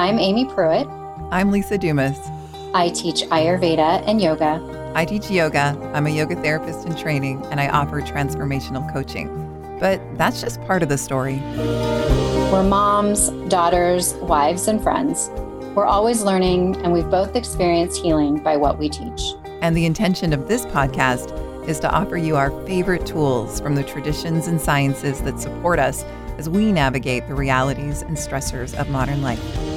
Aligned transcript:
I'm 0.00 0.18
Amy 0.18 0.46
Pruitt. 0.46 0.88
I'm 1.30 1.50
Lisa 1.50 1.76
Dumas. 1.76 2.18
I 2.72 2.88
teach 2.88 3.20
Ayurveda 3.24 4.02
and 4.06 4.18
yoga. 4.18 4.92
I 4.94 5.04
teach 5.04 5.30
yoga. 5.30 5.78
I'm 5.92 6.06
a 6.06 6.10
yoga 6.10 6.36
therapist 6.36 6.86
in 6.86 6.96
training, 6.96 7.44
and 7.50 7.60
I 7.60 7.68
offer 7.68 8.00
transformational 8.00 8.90
coaching. 8.94 9.28
But 9.78 10.00
that's 10.16 10.40
just 10.40 10.58
part 10.62 10.82
of 10.82 10.88
the 10.88 10.96
story. 10.96 11.42
We're 12.50 12.62
moms, 12.62 13.28
daughters, 13.50 14.14
wives, 14.14 14.68
and 14.68 14.82
friends. 14.82 15.28
We're 15.74 15.84
always 15.84 16.22
learning, 16.22 16.76
and 16.76 16.94
we've 16.94 17.10
both 17.10 17.36
experienced 17.36 18.00
healing 18.00 18.42
by 18.42 18.56
what 18.56 18.78
we 18.78 18.88
teach. 18.88 19.20
And 19.60 19.76
the 19.76 19.84
intention 19.84 20.32
of 20.32 20.48
this 20.48 20.64
podcast 20.64 21.36
is 21.68 21.78
to 21.80 21.90
offer 21.90 22.16
you 22.16 22.36
our 22.36 22.50
favorite 22.66 23.04
tools 23.04 23.60
from 23.60 23.74
the 23.74 23.84
traditions 23.84 24.46
and 24.46 24.58
sciences 24.58 25.20
that 25.20 25.38
support 25.38 25.78
us 25.78 26.04
as 26.38 26.48
we 26.48 26.72
navigate 26.72 27.28
the 27.28 27.34
realities 27.34 28.00
and 28.00 28.16
stressors 28.16 28.74
of 28.80 28.88
modern 28.88 29.20
life. 29.20 29.69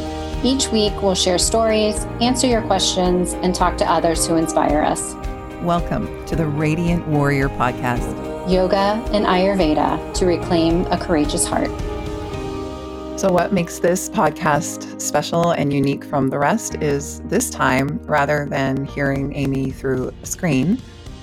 Each 0.45 0.67
week, 0.67 1.01
we'll 1.01 1.15
share 1.15 1.37
stories, 1.37 2.03
answer 2.19 2.47
your 2.47 2.61
questions, 2.63 3.31
and 3.31 3.55
talk 3.55 3.77
to 3.77 3.89
others 3.89 4.27
who 4.27 4.35
inspire 4.35 4.81
us. 4.81 5.13
Welcome 5.61 6.25
to 6.25 6.35
the 6.35 6.45
Radiant 6.45 7.07
Warrior 7.07 7.47
Podcast 7.47 8.51
Yoga 8.51 9.01
and 9.13 9.25
Ayurveda 9.25 10.13
to 10.15 10.25
reclaim 10.25 10.85
a 10.87 10.97
courageous 10.97 11.47
heart. 11.47 11.69
So, 13.17 13.31
what 13.31 13.53
makes 13.53 13.79
this 13.79 14.09
podcast 14.09 14.99
special 14.99 15.51
and 15.51 15.71
unique 15.71 16.03
from 16.03 16.29
the 16.29 16.39
rest 16.39 16.75
is 16.83 17.21
this 17.21 17.49
time, 17.49 17.99
rather 18.03 18.45
than 18.45 18.83
hearing 18.83 19.33
Amy 19.37 19.71
through 19.71 20.13
a 20.23 20.25
screen, 20.25 20.77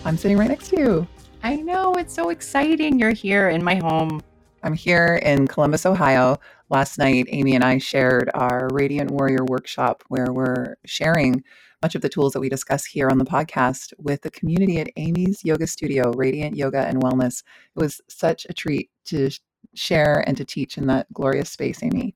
I'm 0.07 0.17
sitting 0.17 0.39
right 0.39 0.49
next 0.49 0.69
to 0.69 0.81
you. 0.81 1.09
I 1.43 1.57
know. 1.57 1.93
It's 1.97 2.15
so 2.15 2.31
exciting. 2.31 2.99
You're 2.99 3.11
here 3.11 3.51
in 3.51 3.63
my 3.63 3.75
home. 3.75 4.23
I'm 4.63 4.75
here 4.75 5.19
in 5.23 5.47
Columbus, 5.47 5.87
Ohio. 5.87 6.37
Last 6.69 6.99
night, 6.99 7.27
Amy 7.31 7.55
and 7.55 7.65
I 7.65 7.79
shared 7.79 8.31
our 8.35 8.69
Radiant 8.73 9.11
Warrior 9.11 9.45
workshop 9.47 10.05
where 10.09 10.33
we're 10.33 10.77
sharing 10.85 11.43
much 11.83 11.95
of 11.95 12.03
the 12.03 12.11
tools 12.11 12.35
that 12.35 12.41
we 12.41 12.51
discuss 12.51 12.85
here 12.85 13.09
on 13.09 13.17
the 13.17 13.25
podcast 13.25 13.95
with 13.97 14.21
the 14.21 14.31
community 14.31 14.79
at 14.79 14.91
Amy's 14.97 15.43
Yoga 15.45 15.67
Studio, 15.67 16.13
Radiant 16.13 16.57
Yoga 16.57 16.87
and 16.87 17.03
Wellness. 17.03 17.43
It 17.75 17.81
was 17.81 18.03
such 18.09 18.47
a 18.51 18.53
treat 18.53 18.91
to 19.07 19.31
share 19.75 20.23
and 20.27 20.37
to 20.37 20.45
teach 20.45 20.77
in 20.77 20.87
that 20.89 21.11
glorious 21.13 21.51
space, 21.51 21.83
Amy. 21.83 22.15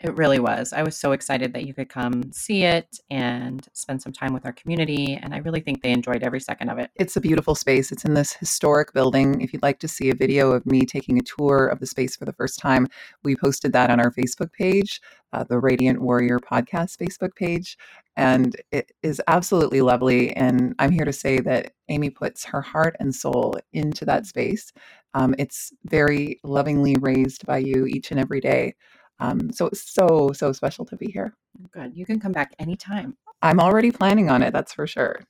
It 0.00 0.16
really 0.16 0.38
was. 0.38 0.72
I 0.72 0.84
was 0.84 0.96
so 0.96 1.10
excited 1.10 1.52
that 1.54 1.66
you 1.66 1.74
could 1.74 1.88
come 1.88 2.30
see 2.30 2.62
it 2.62 3.00
and 3.10 3.66
spend 3.72 4.00
some 4.00 4.12
time 4.12 4.32
with 4.32 4.46
our 4.46 4.52
community. 4.52 5.18
And 5.20 5.34
I 5.34 5.38
really 5.38 5.60
think 5.60 5.82
they 5.82 5.90
enjoyed 5.90 6.22
every 6.22 6.38
second 6.38 6.68
of 6.68 6.78
it. 6.78 6.92
It's 6.94 7.16
a 7.16 7.20
beautiful 7.20 7.56
space. 7.56 7.90
It's 7.90 8.04
in 8.04 8.14
this 8.14 8.32
historic 8.32 8.92
building. 8.92 9.40
If 9.40 9.52
you'd 9.52 9.64
like 9.64 9.80
to 9.80 9.88
see 9.88 10.10
a 10.10 10.14
video 10.14 10.52
of 10.52 10.64
me 10.64 10.82
taking 10.82 11.18
a 11.18 11.22
tour 11.22 11.66
of 11.66 11.80
the 11.80 11.86
space 11.86 12.14
for 12.14 12.26
the 12.26 12.32
first 12.32 12.60
time, 12.60 12.86
we 13.24 13.34
posted 13.34 13.72
that 13.72 13.90
on 13.90 13.98
our 13.98 14.12
Facebook 14.12 14.52
page, 14.52 15.00
uh, 15.32 15.42
the 15.42 15.58
Radiant 15.58 16.00
Warrior 16.00 16.38
Podcast 16.38 16.96
Facebook 16.98 17.34
page. 17.34 17.76
And 18.16 18.54
it 18.70 18.92
is 19.02 19.20
absolutely 19.26 19.80
lovely. 19.80 20.32
And 20.36 20.76
I'm 20.78 20.92
here 20.92 21.06
to 21.06 21.12
say 21.12 21.40
that 21.40 21.72
Amy 21.88 22.10
puts 22.10 22.44
her 22.44 22.62
heart 22.62 22.94
and 23.00 23.12
soul 23.12 23.58
into 23.72 24.04
that 24.04 24.26
space. 24.26 24.72
Um, 25.14 25.34
it's 25.38 25.72
very 25.86 26.38
lovingly 26.44 26.94
raised 27.00 27.44
by 27.46 27.58
you 27.58 27.86
each 27.86 28.12
and 28.12 28.20
every 28.20 28.40
day. 28.40 28.74
Um, 29.20 29.52
so 29.52 29.66
it's 29.66 29.90
so, 29.90 30.30
so 30.32 30.52
special 30.52 30.84
to 30.86 30.96
be 30.96 31.10
here. 31.10 31.34
Good. 31.70 31.96
You 31.96 32.06
can 32.06 32.20
come 32.20 32.32
back 32.32 32.54
anytime. 32.58 33.16
I'm 33.42 33.60
already 33.60 33.90
planning 33.90 34.30
on 34.30 34.42
it, 34.42 34.52
that's 34.52 34.72
for 34.72 34.86
sure. 34.86 35.20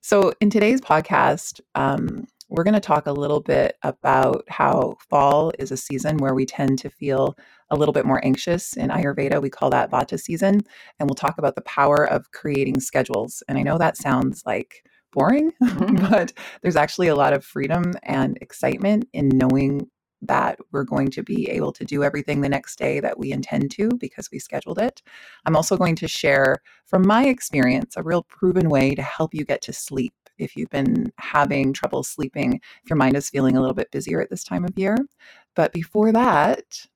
So, 0.00 0.32
in 0.42 0.50
today's 0.50 0.82
podcast, 0.82 1.60
um, 1.74 2.26
we're 2.50 2.64
going 2.64 2.74
to 2.74 2.80
talk 2.80 3.06
a 3.06 3.12
little 3.12 3.40
bit 3.40 3.76
about 3.82 4.44
how 4.48 4.96
fall 5.08 5.50
is 5.58 5.72
a 5.72 5.76
season 5.76 6.18
where 6.18 6.34
we 6.34 6.44
tend 6.44 6.78
to 6.80 6.90
feel 6.90 7.36
a 7.70 7.76
little 7.76 7.92
bit 7.92 8.04
more 8.04 8.24
anxious. 8.24 8.76
In 8.76 8.90
Ayurveda, 8.90 9.40
we 9.40 9.50
call 9.50 9.70
that 9.70 9.90
Vata 9.90 10.20
season. 10.20 10.60
And 10.98 11.08
we'll 11.08 11.14
talk 11.14 11.38
about 11.38 11.54
the 11.54 11.62
power 11.62 12.06
of 12.06 12.30
creating 12.32 12.80
schedules. 12.80 13.42
And 13.48 13.58
I 13.58 13.62
know 13.62 13.78
that 13.78 13.96
sounds 13.96 14.42
like 14.44 14.84
boring, 15.12 15.52
mm-hmm. 15.62 16.10
but 16.10 16.32
there's 16.62 16.76
actually 16.76 17.08
a 17.08 17.16
lot 17.16 17.32
of 17.32 17.44
freedom 17.44 17.94
and 18.02 18.36
excitement 18.40 19.08
in 19.12 19.28
knowing 19.28 19.88
that 20.26 20.58
we're 20.72 20.84
going 20.84 21.10
to 21.10 21.22
be 21.22 21.48
able 21.50 21.72
to 21.72 21.84
do 21.84 22.02
everything 22.02 22.40
the 22.40 22.48
next 22.48 22.78
day 22.78 23.00
that 23.00 23.18
we 23.18 23.32
intend 23.32 23.70
to 23.72 23.88
because 23.98 24.30
we 24.30 24.38
scheduled 24.38 24.78
it. 24.78 25.02
I'm 25.46 25.56
also 25.56 25.76
going 25.76 25.96
to 25.96 26.08
share 26.08 26.56
from 26.86 27.06
my 27.06 27.26
experience 27.26 27.96
a 27.96 28.02
real 28.02 28.22
proven 28.22 28.68
way 28.68 28.94
to 28.94 29.02
help 29.02 29.34
you 29.34 29.44
get 29.44 29.62
to 29.62 29.72
sleep 29.72 30.14
if 30.38 30.56
you've 30.56 30.70
been 30.70 31.12
having 31.18 31.72
trouble 31.72 32.02
sleeping, 32.02 32.60
if 32.82 32.90
your 32.90 32.96
mind 32.96 33.16
is 33.16 33.30
feeling 33.30 33.56
a 33.56 33.60
little 33.60 33.74
bit 33.74 33.90
busier 33.90 34.20
at 34.20 34.30
this 34.30 34.44
time 34.44 34.64
of 34.64 34.76
year. 34.76 34.96
But 35.54 35.72
before 35.72 36.12
that, 36.12 36.86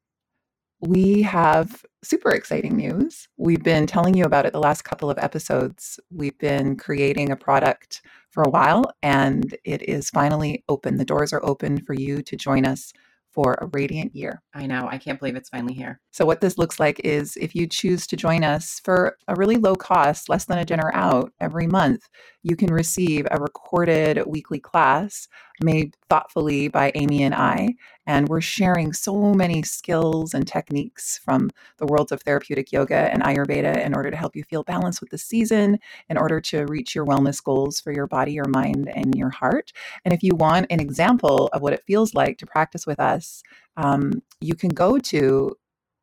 we 0.80 1.22
have 1.22 1.84
super 2.02 2.30
exciting 2.30 2.76
news. 2.76 3.28
We've 3.36 3.62
been 3.62 3.86
telling 3.86 4.14
you 4.14 4.24
about 4.24 4.46
it 4.46 4.52
the 4.52 4.60
last 4.60 4.82
couple 4.82 5.10
of 5.10 5.18
episodes. 5.18 5.98
We've 6.10 6.38
been 6.38 6.76
creating 6.76 7.30
a 7.30 7.36
product 7.36 8.02
for 8.30 8.44
a 8.44 8.50
while 8.50 8.84
and 9.02 9.56
it 9.64 9.82
is 9.88 10.10
finally 10.10 10.62
open. 10.68 10.96
The 10.96 11.04
doors 11.04 11.32
are 11.32 11.44
open 11.44 11.84
for 11.84 11.94
you 11.94 12.22
to 12.22 12.36
join 12.36 12.64
us 12.64 12.92
for 13.38 13.56
a 13.60 13.66
radiant 13.66 14.16
year. 14.16 14.42
I 14.52 14.66
know. 14.66 14.88
I 14.90 14.98
can't 14.98 15.16
believe 15.16 15.36
it's 15.36 15.48
finally 15.48 15.72
here. 15.72 16.00
So, 16.10 16.26
what 16.26 16.40
this 16.40 16.58
looks 16.58 16.80
like 16.80 17.00
is 17.04 17.36
if 17.36 17.54
you 17.54 17.68
choose 17.68 18.04
to 18.08 18.16
join 18.16 18.42
us 18.42 18.80
for 18.82 19.16
a 19.28 19.36
really 19.36 19.54
low 19.54 19.76
cost, 19.76 20.28
less 20.28 20.46
than 20.46 20.58
a 20.58 20.64
dinner 20.64 20.90
out 20.92 21.32
every 21.38 21.68
month, 21.68 22.08
you 22.42 22.56
can 22.56 22.72
receive 22.74 23.28
a 23.30 23.40
recorded 23.40 24.20
weekly 24.26 24.58
class 24.58 25.28
made 25.62 25.96
thoughtfully 26.10 26.66
by 26.66 26.90
Amy 26.96 27.22
and 27.22 27.34
I. 27.34 27.76
And 28.08 28.26
we're 28.26 28.40
sharing 28.40 28.94
so 28.94 29.34
many 29.34 29.62
skills 29.62 30.32
and 30.32 30.48
techniques 30.48 31.18
from 31.18 31.50
the 31.76 31.84
worlds 31.84 32.10
of 32.10 32.22
therapeutic 32.22 32.72
yoga 32.72 33.12
and 33.12 33.22
Ayurveda 33.22 33.84
in 33.84 33.94
order 33.94 34.10
to 34.10 34.16
help 34.16 34.34
you 34.34 34.44
feel 34.44 34.64
balanced 34.64 35.02
with 35.02 35.10
the 35.10 35.18
season, 35.18 35.78
in 36.08 36.16
order 36.16 36.40
to 36.40 36.64
reach 36.64 36.94
your 36.94 37.04
wellness 37.04 37.44
goals 37.44 37.80
for 37.80 37.92
your 37.92 38.06
body, 38.06 38.32
your 38.32 38.48
mind, 38.48 38.88
and 38.88 39.14
your 39.14 39.28
heart. 39.28 39.74
And 40.06 40.14
if 40.14 40.22
you 40.22 40.34
want 40.34 40.68
an 40.70 40.80
example 40.80 41.50
of 41.52 41.60
what 41.60 41.74
it 41.74 41.84
feels 41.86 42.14
like 42.14 42.38
to 42.38 42.46
practice 42.46 42.86
with 42.86 42.98
us, 42.98 43.42
um, 43.76 44.22
you 44.40 44.54
can 44.54 44.70
go 44.70 44.98
to 44.98 45.54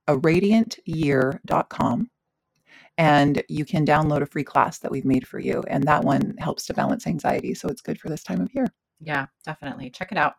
a 0.08 0.16
radiantyear.com 0.16 2.12
and 3.00 3.44
you 3.50 3.66
can 3.66 3.84
download 3.84 4.22
a 4.22 4.28
free 4.28 4.44
class 4.44 4.78
that 4.78 4.92
we've 4.92 5.06
made 5.06 5.28
for 5.28 5.40
you. 5.40 5.64
And 5.68 5.84
that 5.86 6.04
one 6.04 6.36
helps 6.38 6.68
to 6.68 6.74
balance 6.76 7.08
anxiety. 7.08 7.56
So 7.56 7.68
it's 7.68 7.82
good 7.82 8.00
for 8.00 8.10
this 8.10 8.24
time 8.24 8.42
of 8.42 8.54
year. 8.54 8.68
Yeah, 9.02 9.26
definitely. 9.44 9.90
Check 9.90 10.12
it 10.12 10.20
out. 10.20 10.36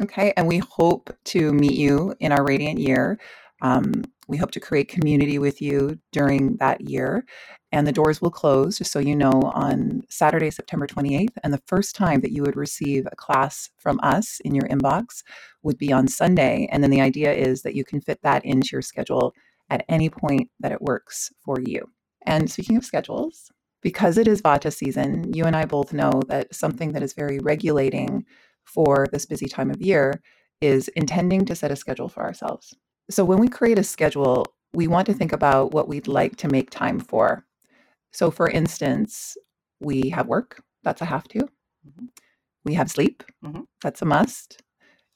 Okay. 0.00 0.32
And 0.36 0.46
we 0.46 0.58
hope 0.58 1.10
to 1.26 1.52
meet 1.52 1.74
you 1.74 2.14
in 2.20 2.32
our 2.32 2.44
radiant 2.44 2.78
year. 2.78 3.18
Um, 3.62 4.04
we 4.28 4.36
hope 4.36 4.50
to 4.52 4.60
create 4.60 4.88
community 4.88 5.38
with 5.38 5.62
you 5.62 5.98
during 6.12 6.56
that 6.56 6.82
year. 6.82 7.24
And 7.72 7.86
the 7.86 7.92
doors 7.92 8.20
will 8.20 8.30
close, 8.30 8.78
just 8.78 8.92
so 8.92 8.98
you 8.98 9.16
know, 9.16 9.30
on 9.54 10.02
Saturday, 10.08 10.50
September 10.50 10.86
28th. 10.86 11.36
And 11.42 11.52
the 11.52 11.62
first 11.66 11.96
time 11.96 12.20
that 12.20 12.32
you 12.32 12.42
would 12.42 12.56
receive 12.56 13.06
a 13.06 13.16
class 13.16 13.70
from 13.78 13.98
us 14.02 14.40
in 14.44 14.54
your 14.54 14.68
inbox 14.68 15.22
would 15.62 15.78
be 15.78 15.92
on 15.92 16.08
Sunday. 16.08 16.68
And 16.70 16.82
then 16.82 16.90
the 16.90 17.00
idea 17.00 17.32
is 17.32 17.62
that 17.62 17.74
you 17.74 17.84
can 17.84 18.00
fit 18.00 18.20
that 18.22 18.44
into 18.44 18.70
your 18.72 18.82
schedule 18.82 19.34
at 19.70 19.84
any 19.88 20.10
point 20.10 20.50
that 20.60 20.72
it 20.72 20.82
works 20.82 21.32
for 21.44 21.60
you. 21.60 21.90
And 22.22 22.50
speaking 22.50 22.76
of 22.76 22.84
schedules, 22.84 23.50
because 23.82 24.18
it 24.18 24.28
is 24.28 24.42
Vata 24.42 24.72
season, 24.72 25.32
you 25.32 25.44
and 25.44 25.56
I 25.56 25.64
both 25.64 25.92
know 25.92 26.22
that 26.28 26.54
something 26.54 26.92
that 26.92 27.02
is 27.02 27.14
very 27.14 27.38
regulating 27.38 28.24
for 28.66 29.06
this 29.12 29.26
busy 29.26 29.46
time 29.46 29.70
of 29.70 29.80
year 29.80 30.20
is 30.60 30.88
intending 30.88 31.44
to 31.46 31.54
set 31.54 31.70
a 31.70 31.76
schedule 31.76 32.08
for 32.08 32.22
ourselves. 32.22 32.74
So 33.10 33.24
when 33.24 33.38
we 33.38 33.48
create 33.48 33.78
a 33.78 33.84
schedule, 33.84 34.46
we 34.72 34.88
want 34.88 35.06
to 35.06 35.14
think 35.14 35.32
about 35.32 35.72
what 35.72 35.88
we'd 35.88 36.08
like 36.08 36.36
to 36.36 36.48
make 36.48 36.70
time 36.70 37.00
for. 37.00 37.44
So, 38.12 38.30
for 38.30 38.48
instance, 38.48 39.36
we 39.80 40.10
have 40.10 40.26
work, 40.26 40.62
that's 40.82 41.02
a 41.02 41.04
have 41.04 41.28
to. 41.28 41.38
Mm-hmm. 41.38 42.06
We 42.64 42.74
have 42.74 42.90
sleep, 42.90 43.22
mm-hmm. 43.44 43.62
that's 43.82 44.02
a 44.02 44.06
must. 44.06 44.62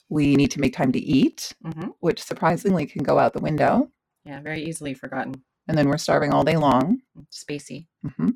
We 0.09 0.37
need 0.37 0.51
to 0.53 0.61
make 0.61 0.75
time 0.75 0.93
to 0.93 1.01
eat, 1.01 1.53
mm-hmm. 1.65 1.89
which 2.01 2.23
surprisingly 2.23 2.87
can 2.87 3.03
go 3.03 3.19
out 3.19 3.33
the 3.33 3.41
window. 3.41 3.91
Yeah, 4.25 4.41
very 4.41 4.63
easily 4.65 4.95
forgotten 4.95 5.43
and 5.71 5.79
then 5.79 5.89
we're 5.89 5.99
starving 5.99 6.33
all 6.33 6.43
day 6.43 6.57
long. 6.57 6.99
Spacey. 7.31 7.87
Mm-hmm. 8.05 8.31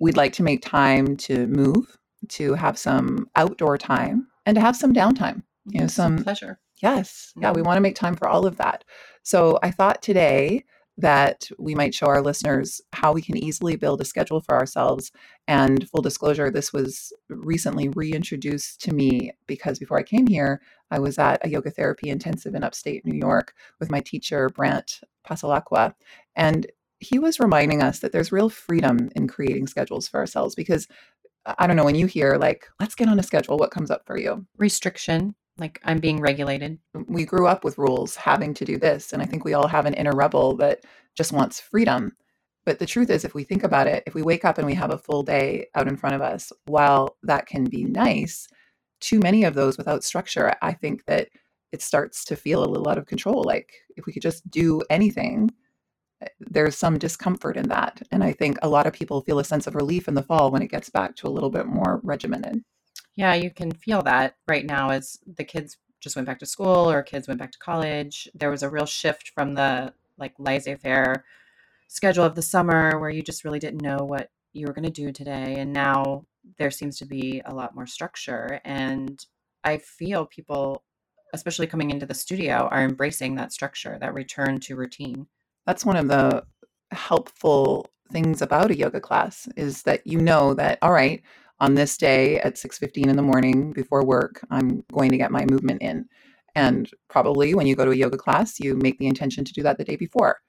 We'd 0.00 0.16
like 0.16 0.32
to 0.34 0.42
make 0.42 0.62
time 0.62 1.16
to 1.18 1.46
move, 1.46 1.96
to 2.30 2.54
have 2.54 2.76
some 2.76 3.28
outdoor 3.36 3.78
time, 3.78 4.26
and 4.46 4.54
to 4.54 4.60
have 4.60 4.76
some 4.76 4.92
downtime. 4.92 5.42
You 5.66 5.80
know, 5.80 5.86
some, 5.86 6.16
some 6.18 6.24
pleasure. 6.24 6.60
Yes. 6.82 7.32
Yeah, 7.36 7.52
we 7.52 7.62
want 7.62 7.76
to 7.76 7.82
make 7.82 7.94
time 7.94 8.16
for 8.16 8.28
all 8.28 8.46
of 8.46 8.56
that. 8.56 8.84
So 9.22 9.58
I 9.62 9.70
thought 9.70 10.02
today 10.02 10.64
that 10.98 11.48
we 11.58 11.74
might 11.74 11.94
show 11.94 12.06
our 12.06 12.20
listeners 12.20 12.80
how 12.92 13.12
we 13.12 13.22
can 13.22 13.36
easily 13.36 13.76
build 13.76 14.00
a 14.00 14.04
schedule 14.04 14.40
for 14.40 14.54
ourselves. 14.54 15.10
And 15.48 15.88
full 15.88 16.02
disclosure, 16.02 16.50
this 16.50 16.72
was 16.72 17.12
recently 17.28 17.88
reintroduced 17.88 18.80
to 18.82 18.92
me 18.92 19.32
because 19.46 19.78
before 19.78 19.98
I 19.98 20.02
came 20.02 20.26
here, 20.26 20.60
I 20.90 20.98
was 20.98 21.18
at 21.18 21.44
a 21.44 21.48
yoga 21.48 21.70
therapy 21.70 22.10
intensive 22.10 22.54
in 22.54 22.64
upstate 22.64 23.06
New 23.06 23.16
York 23.16 23.54
with 23.80 23.90
my 23.90 24.00
teacher, 24.00 24.50
Brandt 24.50 25.00
Passalacqua. 25.26 25.94
And 26.36 26.66
he 26.98 27.18
was 27.18 27.40
reminding 27.40 27.82
us 27.82 27.98
that 28.00 28.12
there's 28.12 28.30
real 28.30 28.48
freedom 28.48 29.10
in 29.16 29.26
creating 29.26 29.66
schedules 29.66 30.06
for 30.06 30.20
ourselves 30.20 30.54
because 30.54 30.86
I 31.44 31.66
don't 31.66 31.76
know, 31.76 31.84
when 31.84 31.94
you 31.94 32.06
hear 32.06 32.36
like, 32.36 32.68
let's 32.80 32.94
get 32.94 33.08
on 33.08 33.18
a 33.18 33.22
schedule, 33.22 33.56
what 33.56 33.70
comes 33.70 33.90
up 33.90 34.06
for 34.06 34.18
you? 34.18 34.46
Restriction, 34.58 35.34
like 35.58 35.80
I'm 35.84 35.98
being 35.98 36.20
regulated. 36.20 36.78
We 37.08 37.24
grew 37.24 37.46
up 37.46 37.64
with 37.64 37.78
rules 37.78 38.16
having 38.16 38.54
to 38.54 38.64
do 38.64 38.78
this. 38.78 39.12
And 39.12 39.22
I 39.22 39.26
think 39.26 39.44
we 39.44 39.54
all 39.54 39.66
have 39.66 39.86
an 39.86 39.94
inner 39.94 40.14
rebel 40.14 40.56
that 40.56 40.84
just 41.16 41.32
wants 41.32 41.60
freedom. 41.60 42.12
But 42.64 42.78
the 42.78 42.86
truth 42.86 43.10
is, 43.10 43.24
if 43.24 43.34
we 43.34 43.42
think 43.42 43.64
about 43.64 43.88
it, 43.88 44.04
if 44.06 44.14
we 44.14 44.22
wake 44.22 44.44
up 44.44 44.58
and 44.58 44.66
we 44.66 44.74
have 44.74 44.92
a 44.92 44.98
full 44.98 45.24
day 45.24 45.66
out 45.74 45.88
in 45.88 45.96
front 45.96 46.14
of 46.14 46.22
us, 46.22 46.52
while 46.66 47.16
that 47.24 47.46
can 47.46 47.64
be 47.64 47.84
nice, 47.84 48.46
too 49.00 49.18
many 49.18 49.42
of 49.42 49.54
those 49.54 49.76
without 49.76 50.04
structure, 50.04 50.54
I 50.62 50.72
think 50.72 51.04
that 51.06 51.28
it 51.72 51.82
starts 51.82 52.24
to 52.26 52.36
feel 52.36 52.62
a 52.62 52.70
little 52.70 52.88
out 52.88 52.98
of 52.98 53.06
control. 53.06 53.42
Like 53.42 53.72
if 53.96 54.06
we 54.06 54.12
could 54.12 54.22
just 54.22 54.48
do 54.48 54.80
anything, 54.90 55.50
there's 56.40 56.76
some 56.76 56.98
discomfort 56.98 57.56
in 57.56 57.68
that. 57.68 58.02
And 58.10 58.22
I 58.22 58.32
think 58.32 58.58
a 58.62 58.68
lot 58.68 58.86
of 58.86 58.92
people 58.92 59.20
feel 59.20 59.38
a 59.38 59.44
sense 59.44 59.66
of 59.66 59.74
relief 59.74 60.08
in 60.08 60.14
the 60.14 60.22
fall 60.22 60.50
when 60.50 60.62
it 60.62 60.70
gets 60.70 60.90
back 60.90 61.16
to 61.16 61.26
a 61.26 61.30
little 61.30 61.50
bit 61.50 61.66
more 61.66 62.00
regimented. 62.02 62.62
Yeah, 63.16 63.34
you 63.34 63.50
can 63.50 63.72
feel 63.72 64.02
that 64.02 64.36
right 64.48 64.64
now 64.64 64.90
as 64.90 65.18
the 65.26 65.44
kids 65.44 65.76
just 66.00 66.16
went 66.16 66.26
back 66.26 66.38
to 66.40 66.46
school 66.46 66.90
or 66.90 67.02
kids 67.02 67.28
went 67.28 67.38
back 67.38 67.52
to 67.52 67.58
college. 67.58 68.28
There 68.34 68.50
was 68.50 68.62
a 68.62 68.70
real 68.70 68.86
shift 68.86 69.30
from 69.34 69.54
the 69.54 69.92
like 70.18 70.34
laissez 70.38 70.76
faire 70.76 71.24
schedule 71.88 72.24
of 72.24 72.34
the 72.34 72.42
summer 72.42 72.98
where 72.98 73.10
you 73.10 73.22
just 73.22 73.44
really 73.44 73.58
didn't 73.58 73.82
know 73.82 73.98
what 73.98 74.30
you 74.52 74.66
were 74.66 74.72
going 74.72 74.84
to 74.84 74.90
do 74.90 75.12
today. 75.12 75.56
And 75.58 75.72
now 75.72 76.24
there 76.58 76.70
seems 76.70 76.98
to 76.98 77.04
be 77.04 77.42
a 77.44 77.54
lot 77.54 77.74
more 77.74 77.86
structure. 77.86 78.60
And 78.64 79.24
I 79.62 79.78
feel 79.78 80.26
people, 80.26 80.82
especially 81.32 81.66
coming 81.66 81.90
into 81.90 82.06
the 82.06 82.14
studio, 82.14 82.68
are 82.70 82.82
embracing 82.82 83.36
that 83.36 83.52
structure, 83.52 83.98
that 84.00 84.14
return 84.14 84.58
to 84.60 84.76
routine. 84.76 85.26
That's 85.66 85.84
one 85.84 85.96
of 85.96 86.08
the 86.08 86.44
helpful 86.90 87.86
things 88.10 88.42
about 88.42 88.70
a 88.70 88.76
yoga 88.76 89.00
class 89.00 89.48
is 89.56 89.82
that 89.84 90.06
you 90.06 90.18
know 90.18 90.54
that, 90.54 90.78
all 90.82 90.92
right, 90.92 91.22
on 91.60 91.74
this 91.74 91.96
day 91.96 92.40
at 92.40 92.56
6.15 92.56 93.06
in 93.06 93.16
the 93.16 93.22
morning 93.22 93.72
before 93.72 94.04
work 94.04 94.44
i'm 94.50 94.84
going 94.92 95.10
to 95.10 95.16
get 95.16 95.30
my 95.30 95.46
movement 95.46 95.80
in 95.80 96.04
and 96.56 96.90
probably 97.08 97.54
when 97.54 97.66
you 97.68 97.76
go 97.76 97.84
to 97.84 97.92
a 97.92 97.96
yoga 97.96 98.18
class 98.18 98.58
you 98.58 98.74
make 98.76 98.98
the 98.98 99.06
intention 99.06 99.44
to 99.44 99.52
do 99.52 99.62
that 99.62 99.78
the 99.78 99.84
day 99.84 99.96
before 99.96 100.40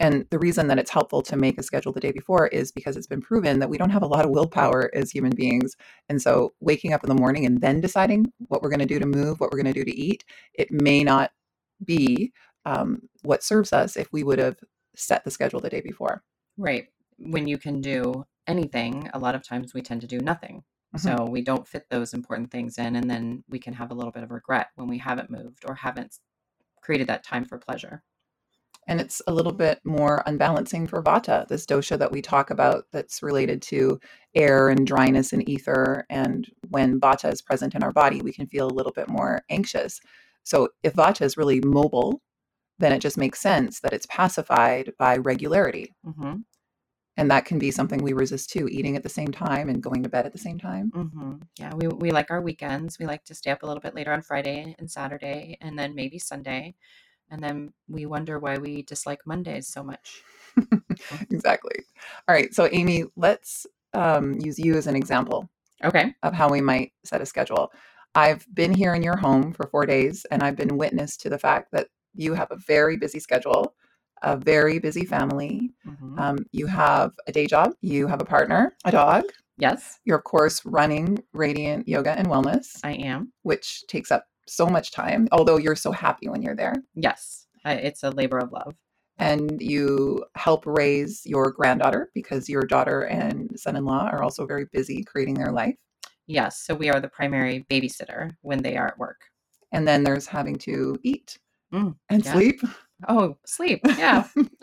and 0.00 0.26
the 0.30 0.38
reason 0.38 0.68
that 0.68 0.78
it's 0.78 0.90
helpful 0.90 1.22
to 1.22 1.36
make 1.36 1.58
a 1.58 1.62
schedule 1.62 1.92
the 1.92 2.00
day 2.00 2.12
before 2.12 2.46
is 2.48 2.70
because 2.70 2.96
it's 2.96 3.06
been 3.06 3.20
proven 3.20 3.58
that 3.58 3.68
we 3.68 3.78
don't 3.78 3.90
have 3.90 4.02
a 4.02 4.06
lot 4.06 4.24
of 4.24 4.30
willpower 4.30 4.92
as 4.94 5.10
human 5.10 5.34
beings. 5.34 5.74
And 6.08 6.22
so 6.22 6.52
waking 6.60 6.92
up 6.92 7.02
in 7.02 7.08
the 7.08 7.20
morning 7.20 7.44
and 7.44 7.60
then 7.60 7.80
deciding 7.80 8.32
what 8.46 8.62
we're 8.62 8.68
going 8.68 8.78
to 8.78 8.86
do 8.86 9.00
to 9.00 9.06
move, 9.06 9.40
what 9.40 9.50
we're 9.50 9.60
going 9.60 9.72
to 9.74 9.84
do 9.84 9.84
to 9.84 9.96
eat, 9.96 10.24
it 10.54 10.70
may 10.70 11.02
not 11.02 11.32
be 11.84 12.32
um, 12.68 13.08
what 13.22 13.42
serves 13.42 13.72
us 13.72 13.96
if 13.96 14.12
we 14.12 14.22
would 14.22 14.38
have 14.38 14.58
set 14.94 15.24
the 15.24 15.30
schedule 15.30 15.60
the 15.60 15.70
day 15.70 15.80
before. 15.80 16.22
Right. 16.56 16.88
When 17.18 17.48
you 17.48 17.56
can 17.56 17.80
do 17.80 18.26
anything, 18.46 19.08
a 19.14 19.18
lot 19.18 19.34
of 19.34 19.42
times 19.42 19.72
we 19.72 19.82
tend 19.82 20.02
to 20.02 20.06
do 20.06 20.18
nothing. 20.18 20.64
Mm-hmm. 20.96 21.08
So 21.08 21.24
we 21.24 21.42
don't 21.42 21.66
fit 21.66 21.86
those 21.90 22.14
important 22.14 22.50
things 22.50 22.78
in, 22.78 22.96
and 22.96 23.10
then 23.10 23.44
we 23.48 23.58
can 23.58 23.74
have 23.74 23.90
a 23.90 23.94
little 23.94 24.12
bit 24.12 24.22
of 24.22 24.30
regret 24.30 24.68
when 24.74 24.88
we 24.88 24.98
haven't 24.98 25.30
moved 25.30 25.64
or 25.66 25.74
haven't 25.74 26.16
created 26.82 27.06
that 27.08 27.24
time 27.24 27.44
for 27.44 27.58
pleasure 27.58 28.02
and 28.88 29.02
it's 29.02 29.20
a 29.26 29.32
little 29.32 29.52
bit 29.52 29.80
more 29.84 30.22
unbalancing 30.26 30.86
for 30.86 31.02
vata 31.02 31.46
this 31.48 31.66
dosha 31.66 31.98
that 31.98 32.10
we 32.10 32.22
talk 32.22 32.50
about 32.50 32.84
that's 32.90 33.22
related 33.22 33.60
to 33.60 34.00
air 34.34 34.68
and 34.68 34.86
dryness 34.86 35.32
and 35.32 35.48
ether 35.48 36.06
and 36.08 36.50
when 36.70 36.98
vata 36.98 37.30
is 37.30 37.42
present 37.42 37.74
in 37.74 37.82
our 37.82 37.92
body 37.92 38.22
we 38.22 38.32
can 38.32 38.46
feel 38.46 38.66
a 38.66 38.72
little 38.74 38.92
bit 38.92 39.08
more 39.08 39.42
anxious 39.50 40.00
so 40.42 40.68
if 40.82 40.94
vata 40.94 41.22
is 41.22 41.36
really 41.36 41.60
mobile 41.60 42.20
then 42.78 42.92
it 42.92 43.00
just 43.00 43.18
makes 43.18 43.40
sense 43.40 43.80
that 43.80 43.92
it's 43.92 44.06
pacified 44.06 44.92
by 44.98 45.16
regularity 45.16 45.94
mm-hmm. 46.06 46.36
and 47.16 47.30
that 47.30 47.44
can 47.44 47.58
be 47.58 47.70
something 47.70 48.02
we 48.02 48.12
resist 48.12 48.50
too 48.50 48.68
eating 48.68 48.96
at 48.96 49.02
the 49.02 49.08
same 49.08 49.32
time 49.32 49.68
and 49.68 49.82
going 49.82 50.02
to 50.02 50.08
bed 50.08 50.26
at 50.26 50.32
the 50.32 50.38
same 50.38 50.58
time 50.58 50.90
mm-hmm. 50.94 51.34
yeah 51.58 51.72
we, 51.74 51.88
we 51.88 52.10
like 52.10 52.30
our 52.30 52.40
weekends 52.40 52.98
we 52.98 53.06
like 53.06 53.24
to 53.24 53.34
stay 53.34 53.50
up 53.50 53.62
a 53.62 53.66
little 53.66 53.80
bit 53.80 53.94
later 53.94 54.12
on 54.12 54.22
friday 54.22 54.74
and 54.78 54.90
saturday 54.90 55.56
and 55.60 55.78
then 55.78 55.94
maybe 55.94 56.18
sunday 56.18 56.74
and 57.30 57.42
then 57.42 57.72
we 57.88 58.06
wonder 58.06 58.38
why 58.38 58.58
we 58.58 58.82
dislike 58.82 59.26
Mondays 59.26 59.68
so 59.68 59.82
much. 59.82 60.22
exactly. 61.30 61.76
All 62.26 62.34
right. 62.34 62.52
So, 62.54 62.68
Amy, 62.72 63.04
let's 63.16 63.66
um, 63.94 64.38
use 64.40 64.58
you 64.58 64.76
as 64.76 64.86
an 64.86 64.96
example. 64.96 65.48
Okay. 65.84 66.14
Of 66.22 66.34
how 66.34 66.48
we 66.48 66.60
might 66.60 66.92
set 67.04 67.20
a 67.20 67.26
schedule. 67.26 67.70
I've 68.14 68.46
been 68.52 68.72
here 68.72 68.94
in 68.94 69.02
your 69.02 69.16
home 69.16 69.52
for 69.52 69.68
four 69.68 69.86
days, 69.86 70.26
and 70.30 70.42
I've 70.42 70.56
been 70.56 70.78
witness 70.78 71.16
to 71.18 71.28
the 71.28 71.38
fact 71.38 71.68
that 71.72 71.88
you 72.14 72.34
have 72.34 72.50
a 72.50 72.56
very 72.56 72.96
busy 72.96 73.20
schedule, 73.20 73.74
a 74.22 74.36
very 74.36 74.78
busy 74.78 75.04
family. 75.04 75.70
Mm-hmm. 75.86 76.18
Um, 76.18 76.38
you 76.52 76.66
have 76.66 77.12
a 77.26 77.32
day 77.32 77.46
job, 77.46 77.72
you 77.80 78.06
have 78.06 78.20
a 78.20 78.24
partner, 78.24 78.74
a 78.84 78.90
dog. 78.90 79.24
Yes. 79.58 79.98
You're, 80.04 80.18
of 80.18 80.24
course, 80.24 80.64
running 80.64 81.18
Radiant 81.32 81.88
Yoga 81.88 82.12
and 82.12 82.28
Wellness. 82.28 82.78
I 82.84 82.92
am. 82.92 83.32
Which 83.42 83.84
takes 83.88 84.12
up 84.12 84.26
so 84.46 84.66
much 84.66 84.92
time, 84.92 85.28
although 85.32 85.56
you're 85.56 85.76
so 85.76 85.90
happy 85.90 86.28
when 86.28 86.42
you're 86.42 86.54
there. 86.56 86.74
Yes, 86.94 87.46
it's 87.64 88.02
a 88.04 88.10
labor 88.10 88.38
of 88.38 88.52
love. 88.52 88.74
And 89.18 89.60
you 89.60 90.24
help 90.36 90.64
raise 90.64 91.22
your 91.24 91.50
granddaughter 91.50 92.10
because 92.14 92.48
your 92.48 92.62
daughter 92.62 93.02
and 93.02 93.50
son 93.58 93.74
in 93.74 93.84
law 93.84 94.08
are 94.12 94.22
also 94.22 94.46
very 94.46 94.66
busy 94.72 95.02
creating 95.02 95.34
their 95.34 95.50
life. 95.50 95.74
Yes, 96.28 96.60
so 96.60 96.74
we 96.74 96.88
are 96.88 97.00
the 97.00 97.08
primary 97.08 97.66
babysitter 97.68 98.30
when 98.42 98.62
they 98.62 98.76
are 98.76 98.86
at 98.86 98.98
work. 98.98 99.22
And 99.72 99.88
then 99.88 100.04
there's 100.04 100.26
having 100.26 100.56
to 100.58 100.96
eat 101.02 101.36
mm, 101.72 101.94
and 102.08 102.24
yeah. 102.24 102.32
sleep. 102.32 102.60
Oh, 103.08 103.36
sleep. 103.46 103.80
Yeah. 103.96 104.26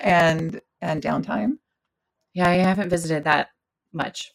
and 0.00 0.60
and 0.80 1.02
downtime. 1.02 1.58
Yeah, 2.32 2.48
I 2.48 2.54
haven't 2.54 2.90
visited 2.90 3.24
that 3.24 3.48
much. 3.92 4.32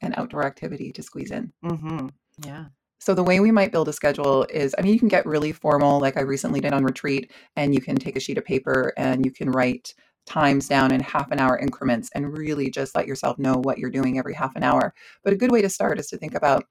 And 0.00 0.14
outdoor 0.16 0.44
activity 0.44 0.92
to 0.92 1.02
squeeze 1.02 1.32
in. 1.32 1.52
Mm-hmm. 1.64 2.08
Yeah. 2.44 2.66
So 3.00 3.14
the 3.14 3.24
way 3.24 3.40
we 3.40 3.50
might 3.50 3.72
build 3.72 3.88
a 3.88 3.92
schedule 3.92 4.46
is 4.50 4.74
I 4.78 4.82
mean 4.82 4.92
you 4.92 4.98
can 4.98 5.08
get 5.08 5.26
really 5.26 5.52
formal 5.52 6.00
like 6.00 6.16
I 6.16 6.20
recently 6.20 6.60
did 6.60 6.72
on 6.72 6.84
retreat 6.84 7.32
and 7.56 7.74
you 7.74 7.80
can 7.80 7.96
take 7.96 8.16
a 8.16 8.20
sheet 8.20 8.38
of 8.38 8.44
paper 8.44 8.92
and 8.96 9.24
you 9.24 9.32
can 9.32 9.50
write 9.50 9.94
times 10.26 10.68
down 10.68 10.92
in 10.92 11.00
half 11.00 11.30
an 11.30 11.40
hour 11.40 11.58
increments 11.58 12.10
and 12.14 12.36
really 12.36 12.70
just 12.70 12.94
let 12.94 13.06
yourself 13.06 13.38
know 13.38 13.54
what 13.54 13.78
you're 13.78 13.90
doing 13.90 14.18
every 14.18 14.34
half 14.34 14.54
an 14.56 14.62
hour. 14.62 14.94
But 15.24 15.32
a 15.32 15.36
good 15.36 15.50
way 15.50 15.62
to 15.62 15.70
start 15.70 15.98
is 15.98 16.08
to 16.08 16.18
think 16.18 16.34
about 16.34 16.64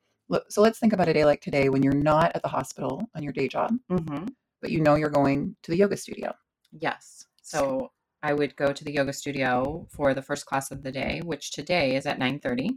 so 0.49 0.61
let's 0.61 0.79
think 0.79 0.93
about 0.93 1.07
a 1.07 1.13
day 1.13 1.25
like 1.25 1.41
today 1.41 1.69
when 1.69 1.83
you're 1.83 1.93
not 1.93 2.31
at 2.35 2.41
the 2.41 2.47
hospital 2.47 3.09
on 3.15 3.23
your 3.23 3.33
day 3.33 3.47
job, 3.47 3.73
mm-hmm. 3.91 4.25
but 4.61 4.71
you 4.71 4.81
know 4.81 4.95
you're 4.95 5.09
going 5.09 5.55
to 5.63 5.71
the 5.71 5.77
yoga 5.77 5.97
studio. 5.97 6.33
Yes. 6.71 7.25
So 7.41 7.91
I 8.23 8.33
would 8.33 8.55
go 8.55 8.73
to 8.73 8.83
the 8.83 8.91
yoga 8.91 9.13
studio 9.13 9.87
for 9.89 10.13
the 10.13 10.21
first 10.21 10.45
class 10.45 10.71
of 10.71 10.83
the 10.83 10.91
day, 10.91 11.21
which 11.23 11.51
today 11.51 11.95
is 11.95 12.05
at 12.05 12.19
9:30 12.19 12.71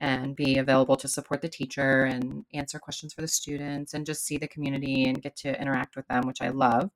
and 0.00 0.36
be 0.36 0.58
available 0.58 0.96
to 0.96 1.08
support 1.08 1.40
the 1.40 1.48
teacher 1.48 2.04
and 2.04 2.44
answer 2.52 2.78
questions 2.78 3.14
for 3.14 3.22
the 3.22 3.28
students 3.28 3.94
and 3.94 4.04
just 4.04 4.26
see 4.26 4.36
the 4.36 4.48
community 4.48 5.04
and 5.04 5.22
get 5.22 5.36
to 5.36 5.58
interact 5.60 5.96
with 5.96 6.06
them, 6.08 6.26
which 6.26 6.42
I 6.42 6.48
love. 6.48 6.90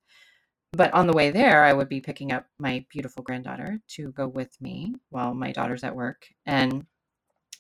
But 0.73 0.93
on 0.95 1.07
the 1.07 1.15
way 1.15 1.31
there, 1.31 1.65
I 1.65 1.73
would 1.73 1.89
be 1.89 2.01
picking 2.01 2.31
up 2.31 2.47
my 2.59 2.85
beautiful 2.91 3.23
granddaughter 3.23 3.81
to 3.97 4.13
go 4.13 4.29
with 4.29 4.61
me 4.61 4.95
while 5.09 5.35
my 5.35 5.51
daughter's 5.51 5.83
at 5.83 5.97
work. 5.97 6.27
And 6.47 6.87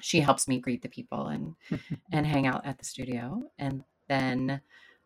she 0.01 0.21
helps 0.21 0.49
me 0.49 0.59
greet 0.59 0.83
the 0.83 0.89
people 0.89 1.27
and 1.29 1.55
and 2.13 2.27
hang 2.27 2.47
out 2.47 2.67
at 2.67 2.79
the 2.79 2.85
studio. 2.85 3.43
And 3.59 3.85
then 4.09 4.61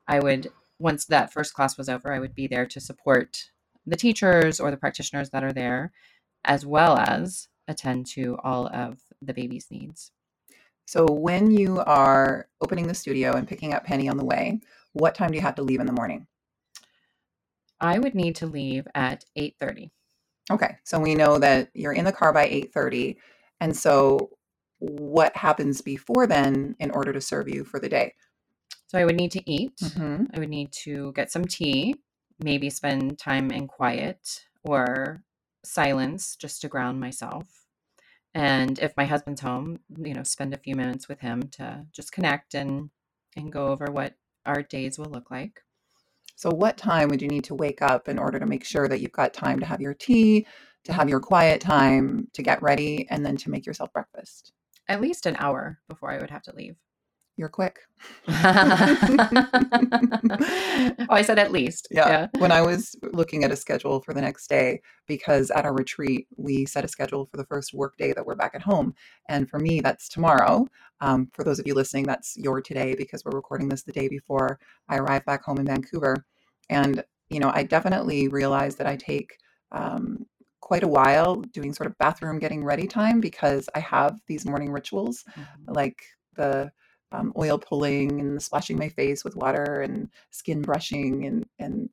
I 0.08 0.20
would 0.20 0.50
once 0.78 1.04
that 1.06 1.32
first 1.32 1.54
class 1.54 1.78
was 1.78 1.88
over, 1.88 2.12
I 2.12 2.18
would 2.18 2.34
be 2.34 2.46
there 2.46 2.66
to 2.66 2.80
support 2.80 3.50
the 3.86 3.96
teachers 3.96 4.60
or 4.60 4.70
the 4.70 4.76
practitioners 4.76 5.30
that 5.30 5.44
are 5.44 5.52
there, 5.52 5.92
as 6.44 6.66
well 6.66 6.96
as 6.96 7.48
attend 7.68 8.06
to 8.06 8.38
all 8.42 8.66
of 8.68 8.98
the 9.22 9.34
baby's 9.34 9.70
needs. 9.70 10.10
So 10.86 11.06
when 11.06 11.50
you 11.50 11.80
are 11.80 12.48
opening 12.60 12.86
the 12.86 12.94
studio 12.94 13.32
and 13.32 13.48
picking 13.48 13.72
up 13.72 13.84
Penny 13.84 14.08
on 14.08 14.16
the 14.16 14.24
way, 14.24 14.60
what 14.92 15.14
time 15.14 15.30
do 15.30 15.36
you 15.36 15.42
have 15.42 15.54
to 15.56 15.62
leave 15.62 15.80
in 15.80 15.86
the 15.86 15.92
morning? 15.92 16.26
I 17.80 17.98
would 17.98 18.14
need 18.14 18.36
to 18.36 18.46
leave 18.46 18.86
at 18.94 19.24
8:30. 19.36 19.90
Okay. 20.50 20.76
So 20.84 20.98
we 20.98 21.14
know 21.14 21.38
that 21.38 21.70
you're 21.74 21.92
in 21.92 22.04
the 22.04 22.12
car 22.12 22.32
by 22.32 22.46
8:30. 22.46 23.16
And 23.60 23.76
so 23.76 24.33
what 24.90 25.36
happens 25.36 25.80
before 25.80 26.26
then 26.26 26.76
in 26.78 26.90
order 26.90 27.12
to 27.12 27.20
serve 27.20 27.48
you 27.48 27.64
for 27.64 27.80
the 27.80 27.88
day? 27.88 28.14
So 28.86 28.98
I 28.98 29.04
would 29.04 29.16
need 29.16 29.32
to 29.32 29.50
eat. 29.50 29.76
Mm-hmm. 29.82 30.24
I 30.34 30.38
would 30.38 30.50
need 30.50 30.72
to 30.84 31.12
get 31.12 31.32
some 31.32 31.44
tea, 31.44 31.96
maybe 32.42 32.70
spend 32.70 33.18
time 33.18 33.50
in 33.50 33.66
quiet 33.66 34.44
or 34.62 35.22
silence 35.64 36.36
just 36.36 36.60
to 36.60 36.68
ground 36.68 37.00
myself 37.00 37.64
and 38.34 38.78
if 38.80 38.96
my 38.96 39.04
husband's 39.04 39.40
home 39.40 39.78
you 39.96 40.12
know 40.12 40.22
spend 40.22 40.52
a 40.52 40.58
few 40.58 40.74
minutes 40.74 41.08
with 41.08 41.20
him 41.20 41.42
to 41.48 41.84
just 41.92 42.12
connect 42.12 42.54
and 42.54 42.90
and 43.36 43.52
go 43.52 43.68
over 43.68 43.86
what 43.86 44.14
our 44.44 44.62
days 44.62 44.98
will 44.98 45.10
look 45.10 45.30
like 45.30 45.62
so 46.36 46.50
what 46.50 46.76
time 46.76 47.08
would 47.08 47.22
you 47.22 47.28
need 47.28 47.44
to 47.44 47.54
wake 47.54 47.80
up 47.80 48.08
in 48.08 48.18
order 48.18 48.38
to 48.38 48.46
make 48.46 48.64
sure 48.64 48.88
that 48.88 49.00
you've 49.00 49.12
got 49.12 49.32
time 49.32 49.60
to 49.60 49.66
have 49.66 49.80
your 49.80 49.94
tea 49.94 50.46
to 50.84 50.92
have 50.92 51.08
your 51.08 51.20
quiet 51.20 51.60
time 51.60 52.28
to 52.32 52.42
get 52.42 52.62
ready 52.62 53.06
and 53.10 53.24
then 53.24 53.36
to 53.36 53.50
make 53.50 53.64
yourself 53.64 53.92
breakfast 53.92 54.52
at 54.88 55.00
least 55.00 55.26
an 55.26 55.36
hour 55.38 55.78
before 55.88 56.10
i 56.10 56.18
would 56.18 56.30
have 56.30 56.42
to 56.42 56.54
leave 56.54 56.76
you're 57.36 57.48
quick. 57.48 57.80
oh, 58.28 58.32
I 61.10 61.22
said 61.22 61.38
at 61.38 61.50
least. 61.50 61.88
Yeah. 61.90 62.08
yeah. 62.08 62.28
When 62.38 62.52
I 62.52 62.60
was 62.60 62.94
looking 63.12 63.42
at 63.42 63.50
a 63.50 63.56
schedule 63.56 64.00
for 64.00 64.14
the 64.14 64.20
next 64.20 64.46
day, 64.46 64.82
because 65.08 65.50
at 65.50 65.64
our 65.64 65.74
retreat, 65.74 66.28
we 66.36 66.64
set 66.64 66.84
a 66.84 66.88
schedule 66.88 67.26
for 67.26 67.36
the 67.36 67.44
first 67.46 67.74
work 67.74 67.96
day 67.96 68.12
that 68.12 68.24
we're 68.24 68.36
back 68.36 68.54
at 68.54 68.62
home. 68.62 68.94
And 69.28 69.50
for 69.50 69.58
me, 69.58 69.80
that's 69.80 70.08
tomorrow. 70.08 70.68
Um, 71.00 71.28
for 71.32 71.42
those 71.42 71.58
of 71.58 71.66
you 71.66 71.74
listening, 71.74 72.04
that's 72.04 72.36
your 72.36 72.60
today 72.60 72.94
because 72.94 73.24
we're 73.24 73.32
recording 73.32 73.68
this 73.68 73.82
the 73.82 73.92
day 73.92 74.06
before 74.06 74.60
I 74.88 74.98
arrive 74.98 75.24
back 75.24 75.42
home 75.42 75.58
in 75.58 75.66
Vancouver. 75.66 76.24
And, 76.70 77.02
you 77.30 77.40
know, 77.40 77.50
I 77.52 77.64
definitely 77.64 78.28
realize 78.28 78.76
that 78.76 78.86
I 78.86 78.94
take 78.94 79.38
um, 79.72 80.24
quite 80.64 80.82
a 80.82 80.88
while 80.88 81.36
doing 81.36 81.74
sort 81.74 81.86
of 81.86 81.98
bathroom 81.98 82.38
getting 82.38 82.64
ready 82.64 82.86
time 82.86 83.20
because 83.20 83.68
I 83.74 83.80
have 83.80 84.18
these 84.26 84.46
morning 84.46 84.72
rituals 84.72 85.22
Mhm. 85.38 85.44
like 85.68 86.02
the 86.36 86.72
um, 87.12 87.32
oil 87.36 87.58
pulling 87.58 88.18
and 88.20 88.42
splashing 88.42 88.78
my 88.78 88.88
face 88.88 89.24
with 89.24 89.36
water 89.36 89.82
and 89.82 90.08
skin 90.30 90.62
brushing 90.62 91.26
and 91.26 91.46
and 91.58 91.90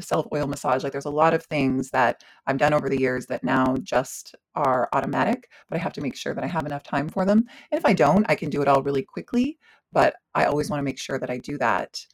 self 0.00 0.26
oil 0.34 0.46
massage. 0.48 0.82
Like 0.82 0.92
there's 0.92 1.04
a 1.04 1.10
lot 1.22 1.32
of 1.34 1.44
things 1.44 1.90
that 1.90 2.24
I've 2.46 2.58
done 2.58 2.74
over 2.74 2.88
the 2.88 2.98
years 3.00 3.26
that 3.26 3.44
now 3.44 3.76
just 3.82 4.34
are 4.56 4.88
automatic, 4.92 5.48
but 5.68 5.76
I 5.78 5.82
have 5.82 5.92
to 5.94 6.00
make 6.00 6.16
sure 6.16 6.34
that 6.34 6.44
I 6.44 6.48
have 6.48 6.66
enough 6.66 6.82
time 6.82 7.08
for 7.08 7.24
them. 7.24 7.38
And 7.70 7.78
if 7.78 7.86
I 7.86 7.92
don't, 7.92 8.26
I 8.28 8.34
can 8.34 8.50
do 8.50 8.62
it 8.62 8.68
all 8.68 8.82
really 8.82 9.02
quickly, 9.04 9.58
but 9.92 10.16
I 10.34 10.44
always 10.46 10.70
want 10.70 10.80
to 10.80 10.84
make 10.90 10.98
sure 10.98 11.18
that 11.20 11.30
I 11.30 11.38
do 11.38 11.56
that. 11.58 12.04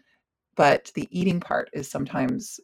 But 0.56 0.90
the 0.94 1.08
eating 1.10 1.40
part 1.40 1.70
is 1.72 1.90
sometimes 1.90 2.60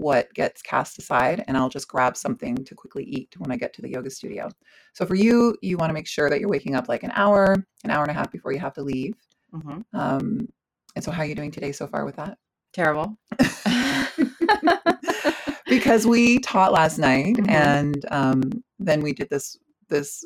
what 0.00 0.32
gets 0.34 0.62
cast 0.62 0.98
aside 0.98 1.44
and 1.46 1.56
I'll 1.56 1.68
just 1.68 1.88
grab 1.88 2.16
something 2.16 2.56
to 2.64 2.74
quickly 2.74 3.04
eat 3.04 3.34
when 3.38 3.52
I 3.52 3.56
get 3.56 3.72
to 3.74 3.82
the 3.82 3.90
yoga 3.90 4.10
studio. 4.10 4.48
So 4.94 5.04
for 5.04 5.14
you, 5.14 5.56
you 5.60 5.76
want 5.76 5.90
to 5.90 5.94
make 5.94 6.08
sure 6.08 6.30
that 6.30 6.40
you're 6.40 6.48
waking 6.48 6.74
up 6.74 6.88
like 6.88 7.02
an 7.02 7.12
hour, 7.14 7.54
an 7.84 7.90
hour 7.90 8.02
and 8.02 8.10
a 8.10 8.14
half 8.14 8.32
before 8.32 8.52
you 8.52 8.58
have 8.60 8.72
to 8.74 8.82
leave. 8.82 9.14
Mhm. 9.54 9.84
Um, 9.92 10.48
and 10.96 11.04
so 11.04 11.10
how 11.10 11.22
are 11.22 11.26
you 11.26 11.34
doing 11.34 11.50
today 11.50 11.72
so 11.72 11.86
far 11.86 12.04
with 12.06 12.16
that? 12.16 12.38
Terrible. 12.72 13.18
because 15.68 16.06
we 16.06 16.38
taught 16.40 16.72
last 16.72 16.98
night 16.98 17.36
Mhm. 17.36 17.48
and 17.48 18.06
um, 18.10 18.42
then 18.78 19.02
we 19.02 19.12
did 19.12 19.28
this 19.30 19.58
this 19.88 20.24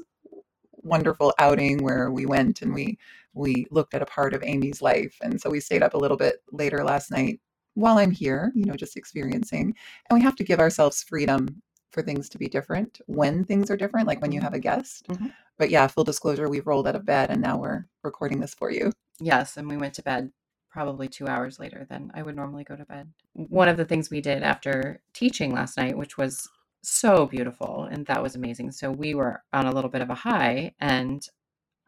wonderful 0.83 1.33
outing 1.39 1.83
where 1.83 2.11
we 2.13 2.27
went 2.27 2.63
and 2.63 2.73
we 2.75 2.99
we 3.33 3.67
looked 3.71 3.95
at 3.95 4.03
a 4.03 4.07
part 4.07 4.35
of 4.35 4.43
Amy's 4.45 4.81
life 4.83 5.17
and 5.23 5.41
so 5.41 5.51
we 5.51 5.59
stayed 5.59 5.83
up 5.83 5.95
a 5.95 5.99
little 5.99 6.17
bit 6.17 6.37
later 6.53 6.85
last 6.85 7.11
night 7.11 7.41
while 7.75 7.99
I'm 7.99 8.11
here 8.11 8.53
you 8.55 8.65
know 8.67 8.75
just 8.75 8.97
experiencing 8.97 9.75
and 10.11 10.19
we 10.19 10.23
have 10.23 10.37
to 10.37 10.45
give 10.45 10.61
ourselves 10.61 11.03
freedom 11.03 11.63
for 11.91 12.03
things 12.03 12.29
to 12.31 12.39
be 12.39 12.49
different 12.49 13.01
when 13.07 13.45
things 13.45 13.71
are 13.71 13.77
different 13.77 14.07
like 14.09 14.21
when 14.23 14.33
you 14.33 14.41
Mhm. 14.41 14.45
have 14.45 14.55
a 14.55 14.59
guest 14.61 15.07
Mhm. 15.09 15.33
but 15.59 15.71
yeah 15.71 15.87
full 15.87 16.05
disclosure 16.05 16.49
we've 16.49 16.67
rolled 16.67 16.89
out 16.89 16.97
of 16.97 17.05
bed 17.05 17.31
and 17.31 17.41
now 17.43 17.57
we're 17.59 17.87
recording 18.03 18.41
this 18.41 18.55
for 18.55 18.71
you 18.71 18.93
Yes, 19.21 19.57
and 19.57 19.69
we 19.69 19.77
went 19.77 19.95
to 19.95 20.03
bed 20.03 20.33
probably 20.71 21.09
two 21.09 21.29
hours 21.29 21.59
later 21.59 21.87
than 21.89 22.11
I 22.15 22.23
would 22.23 22.35
normally 22.37 22.65
go 22.65 22.77
to 22.77 22.85
bed. 22.85 23.13
One 23.35 23.69
of 23.69 23.77
the 23.77 23.85
things 23.85 24.11
we 24.11 24.21
did 24.21 24.43
after 24.43 25.01
teaching 25.13 25.53
last 25.53 25.77
night, 25.77 25.97
which 25.97 26.19
was 26.19 26.49
so 26.83 27.27
beautiful, 27.27 27.85
and 27.85 28.07
that 28.07 28.23
was 28.23 28.35
amazing. 28.35 28.73
So 28.73 28.91
we 28.91 29.15
were 29.15 29.43
on 29.53 29.67
a 29.67 29.73
little 29.73 29.91
bit 29.91 30.03
of 30.03 30.11
a 30.11 30.15
high, 30.15 30.75
and 30.81 31.27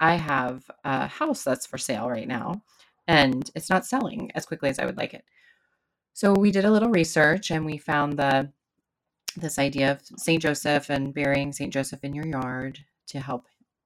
I 0.01 0.17
have 0.17 0.71
a 0.85 1.07
house 1.09 1.45
that's 1.45 1.67
for 1.67 1.79
sale 1.79 2.09
right 2.11 2.29
now, 2.29 2.63
and 3.09 3.51
it's 3.55 3.71
not 3.71 3.87
selling 3.87 4.31
as 4.35 4.47
quickly 4.47 4.71
as 4.71 4.79
I 4.79 4.87
would 4.87 4.97
like 4.99 5.15
it. 5.15 5.25
So 6.17 6.33
we 6.33 6.51
did 6.51 6.65
a 6.65 6.71
little 6.71 6.89
research, 6.89 7.51
and 7.51 7.67
we 7.67 7.77
found 7.77 8.19
the 8.19 8.51
this 9.37 9.59
idea 9.59 9.93
of 9.93 10.01
Saint 10.17 10.41
Joseph 10.41 10.89
and 10.89 11.13
burying 11.13 11.53
Saint 11.53 11.75
Joseph 11.75 12.03
in 12.05 12.15
your 12.15 12.27
yard 12.27 12.79
to 13.09 13.21
help 13.21 13.45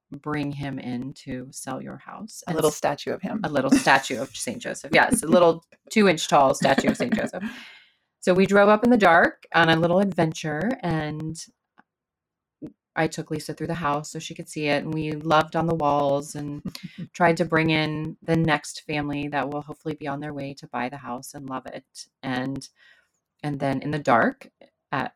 bring 0.09 0.53
him 0.53 0.79
in 0.79 1.11
to 1.25 1.49
sell 1.51 1.81
your 1.81 1.97
house. 1.97 2.41
a 2.47 2.53
little 2.53 2.71
statue 2.71 3.11
of 3.11 3.21
him 3.21 3.41
a 3.43 3.49
little 3.49 3.69
statue 3.69 4.21
of 4.21 4.33
Saint 4.33 4.59
Joseph. 4.59 4.91
Yes, 4.93 5.23
a 5.23 5.27
little 5.27 5.65
two 5.89 6.07
inch 6.07 6.29
tall 6.29 6.53
statue 6.53 6.91
of 6.91 6.97
Saint 6.97 7.13
Joseph. 7.13 7.43
So 8.23 8.35
we 8.35 8.45
drove 8.45 8.69
up 8.69 8.83
in 8.83 8.91
the 8.91 8.97
dark 8.97 9.47
on 9.55 9.69
a 9.69 9.75
little 9.75 9.97
adventure 9.97 10.69
and 10.83 11.43
I 12.95 13.07
took 13.07 13.31
Lisa 13.31 13.53
through 13.53 13.67
the 13.67 13.73
house 13.75 14.11
so 14.11 14.19
she 14.19 14.35
could 14.35 14.49
see 14.49 14.67
it 14.67 14.83
and 14.83 14.93
we 14.93 15.13
loved 15.13 15.55
on 15.55 15.67
the 15.67 15.75
walls 15.75 16.35
and 16.35 16.61
tried 17.13 17.37
to 17.37 17.45
bring 17.45 17.69
in 17.69 18.17
the 18.21 18.35
next 18.35 18.81
family 18.81 19.27
that 19.29 19.49
will 19.49 19.61
hopefully 19.61 19.95
be 19.95 20.07
on 20.07 20.19
their 20.19 20.33
way 20.33 20.53
to 20.55 20.67
buy 20.67 20.89
the 20.89 20.97
house 20.97 21.33
and 21.33 21.49
love 21.49 21.65
it. 21.67 22.07
And 22.23 22.67
and 23.43 23.59
then 23.59 23.81
in 23.81 23.91
the 23.91 23.99
dark 23.99 24.49
at 24.91 25.13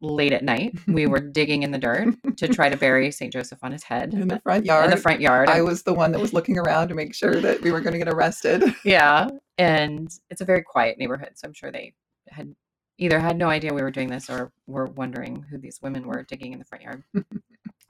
late 0.00 0.32
at 0.32 0.44
night, 0.44 0.74
we 0.88 1.06
were 1.06 1.20
digging 1.32 1.62
in 1.62 1.70
the 1.70 1.78
dirt 1.78 2.14
to 2.36 2.48
try 2.48 2.68
to 2.68 2.76
bury 2.76 3.10
Saint 3.10 3.32
Joseph 3.32 3.60
on 3.62 3.72
his 3.72 3.84
head 3.84 4.12
in 4.12 4.28
the 4.28 4.40
front 4.40 4.66
yard 4.66 4.84
in 4.86 4.90
the 4.90 4.96
front 4.96 5.20
yard. 5.20 5.48
I 5.48 5.62
was 5.62 5.84
the 5.84 5.94
one 5.94 6.12
that 6.12 6.20
was 6.20 6.32
looking 6.32 6.58
around 6.58 6.88
to 6.88 6.94
make 6.94 7.14
sure 7.14 7.36
that 7.36 7.62
we 7.62 7.70
were 7.72 7.80
going 7.80 7.92
to 7.92 7.98
get 7.98 8.12
arrested. 8.12 8.64
yeah 8.84 9.28
and 9.58 10.12
it's 10.30 10.40
a 10.40 10.44
very 10.44 10.62
quiet 10.62 10.98
neighborhood 10.98 11.30
so 11.34 11.46
i'm 11.46 11.52
sure 11.52 11.70
they 11.70 11.94
had 12.28 12.54
either 13.02 13.20
had 13.20 13.38
no 13.38 13.50
idea 13.50 13.74
we 13.74 13.82
were 13.82 13.90
doing 13.90 14.08
this 14.08 14.30
or 14.30 14.52
were 14.66 14.86
wondering 14.86 15.46
who 15.50 15.58
these 15.58 15.80
women 15.82 16.06
were 16.06 16.24
digging 16.24 16.52
in 16.52 16.60
the 16.60 16.66
front 16.66 16.84
yard 16.84 17.04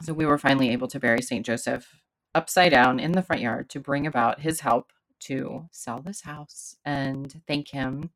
so 0.02 0.12
we 0.12 0.26
were 0.26 0.38
finally 0.38 0.70
able 0.70 0.88
to 0.88 1.00
bury 1.00 1.22
saint 1.22 1.46
joseph 1.46 2.02
upside 2.34 2.72
down 2.72 3.00
in 3.00 3.12
the 3.12 3.22
front 3.22 3.42
yard 3.42 3.70
to 3.70 3.80
bring 3.80 4.06
about 4.06 4.40
his 4.40 4.60
help 4.60 4.92
to 5.20 5.68
sell 5.72 6.00
this 6.02 6.22
house 6.22 6.76
and 6.84 7.42
thank 7.48 7.68
him 7.68 8.10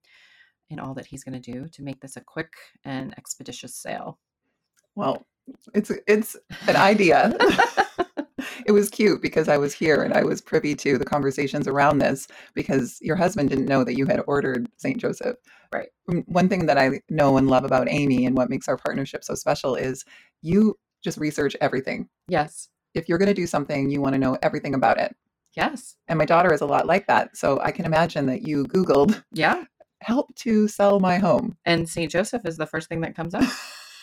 in 0.71 0.81
all 0.81 0.95
that 0.95 1.07
he's 1.07 1.25
going 1.25 1.41
to 1.41 1.53
do 1.53 1.69
to 1.69 1.83
make 1.83 2.01
this 2.01 2.17
a 2.17 2.23
quick 2.23 2.55
and 2.85 3.15
expeditious 3.19 3.75
sale 3.77 4.19
Well, 4.97 5.27
it's 5.75 5.93
it's 6.09 6.37
an 6.69 6.77
idea. 6.77 7.37
it 8.67 8.73
was 8.73 8.91
cute 8.91 9.23
because 9.23 9.49
I 9.49 9.57
was 9.59 9.73
here 9.73 10.03
and 10.03 10.13
I 10.13 10.25
was 10.25 10.41
privy 10.41 10.75
to 10.77 10.99
the 10.99 11.05
conversations 11.05 11.69
around 11.69 11.99
this 11.99 12.27
because 12.55 12.99
your 13.01 13.17
husband 13.17 13.49
didn't 13.49 13.67
know 13.67 13.85
that 13.85 13.97
you 13.97 14.07
had 14.07 14.23
ordered 14.27 14.69
St. 14.77 14.99
Joseph. 14.99 15.37
Right. 15.73 15.89
Mm, 16.11 16.27
One 16.29 16.49
thing 16.49 16.67
that 16.67 16.77
I 16.79 17.01
know 17.09 17.37
and 17.37 17.49
love 17.49 17.65
about 17.65 17.89
Amy 17.89 18.27
and 18.27 18.37
what 18.37 18.51
makes 18.51 18.69
our 18.69 18.77
partnership 18.77 19.25
so 19.25 19.35
special 19.35 19.77
is 19.77 20.05
you 20.43 20.77
just 21.03 21.19
research 21.19 21.57
everything. 21.61 22.09
yes 22.29 22.69
If 22.95 23.09
you're 23.09 23.19
going 23.19 23.29
to 23.29 23.35
do 23.35 23.47
something, 23.47 23.91
you 23.91 24.01
want 24.01 24.15
to 24.15 24.19
know 24.19 24.37
everything 24.43 24.75
about 24.75 24.99
it. 24.99 25.15
yes 25.57 25.97
And 26.09 26.19
my 26.19 26.25
daughter 26.25 26.53
is 26.53 26.61
a 26.61 26.67
lot 26.67 26.87
like 26.87 27.07
that. 27.07 27.37
So 27.37 27.61
I 27.61 27.71
can 27.71 27.85
imagine 27.85 28.27
that 28.27 28.43
you 28.43 28.65
Googled 28.65 29.23
yeah 29.33 29.65
help 30.03 30.35
to 30.37 30.69
sell 30.69 31.01
my 31.01 31.17
home. 31.19 31.57
and 31.65 31.89
St. 31.89 32.11
Joseph 32.11 32.43
is 32.45 32.57
the 32.57 32.67
first 32.67 32.89
thing 32.89 33.01
that 33.03 33.15
comes 33.17 33.35
up. 33.35 33.45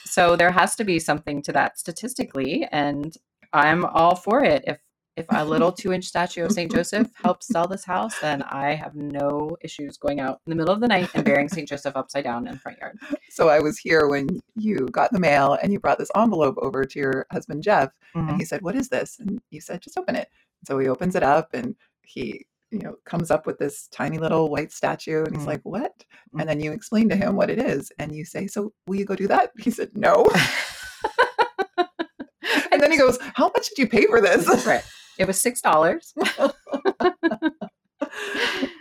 so 0.06 0.36
there 0.36 0.52
has 0.52 0.76
to 0.78 0.84
be 0.84 1.00
something 1.00 1.42
to 1.44 1.52
that 1.54 1.78
statistically, 1.80 2.68
and 2.72 3.16
I'm 3.54 3.86
all 3.86 4.16
for 4.16 4.44
it. 4.44 4.64
If 4.68 4.80
if 5.16 5.28
a 5.30 5.46
little 5.46 5.72
two 5.72 5.94
inch 5.94 6.06
statue 6.06 6.44
of 6.44 6.52
St. 6.52 6.72
Joseph 6.72 7.08
helps 7.24 7.48
sell 7.48 7.68
this 7.68 7.86
house, 7.86 8.18
then 8.20 8.42
I 8.42 8.74
have 8.74 8.96
no 8.96 9.56
issues 9.62 9.96
going 9.96 10.20
out 10.20 10.42
in 10.48 10.50
the 10.50 10.56
middle 10.56 10.74
of 10.74 10.82
the 10.82 10.88
night 10.88 11.08
and 11.14 11.24
burying 11.24 11.48
St. 11.50 11.70
Joseph 11.70 11.96
upside 11.96 12.24
down 12.24 12.48
in 12.48 12.54
the 12.54 12.60
front 12.60 12.80
yard. 12.80 12.98
So 13.30 13.48
I 13.48 13.60
was 13.60 13.78
here 13.78 14.08
when 14.08 14.28
you 14.56 14.88
got 14.92 15.12
the 15.12 15.20
mail 15.20 15.56
and 15.62 15.72
you 15.72 15.80
brought 15.80 16.00
this 16.00 16.10
envelope 16.16 16.56
over 16.64 16.84
to 16.84 17.00
your 17.00 17.28
husband 17.32 17.62
Jeff 17.62 17.92
and 18.16 18.38
he 18.38 18.44
said, 18.46 18.64
"What 18.64 18.76
is 18.76 18.90
this?" 18.90 19.20
And 19.20 19.40
you 19.52 19.62
said, 19.62 19.82
"Just 19.82 20.00
open 20.00 20.16
it." 20.16 20.30
So 20.66 20.80
he 20.80 20.88
opens 20.88 21.16
it 21.16 21.22
up 21.22 21.50
and 21.54 21.76
he, 22.02 22.48
you 22.72 22.80
know, 22.80 22.96
comes 23.06 23.30
up 23.30 23.46
with 23.46 23.60
this 23.60 23.88
tiny 23.90 24.18
little 24.18 24.50
white 24.50 24.72
statue 24.72 25.26
and 25.26 25.36
he's 25.36 25.46
Mm. 25.46 25.48
like, 25.48 25.62
"What?" 25.62 25.94
Mm. 26.34 26.40
And 26.40 26.50
then 26.50 26.60
you 26.60 26.72
explain 26.72 27.08
to 27.10 27.16
him 27.16 27.36
what 27.36 27.52
it 27.52 27.60
is 27.60 27.92
and 28.00 28.16
you 28.16 28.26
say, 28.26 28.48
"So, 28.48 28.74
will 28.88 28.96
you 28.96 29.06
go 29.06 29.16
do 29.16 29.28
that?" 29.28 29.52
He 29.60 29.70
said, 29.70 29.96
"No." 29.96 30.26
he 32.94 32.98
goes, 33.00 33.18
"How 33.36 33.46
much 33.56 33.70
did 33.70 33.78
you 33.78 33.88
pay 33.88 34.06
for 34.08 34.22
this?" 34.22 34.66
right. 34.66 34.84
It 35.18 35.28
was 35.28 35.40
six 35.40 35.62
dollars. 35.62 36.14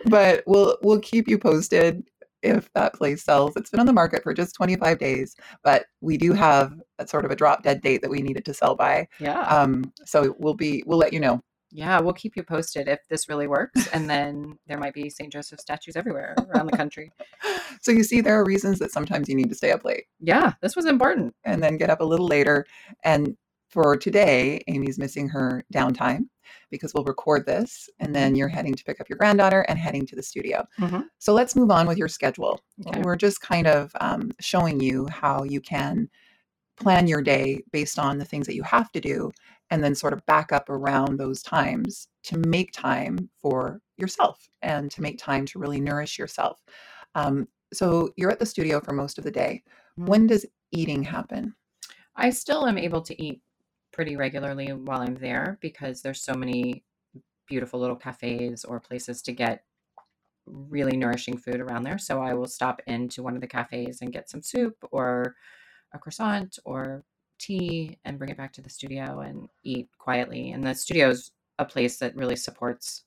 but 0.07 0.42
we'll 0.47 0.76
we'll 0.83 1.00
keep 1.00 1.28
you 1.28 1.38
posted 1.38 2.02
if 2.42 2.73
that 2.73 2.95
place 2.95 3.23
sells. 3.25 3.54
It's 3.57 3.71
been 3.71 3.78
on 3.81 3.87
the 3.87 3.92
market 3.92 4.23
for 4.25 4.35
just 4.35 4.57
25 4.57 4.99
days, 4.99 5.37
but 5.62 5.85
we 6.00 6.16
do 6.16 6.33
have 6.33 6.73
a 6.99 7.07
sort 7.07 7.25
of 7.25 7.31
a 7.31 7.37
drop 7.37 7.62
dead 7.62 7.81
date 7.83 8.02
that 8.02 8.11
we 8.11 8.21
needed 8.21 8.45
to 8.47 8.54
sell 8.54 8.75
by. 8.75 9.07
Yeah. 9.21 9.40
Um, 9.42 9.92
so 10.04 10.35
we'll 10.40 10.54
be 10.54 10.83
we'll 10.87 10.99
let 10.99 11.12
you 11.12 11.21
know. 11.21 11.40
Yeah, 11.75 12.00
we'll 12.00 12.12
keep 12.12 12.37
you 12.37 12.42
posted 12.42 12.87
if 12.88 12.99
this 13.09 13.31
really 13.31 13.47
works. 13.47 13.88
And 13.95 14.11
then 14.11 14.59
there 14.66 14.76
might 14.76 14.92
be 14.92 15.09
St. 15.09 15.33
Joseph 15.33 15.59
statues 15.59 15.97
everywhere 15.97 16.35
around 16.50 16.66
the 16.71 16.76
country. 16.76 17.11
So 17.81 17.90
you 17.90 18.04
see, 18.04 18.21
there 18.21 18.38
are 18.38 18.45
reasons 18.45 18.78
that 18.78 18.92
sometimes 18.92 19.28
you 19.28 19.35
need 19.35 19.49
to 19.49 19.57
stay 19.57 19.73
up 19.73 19.85
late 19.85 20.04
Yeah, 20.21 20.52
this 20.61 20.76
was 20.76 20.85
important. 20.87 21.35
and 21.45 21.61
then 21.61 21.78
get 21.78 21.90
up 21.90 22.00
a 22.00 22.04
little 22.04 22.28
later. 22.28 22.64
And 23.02 23.37
for 23.73 23.97
today, 23.97 24.62
Amy's 24.69 24.99
missing 24.99 25.29
her 25.31 25.64
downtime 25.73 26.29
because 26.71 26.93
we'll 26.93 27.05
record 27.05 27.47
this 27.47 27.88
and 28.00 28.14
then 28.14 28.37
you're 28.37 28.49
heading 28.49 28.75
to 28.75 28.85
pick 28.85 29.00
up 29.00 29.09
your 29.09 29.17
granddaughter 29.17 29.62
and 29.62 29.79
heading 29.79 30.05
to 30.07 30.14
the 30.14 30.23
studio. 30.23 30.67
Mhm. 30.79 31.07
So 31.19 31.33
let's 31.33 31.57
move 31.57 31.71
on 31.71 31.87
with 31.87 31.97
your 31.97 32.09
schedule. 32.09 32.61
Okay. 32.87 33.00
We're 33.00 33.17
just 33.17 33.41
kind 33.41 33.67
of 33.67 33.91
um, 34.00 34.31
showing 34.41 34.79
you 34.79 35.07
how 35.09 35.45
you 35.45 35.61
can 35.61 36.11
plan 36.76 37.07
your 37.07 37.23
day 37.23 37.62
based 37.73 37.99
on 37.99 38.19
the 38.19 38.25
things 38.25 38.47
that 38.47 38.55
you 38.55 38.62
have 38.62 38.93
to 38.93 39.00
do 39.00 39.31
and 39.71 39.83
then 39.83 39.95
sort 39.95 40.12
of 40.12 40.25
back 40.26 40.52
up 40.52 40.69
around 40.69 41.19
those 41.19 41.43
times 41.43 42.09
to 42.25 42.37
make 42.38 42.73
time 42.73 43.31
for 43.41 43.81
yourself 43.97 44.50
and 44.61 44.91
to 44.91 45.00
make 45.00 45.19
time 45.19 45.47
to 45.47 45.59
really 45.59 45.81
nourish 45.81 46.19
yourself. 46.19 46.61
Um, 47.14 47.49
so 47.73 48.12
you're 48.17 48.31
at 48.31 48.38
the 48.38 48.47
studio 48.47 48.81
for 48.81 48.93
most 48.93 49.17
of 49.17 49.25
the 49.25 49.31
day. 49.31 49.62
Mhm. 49.99 50.09
When 50.09 50.26
does 50.26 50.45
eating 50.73 51.02
happen? 51.02 51.55
I 52.17 52.29
still 52.31 52.67
am 52.67 52.76
able 52.76 53.00
to 53.02 53.23
eat 53.23 53.41
pretty 53.92 54.16
regularly 54.16 54.68
while 54.72 55.00
I'm 55.00 55.14
there 55.16 55.58
because 55.61 56.02
there's 56.02 56.22
so 56.22 56.34
many 56.34 56.84
beautiful 57.46 57.80
little 57.80 57.96
cafes 57.96 58.64
or 58.64 58.80
places 58.80 59.22
to 59.22 59.32
get 59.32 59.64
really 60.46 60.96
nourishing 60.96 61.37
food 61.37 61.61
around 61.61 61.84
there. 61.84 61.99
So 61.99 62.20
I 62.20 62.34
will 62.34 62.46
stop 62.46 62.80
into 62.87 63.22
one 63.22 63.34
of 63.34 63.40
the 63.40 63.46
cafes 63.46 64.00
and 64.00 64.12
get 64.12 64.28
some 64.28 64.42
soup 64.42 64.76
or 64.90 65.37
a 65.92 65.99
croissant 65.99 66.58
or 66.64 67.04
tea 67.38 67.99
and 68.04 68.18
bring 68.18 68.30
it 68.30 68.37
back 68.37 68.52
to 68.54 68.62
the 68.62 68.70
studio 68.70 69.20
and 69.20 69.49
eat 69.62 69.88
quietly. 69.99 70.52
And 70.52 70.64
the 70.64 70.75
studio 70.75 71.11
is 71.11 71.32
a 71.58 71.64
place 71.64 71.99
that 71.99 72.16
really 72.16 72.37
supports 72.37 73.04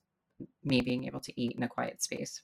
me 0.64 0.80
being 0.80 1.04
able 1.04 1.20
to 1.20 1.40
eat 1.40 1.56
in 1.56 1.62
a 1.62 1.68
quiet 1.68 2.02
space. 2.02 2.42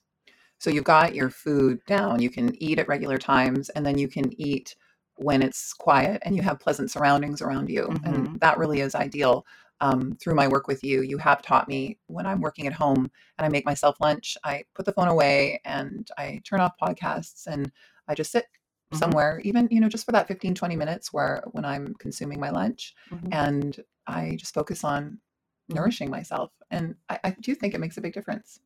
So 0.57 0.69
you've 0.69 0.83
got 0.83 1.15
your 1.15 1.29
food 1.29 1.79
down. 1.87 2.21
You 2.21 2.29
can 2.29 2.55
eat 2.61 2.79
at 2.79 2.87
regular 2.87 3.17
times 3.17 3.69
and 3.69 3.85
then 3.85 3.97
you 3.97 4.07
can 4.07 4.39
eat 4.39 4.75
when 5.17 5.41
it's 5.41 5.73
quiet 5.73 6.21
and 6.25 6.35
you 6.35 6.41
have 6.41 6.59
pleasant 6.59 6.91
surroundings 6.91 7.41
around 7.41 7.69
you. 7.69 7.89
Mhm. 7.89 7.99
And 8.03 8.39
that 8.41 8.57
really 8.57 8.81
is 8.81 8.95
ideal. 8.95 9.45
Um, 9.81 10.15
through 10.15 10.35
my 10.35 10.47
work 10.47 10.67
with 10.67 10.83
you, 10.83 11.01
you 11.01 11.17
have 11.17 11.41
taught 11.41 11.67
me 11.67 11.99
when 12.07 12.25
I'm 12.25 12.41
working 12.41 12.67
at 12.67 12.73
home 12.73 13.11
and 13.37 13.45
I 13.45 13.49
make 13.49 13.65
myself 13.65 13.97
lunch, 13.99 14.37
I 14.43 14.63
put 14.75 14.85
the 14.85 14.93
phone 14.93 15.09
away 15.09 15.59
and 15.65 16.07
I 16.17 16.41
turn 16.45 16.61
off 16.61 16.73
podcasts 16.81 17.47
and 17.47 17.71
I 18.07 18.15
just 18.15 18.31
sit 18.31 18.45
Mhm. 18.91 19.13
somewhere, 19.13 19.41
even, 19.43 19.67
you 19.71 19.81
know, 19.81 19.89
just 19.89 20.05
for 20.05 20.11
that 20.13 20.27
15, 20.27 20.55
20 20.55 20.75
minutes 20.75 21.11
where 21.11 21.43
when 21.51 21.65
I'm 21.65 21.93
consuming 21.95 22.39
my 22.39 22.49
lunch 22.49 22.93
Mhm. 23.11 23.31
and 23.31 23.79
I 24.07 24.35
just 24.37 24.53
focus 24.53 24.83
on 24.83 25.19
Mhm. 25.69 25.77
nourishing 25.77 26.09
myself. 26.09 26.51
And 26.71 26.95
I, 27.09 27.19
I 27.23 27.29
do 27.41 27.55
think 27.55 27.73
it 27.73 27.79
makes 27.79 27.97
a 27.97 28.01
big 28.01 28.13
difference. 28.13 28.59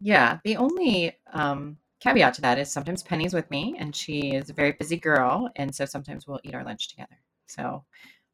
Yeah, 0.00 0.40
the 0.44 0.56
only 0.56 1.16
um, 1.32 1.78
caveat 2.04 2.34
to 2.34 2.42
that 2.42 2.58
is 2.58 2.70
sometimes 2.70 3.02
Penny's 3.02 3.32
with 3.32 3.50
me, 3.50 3.76
and 3.78 3.96
she 3.96 4.34
is 4.34 4.50
a 4.50 4.52
very 4.52 4.72
busy 4.72 4.98
girl, 4.98 5.48
and 5.56 5.74
so 5.74 5.86
sometimes 5.86 6.26
we'll 6.26 6.40
eat 6.44 6.54
our 6.54 6.64
lunch 6.64 6.88
together. 6.88 7.18
So 7.46 7.82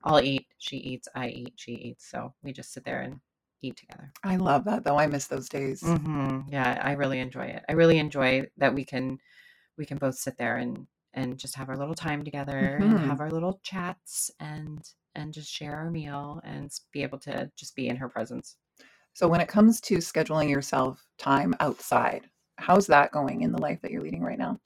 I'll 0.03 0.21
eat, 0.21 0.47
she 0.59 0.77
eats, 0.79 1.09
I 1.15 1.29
eat, 1.29 1.53
she 1.57 1.73
eats. 1.73 2.11
So 2.11 2.35
we 2.43 2.53
just 2.53 2.73
sit 2.73 2.85
there 2.85 3.03
and 3.03 3.21
eat 3.63 3.77
together. 3.77 4.11
I 4.25 4.37
love 4.37 4.65
that 4.65 4.83
though. 4.83 4.99
I 4.99 5.07
miss 5.07 5.27
those 5.29 5.49
days. 5.49 5.83
hmm 5.83 6.41
Yeah, 6.49 6.81
I 6.83 6.93
really 6.93 7.21
enjoy 7.21 7.47
it. 7.47 7.65
I 7.69 7.73
really 7.73 7.99
enjoy 7.99 8.47
that 8.57 8.75
we 8.75 8.85
can 8.85 9.19
we 9.79 9.87
can 9.87 9.99
both 9.99 10.17
sit 10.17 10.37
there 10.37 10.57
and 10.57 10.87
and 11.15 11.39
just 11.39 11.55
have 11.57 11.69
our 11.69 11.77
little 11.77 11.95
time 11.95 12.25
together 12.25 12.77
and 12.77 12.93
Mhm. 12.93 13.09
have 13.09 13.21
our 13.21 13.31
little 13.31 13.61
chats 13.63 14.31
and 14.41 14.83
and 15.15 15.33
just 15.33 15.51
share 15.51 15.77
our 15.77 15.91
meal 15.91 16.41
and 16.45 16.71
be 16.93 17.03
able 17.03 17.19
to 17.21 17.51
just 17.57 17.75
be 17.77 17.89
in 17.89 17.97
her 17.97 18.09
presence. 18.09 18.57
So 19.13 19.29
when 19.29 19.41
it 19.41 19.49
comes 19.49 19.81
to 19.83 19.97
scheduling 19.99 20.49
yourself 20.51 21.05
time 21.19 21.55
outside, 21.61 22.29
how's 22.61 22.87
that 22.89 23.13
going 23.13 23.43
in 23.43 23.53
the 23.53 23.61
life 23.61 23.81
that 23.83 23.91
you're 23.91 24.03
leading 24.03 24.23
right 24.23 24.39
now? 24.39 24.61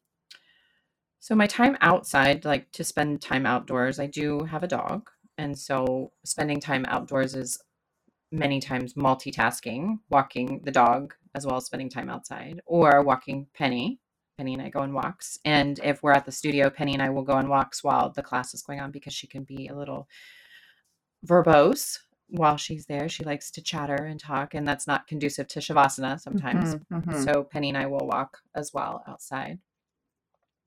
So 1.21 1.35
my 1.35 1.47
time 1.47 1.79
outside, 1.81 2.45
like 2.45 2.71
to 2.73 2.85
spend 2.85 3.23
time 3.23 3.47
outdoors, 3.47 3.99
I 3.99 4.07
do 4.07 4.41
have 4.41 4.63
a 4.63 4.69
dog. 4.69 5.09
And 5.39 5.59
so 5.59 6.13
spending 6.25 6.61
time 6.61 6.85
outdoors 6.87 7.35
is 7.35 7.59
many 8.31 8.61
times 8.61 8.95
multitasking, 8.95 10.01
walking 10.11 10.61
the 10.65 10.71
dog 10.71 11.15
as 11.35 11.47
well 11.47 11.57
as 11.57 11.65
spending 11.65 11.89
time 11.89 12.11
outside 12.11 12.61
or 12.67 13.03
walking 13.03 13.47
Penny. 13.55 14.01
Penny 14.37 14.55
and 14.55 14.63
I 14.63 14.69
go 14.69 14.81
on 14.81 14.93
walks. 14.93 15.39
And 15.45 15.81
if 15.83 16.03
we're 16.03 16.13
at 16.13 16.27
the 16.27 16.33
studio, 16.33 16.69
Penny 16.69 16.93
and 16.93 17.03
I 17.03 17.11
will 17.11 17.23
go 17.23 17.35
on 17.35 17.49
walks 17.49 17.85
while 17.85 18.11
the 18.11 18.23
class 18.23 18.53
is 18.53 18.63
going 18.63 18.81
on 18.81 18.91
because 18.91 19.15
she 19.15 19.27
can 19.27 19.45
be 19.45 19.69
a 19.69 19.77
little 19.77 20.09
verbose 21.27 21.99
while 22.29 22.57
she's 22.57 22.87
there. 22.87 23.09
She 23.09 23.25
likes 23.25 23.51
to 23.53 23.63
chatter 23.63 24.05
and 24.07 24.19
talk, 24.19 24.55
and 24.55 24.67
that's 24.67 24.87
not 24.87 25.07
conducive 25.07 25.49
to 25.49 25.61
Shavasana 25.61 26.21
sometimes. 26.21 26.75
Mhm, 26.75 27.05
mhm. 27.05 27.25
So 27.25 27.45
Penny 27.45 27.69
and 27.69 27.79
I 27.79 27.87
will 27.87 28.07
walk 28.07 28.39
as 28.55 28.73
well 28.73 29.03
outside. 29.07 29.59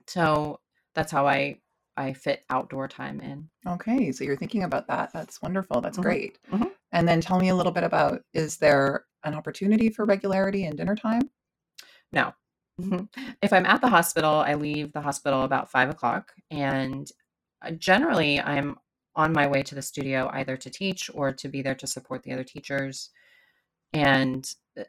So 0.08 0.60
that's 0.96 1.12
how 1.12 1.28
I 1.28 1.60
I 1.98 2.14
fit 2.14 2.46
outdoor 2.52 2.88
time 2.88 3.20
in. 3.22 3.50
Okay, 3.66 4.12
so 4.12 4.24
you're 4.24 4.38
thinking 4.38 4.64
about 4.64 4.88
that. 4.88 5.12
That's 5.14 5.42
wonderful. 5.42 5.82
That's 5.82 5.98
Mhm, 5.98 6.04
great. 6.04 6.38
mhm. 6.52 6.72
And 6.92 7.08
then 7.08 7.22
tell 7.22 7.40
me 7.40 7.50
a 7.50 7.56
little 7.56 7.72
bit 7.72 7.84
about 7.84 8.22
is 8.34 8.58
there 8.58 9.06
an 9.24 9.34
opportunity 9.34 9.90
for 9.90 10.06
regularity 10.06 10.66
in 10.66 10.76
dinner 10.76 10.96
time? 10.96 11.30
No. 12.12 12.34
If 13.42 13.52
I'm 13.54 13.66
at 13.66 13.82
the 13.82 13.90
hospital, 13.90 14.36
I 14.36 14.54
leave 14.54 14.94
the 14.94 15.02
hospital 15.02 15.44
about 15.44 15.72
five 15.72 15.90
o'clock, 15.90 16.34
and 16.52 17.10
uh, 17.64 17.72
generally 17.72 18.40
I'm 18.40 18.78
on 19.18 19.34
my 19.34 19.48
way 19.48 19.64
to 19.64 19.76
the 19.76 19.82
studio 19.82 20.30
either 20.34 20.56
to 20.58 20.70
teach 20.70 21.12
or 21.14 21.34
to 21.34 21.50
be 21.50 21.62
there 21.64 21.76
to 21.76 21.88
support 21.88 22.24
the 22.24 22.34
other 22.34 22.46
teachers. 22.46 23.10
And 23.94 24.50
uh, 24.80 24.84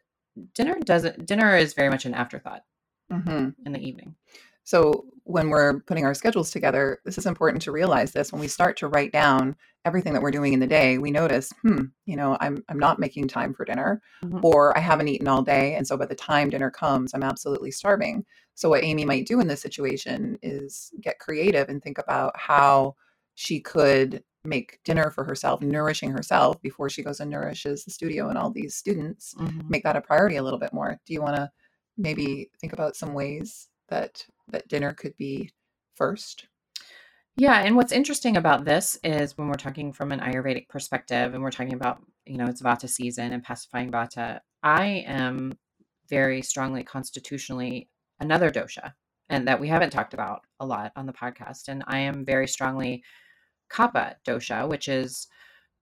dinner 0.55 0.79
doesn't 0.81 1.27
dinner 1.27 1.57
is 1.57 1.75
very 1.75 1.91
much 1.91 2.05
an 2.07 2.15
afterthought 2.15 2.63
hmm 3.11 3.51
in 3.67 3.73
the 3.73 3.81
evening. 3.81 4.15
So 4.65 5.07
when 5.25 5.49
we're 5.49 5.81
putting 5.81 6.05
our 6.05 6.15
schedules 6.15 6.51
together, 6.51 7.01
this 7.07 7.17
is 7.17 7.25
important 7.27 7.63
to 7.63 7.73
realize 7.73 8.13
this. 8.13 8.33
When 8.33 8.41
we 8.41 8.49
start 8.49 8.77
to 8.79 8.89
write 8.89 9.13
down 9.13 9.57
everything 9.87 10.13
that 10.13 10.23
we're 10.23 10.31
doing 10.31 10.53
in 10.53 10.61
the 10.61 10.67
day, 10.67 10.99
we 10.99 11.11
notice, 11.11 11.51
hmm, 11.63 11.85
you 12.05 12.17
know, 12.17 12.37
I'm 12.41 12.63
I'm 12.69 12.79
not 12.79 12.99
making 12.99 13.29
time 13.29 13.55
for 13.55 13.65
dinner, 13.65 14.03
Mhm. 14.25 14.41
or 14.45 14.77
I 14.77 14.81
haven't 14.81 15.09
eaten 15.09 15.29
all 15.29 15.43
day, 15.43 15.75
and 15.75 15.87
so 15.87 15.97
by 15.97 16.07
the 16.07 16.15
time 16.15 16.51
dinner 16.51 16.71
comes, 16.71 17.15
I'm 17.15 17.23
absolutely 17.23 17.71
starving. 17.71 18.27
So 18.55 18.69
what 18.69 18.85
Amy 18.85 19.07
might 19.07 19.27
do 19.27 19.41
in 19.41 19.49
this 19.49 19.63
situation 19.63 20.39
is 20.43 20.93
get 21.01 21.19
creative 21.19 21.69
and 21.71 21.83
think 21.83 21.99
about 21.99 22.39
how 22.39 22.97
she 23.39 23.61
could 23.61 24.25
make 24.43 24.81
dinner 24.83 25.13
for 25.13 25.23
herself, 25.23 25.63
nourishing 25.63 26.11
herself 26.11 26.61
before 26.61 26.91
she 26.91 27.05
goes 27.05 27.21
and 27.21 27.31
nourishes 27.31 27.85
the 27.85 27.91
studio 27.93 28.29
and 28.29 28.37
all 28.37 28.51
these 28.51 28.75
students. 28.75 29.33
Mhm. 29.39 29.71
Make 29.71 29.85
that 29.85 29.95
a 29.95 30.01
priority 30.01 30.35
a 30.35 30.43
little 30.43 30.59
bit 30.59 30.73
more. 30.73 30.99
Do 31.07 31.13
you 31.13 31.23
want 31.23 31.37
to 31.37 31.49
maybe 31.97 32.51
think 32.61 32.73
about 32.73 32.97
some 32.97 33.15
ways 33.15 33.69
that 33.91 34.27
that 34.49 34.67
dinner 34.67 34.93
could 34.93 35.17
be 35.17 35.53
first? 35.95 36.49
Yeah, 37.37 37.61
and 37.61 37.77
what's 37.77 37.93
interesting 37.93 38.37
about 38.37 38.65
this 38.65 38.99
is 39.05 39.39
when 39.39 39.47
we're 39.47 39.55
talking 39.55 39.93
from 39.93 40.11
an 40.11 40.19
Ayurvedic 40.19 40.69
perspective 40.69 41.33
and 41.33 41.41
we're 41.41 41.53
talking 41.53 41.75
about, 41.75 42.03
you 42.27 42.39
know, 42.39 42.47
it's 42.47 42.63
Vata 42.63 42.89
season 42.89 43.33
and 43.33 43.45
pacifying 43.45 43.93
Vata, 43.93 44.41
I 44.65 45.05
am 45.07 45.57
very 46.09 46.43
strongly 46.43 46.83
constitutionally 46.83 47.89
another 48.19 48.51
dosha 48.51 48.95
and 49.29 49.47
that 49.47 49.61
we 49.61 49.69
haven't 49.69 49.91
talked 49.91 50.15
about 50.15 50.41
a 50.59 50.67
lot 50.67 50.91
on 50.97 51.07
the 51.07 51.13
podcast. 51.13 51.69
And 51.69 51.85
I 51.87 52.01
am 52.01 52.25
very 52.25 52.49
strongly 52.49 53.05
Kapha 53.71 54.17
dosha, 54.27 54.69
which 54.69 54.89
is 54.89 55.29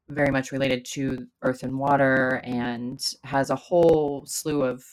very 0.08 0.30
much 0.30 0.52
related 0.52 0.84
to 0.84 1.26
earth 1.42 1.62
and 1.62 1.78
water 1.78 2.40
and 2.44 3.14
has 3.24 3.50
a 3.50 3.56
whole 3.56 4.24
slew 4.26 4.62
of 4.62 4.84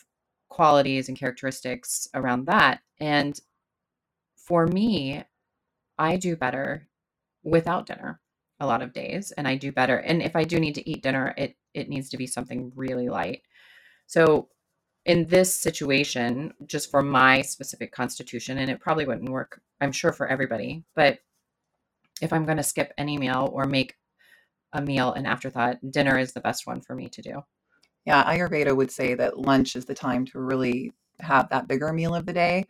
qualities 0.49 1.07
and 1.07 1.17
characteristics 1.17 2.07
around 2.13 2.45
that. 2.45 2.81
And 2.99 3.39
for 4.35 4.67
me, 4.67 5.23
I 5.97 6.17
do 6.17 6.35
better 6.35 6.87
without 7.43 7.85
dinner 7.85 8.19
a 8.59 8.65
lot 8.65 8.81
of 8.81 8.93
days 8.93 9.31
and 9.31 9.47
I 9.47 9.55
do 9.55 9.71
better. 9.71 9.97
And 9.97 10.21
if 10.21 10.35
I 10.35 10.43
do 10.43 10.59
need 10.59 10.75
to 10.75 10.89
eat 10.89 11.03
dinner, 11.03 11.33
it 11.37 11.55
it 11.73 11.89
needs 11.89 12.09
to 12.09 12.17
be 12.17 12.27
something 12.27 12.71
really 12.75 13.09
light. 13.09 13.41
So 14.05 14.49
in 15.05 15.27
this 15.27 15.53
situation, 15.53 16.53
just 16.65 16.91
for 16.91 17.01
my 17.01 17.41
specific 17.41 17.91
constitution, 17.91 18.57
and 18.59 18.69
it 18.69 18.79
probably 18.79 19.05
wouldn't 19.05 19.29
work, 19.29 19.59
I'm 19.81 19.91
sure 19.91 20.13
for 20.13 20.27
everybody, 20.27 20.83
but 20.95 21.19
if 22.23 22.31
I'm 22.33 22.45
going 22.45 22.57
to 22.57 22.63
skip 22.63 22.93
any 22.97 23.17
meal 23.17 23.49
or 23.53 23.65
make 23.65 23.95
a 24.71 24.81
meal 24.81 25.13
an 25.13 25.25
afterthought, 25.25 25.77
dinner 25.91 26.17
is 26.17 26.33
the 26.33 26.41
best 26.41 26.65
one 26.65 26.81
for 26.81 26.95
me 26.95 27.09
to 27.09 27.21
do. 27.21 27.43
Yeah, 28.05 28.23
Ayurveda 28.23 28.75
would 28.75 28.91
say 28.91 29.13
that 29.15 29.39
lunch 29.39 29.75
is 29.75 29.85
the 29.85 29.93
time 29.93 30.25
to 30.27 30.39
really 30.39 30.93
have 31.19 31.49
that 31.49 31.67
bigger 31.67 31.93
meal 31.93 32.15
of 32.15 32.25
the 32.25 32.33
day 32.33 32.65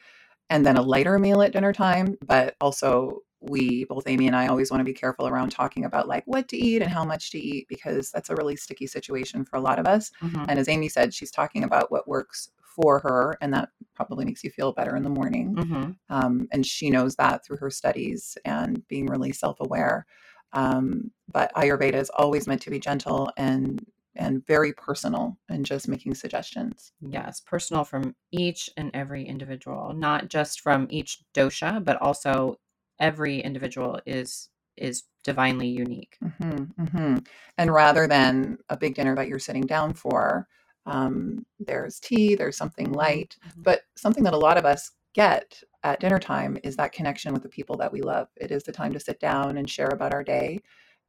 and 0.49 0.65
then 0.65 0.75
a 0.75 0.81
lighter 0.81 1.17
meal 1.17 1.41
at 1.41 1.53
dinner 1.53 1.71
time. 1.71 2.17
But 2.25 2.55
also, 2.59 3.19
we, 3.39 3.85
both 3.85 4.07
Amy 4.07 4.27
and 4.27 4.35
I, 4.35 4.47
always 4.47 4.71
want 4.71 4.81
to 4.81 4.85
be 4.85 4.93
careful 4.93 5.27
around 5.27 5.51
talking 5.51 5.85
about 5.85 6.07
like 6.07 6.23
what 6.25 6.47
to 6.49 6.57
eat 6.57 6.81
and 6.81 6.91
how 6.91 7.03
much 7.03 7.29
to 7.31 7.39
eat 7.39 7.67
because 7.67 8.09
that's 8.11 8.29
a 8.29 8.35
really 8.35 8.55
sticky 8.55 8.87
situation 8.87 9.45
for 9.45 9.57
a 9.57 9.61
lot 9.61 9.79
of 9.79 9.85
us. 9.85 10.11
Mhm. 10.21 10.45
And 10.47 10.59
as 10.59 10.67
Amy 10.69 10.89
said, 10.89 11.13
she's 11.13 11.31
talking 11.31 11.63
about 11.63 11.91
what 11.91 12.07
works 12.07 12.49
for 12.75 12.99
her, 12.99 13.37
and 13.41 13.53
that 13.53 13.69
probably 13.95 14.25
makes 14.25 14.43
you 14.43 14.49
feel 14.49 14.73
better 14.73 14.95
in 14.95 15.03
the 15.03 15.09
morning. 15.09 15.55
Mhm. 15.55 15.95
Um, 16.09 16.47
and 16.51 16.65
she 16.65 16.89
knows 16.89 17.15
that 17.15 17.45
through 17.45 17.57
her 17.57 17.69
studies 17.69 18.37
and 18.45 18.87
being 18.87 19.07
really 19.07 19.31
self 19.31 19.59
aware. 19.59 20.05
Um, 20.53 21.11
but 21.31 21.53
Ayurveda 21.55 21.95
is 21.95 22.09
always 22.11 22.47
meant 22.47 22.61
to 22.63 22.69
be 22.69 22.79
gentle 22.79 23.31
and 23.37 23.85
and 24.15 24.45
very 24.45 24.73
personal 24.73 25.39
and 25.49 25.65
just 25.65 25.87
making 25.87 26.13
suggestions. 26.13 26.91
Yes, 27.01 27.39
personal 27.41 27.83
from 27.83 28.15
each 28.31 28.69
and 28.77 28.91
every 28.93 29.25
individual, 29.25 29.93
not 29.93 30.27
just 30.29 30.61
from 30.61 30.85
each 30.91 31.23
dosha, 31.33 31.83
but 31.83 31.99
also 31.99 32.57
every 32.99 33.39
individual 33.41 33.99
is 34.05 34.49
is 34.77 35.03
divinely 35.23 35.67
unique. 35.67 36.17
hmm 36.39 36.63
hmm 36.89 37.17
And 37.57 37.73
rather 37.73 38.07
than 38.07 38.57
a 38.69 38.77
big 38.77 38.95
dinner 38.95 39.15
that 39.15 39.27
you're 39.27 39.39
sitting 39.39 39.65
down 39.65 39.93
for, 39.93 40.47
um, 40.85 41.45
there's 41.59 41.99
tea, 41.99 42.35
there's 42.35 42.57
something 42.57 42.91
light, 42.91 43.37
Mhm. 43.45 43.63
but 43.63 43.81
something 43.95 44.23
that 44.23 44.33
a 44.33 44.37
lot 44.37 44.57
of 44.57 44.65
us 44.65 44.91
get 45.13 45.61
at 45.83 45.99
dinner 45.99 46.19
time 46.19 46.57
is 46.63 46.75
that 46.77 46.91
connection 46.91 47.33
with 47.33 47.43
the 47.43 47.49
people 47.49 47.77
that 47.77 47.91
we 47.91 48.01
love. 48.01 48.27
It 48.35 48.51
is 48.51 48.63
the 48.63 48.71
time 48.71 48.93
to 48.93 48.99
sit 48.99 49.19
down 49.19 49.57
and 49.57 49.69
share 49.69 49.89
about 49.89 50.13
our 50.13 50.23
day. 50.23 50.59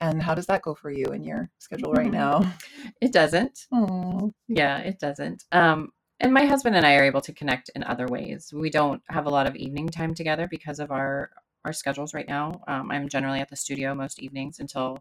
And 0.00 0.22
how 0.22 0.34
does 0.34 0.46
that 0.46 0.62
go 0.62 0.74
for 0.74 0.90
you 0.90 1.06
in 1.06 1.22
your 1.24 1.50
schedule 1.58 1.92
right 1.92 2.10
Mhm. 2.10 2.12
now? 2.12 2.52
It 3.00 3.12
doesn't. 3.12 3.66
Oh, 3.72 4.32
Yeah, 4.48 4.78
it 4.78 4.98
doesn't. 4.98 5.44
Um, 5.52 5.92
and 6.20 6.32
my 6.32 6.44
husband 6.46 6.76
and 6.76 6.84
I 6.86 6.96
are 6.96 7.04
able 7.04 7.20
to 7.22 7.32
connect 7.32 7.70
in 7.74 7.82
other 7.84 8.06
ways. 8.06 8.52
We 8.52 8.70
don't 8.70 9.02
have 9.08 9.26
a 9.26 9.30
lot 9.30 9.46
of 9.46 9.56
evening 9.56 9.88
time 9.88 10.14
together 10.14 10.46
because 10.48 10.78
of 10.80 10.90
our 10.90 11.30
our 11.64 11.72
schedules 11.72 12.12
right 12.12 12.28
now. 12.28 12.62
Um, 12.68 12.90
I'm 12.90 13.08
generally 13.08 13.40
at 13.40 13.48
the 13.48 13.56
studio 13.56 13.94
most 13.94 14.18
evenings 14.20 14.60
until 14.60 14.98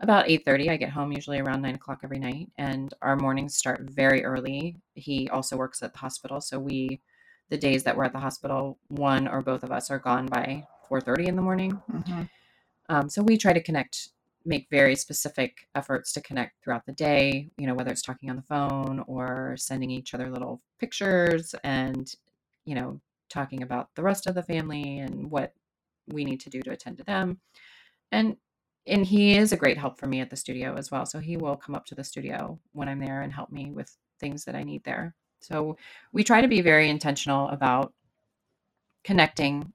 about 0.00 0.26
8.30 0.26 0.70
i 0.70 0.76
get 0.76 0.90
home 0.90 1.12
usually 1.12 1.40
around 1.40 1.62
9 1.62 1.74
o'clock 1.74 2.00
every 2.04 2.18
night 2.18 2.50
and 2.56 2.94
our 3.02 3.16
mornings 3.16 3.56
start 3.56 3.80
very 3.82 4.24
early 4.24 4.76
he 4.94 5.28
also 5.28 5.56
works 5.56 5.82
at 5.82 5.92
the 5.92 5.98
hospital 5.98 6.40
so 6.40 6.58
we 6.58 7.00
the 7.50 7.56
days 7.56 7.82
that 7.84 7.96
we're 7.96 8.04
at 8.04 8.12
the 8.12 8.18
hospital 8.18 8.78
one 8.88 9.26
or 9.26 9.42
both 9.42 9.62
of 9.62 9.72
us 9.72 9.90
are 9.90 9.98
gone 9.98 10.26
by 10.26 10.64
4.30 10.90 11.28
in 11.28 11.36
the 11.36 11.42
morning 11.42 11.80
mhm. 11.92 12.28
um, 12.88 13.08
so 13.08 13.22
we 13.22 13.36
try 13.36 13.52
to 13.52 13.62
connect 13.62 14.08
make 14.44 14.68
very 14.70 14.94
specific 14.94 15.68
efforts 15.74 16.12
to 16.12 16.20
connect 16.20 16.62
throughout 16.62 16.86
the 16.86 16.92
day 16.92 17.50
you 17.58 17.66
know 17.66 17.74
whether 17.74 17.90
it's 17.90 18.02
talking 18.02 18.30
on 18.30 18.36
the 18.36 18.42
phone 18.42 19.04
or 19.06 19.54
sending 19.56 19.90
each 19.90 20.14
other 20.14 20.30
little 20.30 20.62
pictures 20.78 21.54
and 21.64 22.14
you 22.64 22.74
know 22.74 23.00
talking 23.28 23.62
about 23.62 23.88
the 23.94 24.02
rest 24.02 24.26
of 24.26 24.34
the 24.34 24.42
family 24.42 24.98
and 24.98 25.30
what 25.30 25.52
we 26.08 26.24
need 26.24 26.40
to 26.40 26.50
do 26.50 26.62
to 26.62 26.70
attend 26.70 26.98
to 26.98 27.04
them. 27.04 27.40
And 28.10 28.36
and 28.88 29.06
he 29.06 29.36
is 29.36 29.52
a 29.52 29.56
great 29.56 29.78
help 29.78 29.98
for 29.98 30.06
me 30.06 30.20
at 30.20 30.30
the 30.30 30.36
studio 30.36 30.74
as 30.76 30.90
well. 30.90 31.06
So 31.06 31.18
he 31.18 31.36
will 31.36 31.56
come 31.56 31.74
up 31.74 31.86
to 31.86 31.94
the 31.94 32.04
studio 32.04 32.58
when 32.72 32.88
I'm 32.88 33.00
there 33.00 33.22
and 33.22 33.32
help 33.32 33.50
me 33.52 33.70
with 33.70 33.96
things 34.20 34.44
that 34.44 34.54
I 34.54 34.62
need 34.64 34.84
there. 34.84 35.14
So 35.40 35.76
we 36.12 36.24
try 36.24 36.40
to 36.40 36.48
be 36.48 36.60
very 36.60 36.88
intentional 36.88 37.48
about 37.48 37.92
connecting 39.04 39.72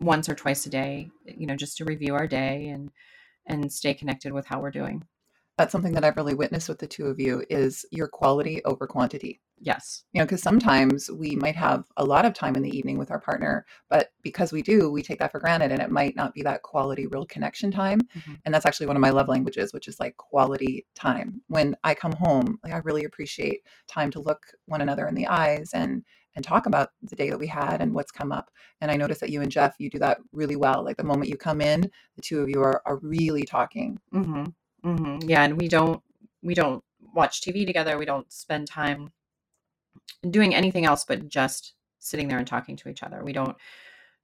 once 0.00 0.28
or 0.28 0.34
twice 0.34 0.66
a 0.66 0.70
day, 0.70 1.10
you 1.24 1.46
know, 1.46 1.56
just 1.56 1.76
to 1.78 1.84
review 1.84 2.14
our 2.14 2.26
day 2.26 2.68
and 2.68 2.90
and 3.46 3.72
stay 3.72 3.94
connected 3.94 4.32
with 4.32 4.46
how 4.46 4.60
we're 4.60 4.70
doing. 4.70 5.02
That's 5.58 5.72
something 5.72 5.92
that 5.92 6.04
I've 6.04 6.16
really 6.16 6.34
witnessed 6.34 6.68
with 6.68 6.78
the 6.78 6.86
two 6.86 7.06
of 7.06 7.18
you 7.18 7.44
is 7.50 7.84
your 7.90 8.06
quality 8.06 8.64
over 8.64 8.86
quantity. 8.86 9.40
Yes. 9.60 10.04
You 10.12 10.20
know, 10.20 10.24
because 10.24 10.40
sometimes 10.40 11.10
we 11.10 11.34
might 11.34 11.56
have 11.56 11.84
a 11.96 12.04
lot 12.04 12.24
of 12.24 12.32
time 12.32 12.54
in 12.54 12.62
the 12.62 12.76
evening 12.76 12.96
with 12.96 13.10
our 13.10 13.18
partner, 13.18 13.66
but 13.90 14.10
because 14.22 14.52
we 14.52 14.62
do, 14.62 14.88
we 14.88 15.02
take 15.02 15.18
that 15.18 15.32
for 15.32 15.40
granted 15.40 15.72
and 15.72 15.82
it 15.82 15.90
might 15.90 16.14
not 16.14 16.32
be 16.32 16.42
that 16.42 16.62
quality, 16.62 17.08
real 17.08 17.26
connection 17.26 17.72
time. 17.72 18.00
Mm-hmm. 18.16 18.34
And 18.44 18.54
that's 18.54 18.66
actually 18.66 18.86
one 18.86 18.94
of 18.94 19.02
my 19.02 19.10
love 19.10 19.26
languages, 19.26 19.72
which 19.72 19.88
is 19.88 19.98
like 19.98 20.16
quality 20.16 20.86
time. 20.94 21.42
When 21.48 21.74
I 21.82 21.94
come 21.94 22.12
home, 22.12 22.60
like 22.62 22.72
I 22.72 22.78
really 22.78 23.04
appreciate 23.04 23.62
time 23.88 24.12
to 24.12 24.20
look 24.20 24.46
one 24.66 24.80
another 24.80 25.08
in 25.08 25.16
the 25.16 25.26
eyes 25.26 25.70
and 25.74 26.04
and 26.36 26.44
talk 26.44 26.66
about 26.66 26.90
the 27.02 27.16
day 27.16 27.30
that 27.30 27.38
we 27.38 27.48
had 27.48 27.80
and 27.80 27.92
what's 27.92 28.12
come 28.12 28.30
up. 28.30 28.48
And 28.80 28.92
I 28.92 28.96
notice 28.96 29.18
that 29.18 29.30
you 29.30 29.42
and 29.42 29.50
Jeff, 29.50 29.74
you 29.78 29.90
do 29.90 29.98
that 29.98 30.18
really 30.30 30.54
well. 30.54 30.84
Like 30.84 30.96
the 30.96 31.02
moment 31.02 31.28
you 31.28 31.36
come 31.36 31.60
in, 31.60 31.90
the 32.14 32.22
two 32.22 32.40
of 32.40 32.48
you 32.48 32.62
are, 32.62 32.80
are 32.86 32.98
really 32.98 33.42
talking. 33.42 33.98
Mm-hmm. 34.14 34.44
Mm-hmm. 34.84 35.28
Yeah, 35.28 35.44
and 35.44 35.60
we 35.60 35.68
don't 35.68 36.02
we 36.42 36.54
don't 36.54 36.82
watch 37.14 37.40
TV 37.40 37.66
together. 37.66 37.98
We 37.98 38.04
don't 38.04 38.32
spend 38.32 38.66
time 38.68 39.12
doing 40.28 40.54
anything 40.54 40.84
else 40.84 41.04
but 41.04 41.28
just 41.28 41.74
sitting 41.98 42.28
there 42.28 42.38
and 42.38 42.46
talking 42.46 42.76
to 42.76 42.88
each 42.88 43.02
other. 43.02 43.22
We 43.24 43.32
don't 43.32 43.56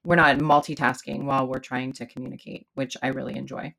we're 0.04 0.16
not 0.16 0.38
multitasking 0.38 1.24
while 1.24 1.46
we're 1.46 1.58
trying 1.58 1.92
to 1.94 2.06
communicate, 2.06 2.66
which 2.74 2.96
I 3.02 3.08
really 3.08 3.36
enjoy. 3.36 3.74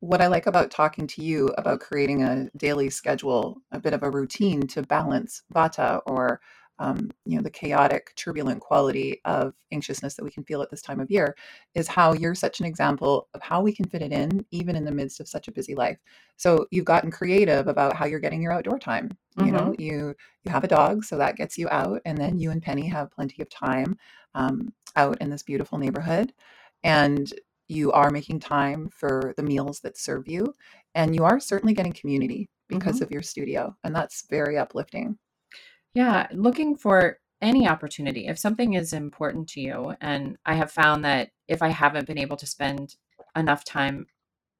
What 0.00 0.20
I 0.20 0.26
like 0.26 0.46
about 0.46 0.70
talking 0.70 1.06
to 1.08 1.22
you 1.22 1.48
about 1.56 1.80
creating 1.80 2.22
a 2.22 2.50
daily 2.56 2.90
schedule, 2.90 3.62
a 3.72 3.80
bit 3.80 3.94
of 3.94 4.02
a 4.02 4.10
routine 4.10 4.66
to 4.68 4.82
balance 4.82 5.42
vata 5.54 6.00
or 6.04 6.40
um, 6.78 7.10
you 7.24 7.36
know 7.36 7.42
the 7.42 7.50
chaotic 7.50 8.12
turbulent 8.16 8.60
quality 8.60 9.20
of 9.24 9.54
anxiousness 9.72 10.14
that 10.14 10.24
we 10.24 10.30
can 10.30 10.44
feel 10.44 10.60
at 10.60 10.70
this 10.70 10.82
time 10.82 11.00
of 11.00 11.10
year 11.10 11.36
is 11.74 11.86
how 11.86 12.12
you're 12.12 12.34
such 12.34 12.60
an 12.60 12.66
example 12.66 13.28
of 13.34 13.42
how 13.42 13.60
we 13.60 13.72
can 13.72 13.88
fit 13.88 14.02
it 14.02 14.12
in 14.12 14.44
even 14.50 14.74
in 14.74 14.84
the 14.84 14.90
midst 14.90 15.20
of 15.20 15.28
such 15.28 15.46
a 15.46 15.52
busy 15.52 15.74
life 15.74 15.98
so 16.36 16.66
you've 16.70 16.84
gotten 16.84 17.10
creative 17.10 17.68
about 17.68 17.94
how 17.94 18.06
you're 18.06 18.20
getting 18.20 18.42
your 18.42 18.52
outdoor 18.52 18.78
time 18.78 19.08
mm-hmm. 19.36 19.46
you 19.46 19.52
know 19.52 19.70
mm-hmm. 19.70 19.80
you 19.80 20.14
you 20.42 20.50
have 20.50 20.64
a 20.64 20.68
dog 20.68 21.04
so 21.04 21.16
that 21.16 21.36
gets 21.36 21.56
you 21.56 21.68
out 21.70 22.00
and 22.04 22.18
then 22.18 22.38
you 22.38 22.50
and 22.50 22.62
penny 22.62 22.88
have 22.88 23.10
plenty 23.12 23.40
of 23.40 23.48
time 23.48 23.96
um, 24.34 24.72
out 24.96 25.20
in 25.20 25.30
this 25.30 25.42
beautiful 25.42 25.78
neighborhood 25.78 26.32
and 26.82 27.32
you 27.68 27.92
are 27.92 28.10
making 28.10 28.38
time 28.40 28.90
for 28.90 29.32
the 29.36 29.42
meals 29.42 29.80
that 29.80 29.96
serve 29.96 30.26
you 30.28 30.54
and 30.94 31.14
you 31.14 31.24
are 31.24 31.40
certainly 31.40 31.72
getting 31.72 31.92
community 31.92 32.48
because 32.68 32.96
mm-hmm. 32.96 33.04
of 33.04 33.10
your 33.12 33.22
studio 33.22 33.74
and 33.84 33.94
that's 33.94 34.26
very 34.28 34.58
uplifting 34.58 35.16
yeah, 35.94 36.26
looking 36.32 36.76
for 36.76 37.18
any 37.40 37.68
opportunity. 37.68 38.26
If 38.26 38.38
something 38.38 38.74
is 38.74 38.92
important 38.92 39.48
to 39.50 39.60
you, 39.60 39.94
and 40.00 40.36
I 40.44 40.54
have 40.54 40.72
found 40.72 41.04
that 41.04 41.30
if 41.48 41.62
I 41.62 41.68
haven't 41.68 42.06
been 42.06 42.18
able 42.18 42.36
to 42.38 42.46
spend 42.46 42.96
enough 43.36 43.64
time 43.64 44.06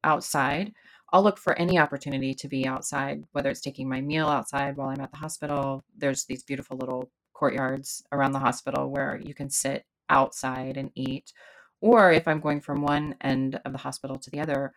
outside, 0.05 0.73
I'll 1.13 1.23
look 1.23 1.39
for 1.39 1.59
any 1.59 1.79
opportunity 1.79 2.35
to 2.35 2.49
be 2.49 2.67
outside, 2.67 3.25
whether 3.33 3.51
it's 3.51 3.61
taking 3.61 3.89
my 3.89 4.01
meal 4.01 4.29
outside 4.29 4.77
while 4.77 4.89
I'm 4.89 5.01
at 5.01 5.11
the 5.11 5.19
hospital. 5.19 5.85
There's 5.97 6.25
these 6.25 6.43
beautiful 6.43 6.77
little 6.77 7.11
courtyards 7.33 8.05
around 8.13 8.33
the 8.33 8.39
hospital 8.39 8.91
where 8.91 9.21
you 9.23 9.35
can 9.35 9.51
sit 9.51 9.85
outside 10.09 10.77
and 10.77 10.91
eat. 10.95 11.33
Or 11.81 12.13
if 12.13 12.29
I'm 12.29 12.41
going 12.41 12.61
from 12.61 12.83
one 12.83 13.17
end 13.21 13.61
of 13.65 13.73
the 13.73 13.79
hospital 13.79 14.17
to 14.17 14.31
the 14.31 14.41
other, 14.41 14.73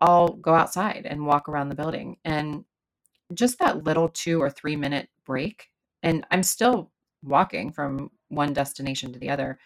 I'll 0.00 0.28
go 0.28 0.54
outside 0.54 1.06
and 1.08 1.26
walk 1.26 1.48
around 1.48 1.68
the 1.68 1.74
building. 1.74 2.16
And 2.24 2.64
just 3.34 3.58
that 3.58 3.84
little 3.84 4.08
two 4.08 4.40
or 4.40 4.50
three 4.50 4.76
minute 4.76 5.08
break 5.26 5.68
and 6.02 6.26
I'm 6.30 6.42
still 6.42 6.90
walking 7.22 7.72
from 7.72 8.10
one 8.28 8.52
destination 8.52 9.12
to 9.12 9.18
the 9.18 9.30
other, 9.30 9.58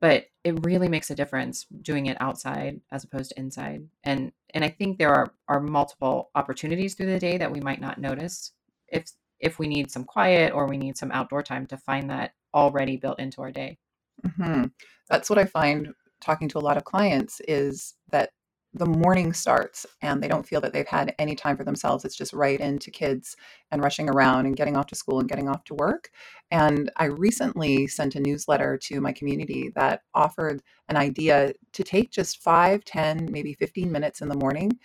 but 0.00 0.26
it 0.44 0.64
really 0.64 0.88
makes 0.88 1.10
a 1.10 1.14
difference 1.14 1.66
doing 1.82 2.06
it 2.06 2.16
outside 2.20 2.80
as 2.90 3.04
opposed 3.04 3.30
to 3.30 3.38
inside. 3.38 3.86
And 4.04 4.32
and 4.54 4.64
I 4.64 4.68
think 4.68 4.98
there 4.98 5.14
are 5.14 5.32
are 5.48 5.60
multiple 5.60 6.30
opportunities 6.34 6.94
through 6.94 7.12
the 7.12 7.18
day 7.18 7.38
that 7.38 7.52
we 7.52 7.60
might 7.60 7.80
not 7.80 7.98
notice 7.98 8.52
if 8.88 9.12
if 9.38 9.58
we 9.58 9.68
need 9.68 9.90
some 9.90 10.04
quiet 10.04 10.52
or 10.52 10.66
we 10.66 10.76
need 10.76 10.96
some 10.96 11.12
outdoor 11.12 11.42
time 11.42 11.66
to 11.66 11.76
find 11.76 12.10
that 12.10 12.32
already 12.54 12.96
built 12.96 13.18
into 13.18 13.40
our 13.42 13.50
day. 13.50 13.78
Mm-hmm. 14.26 14.64
That's 15.08 15.30
what 15.30 15.38
I 15.38 15.44
find 15.44 15.94
talking 16.20 16.48
to 16.48 16.58
a 16.58 16.60
lot 16.60 16.76
of 16.76 16.84
clients 16.84 17.40
is 17.48 17.94
that 18.10 18.30
the 18.72 18.86
morning 18.86 19.32
starts 19.32 19.84
and 20.00 20.22
they 20.22 20.28
don't 20.28 20.46
feel 20.46 20.60
that 20.60 20.72
they've 20.72 20.86
had 20.86 21.14
any 21.18 21.34
time 21.34 21.56
for 21.56 21.64
themselves. 21.64 22.04
It's 22.04 22.16
just 22.16 22.32
right 22.32 22.60
into 22.60 22.90
kids 22.90 23.36
and 23.72 23.82
rushing 23.82 24.08
around 24.08 24.46
and 24.46 24.56
getting 24.56 24.76
off 24.76 24.86
to 24.86 24.94
school 24.94 25.18
and 25.18 25.28
getting 25.28 25.48
off 25.48 25.64
to 25.64 25.74
work. 25.74 26.10
And 26.52 26.90
I 26.96 27.06
recently 27.06 27.88
sent 27.88 28.14
a 28.14 28.20
newsletter 28.20 28.78
to 28.84 29.00
my 29.00 29.12
community 29.12 29.72
that 29.74 30.02
offered 30.14 30.62
an 30.88 30.96
idea 30.96 31.52
to 31.72 31.82
take 31.82 32.12
just 32.12 32.42
five, 32.42 32.84
ten, 32.84 33.28
maybe 33.30 33.54
15 33.54 33.90
minutes 33.90 34.20
in 34.20 34.28
the 34.28 34.38
morning 34.38 34.78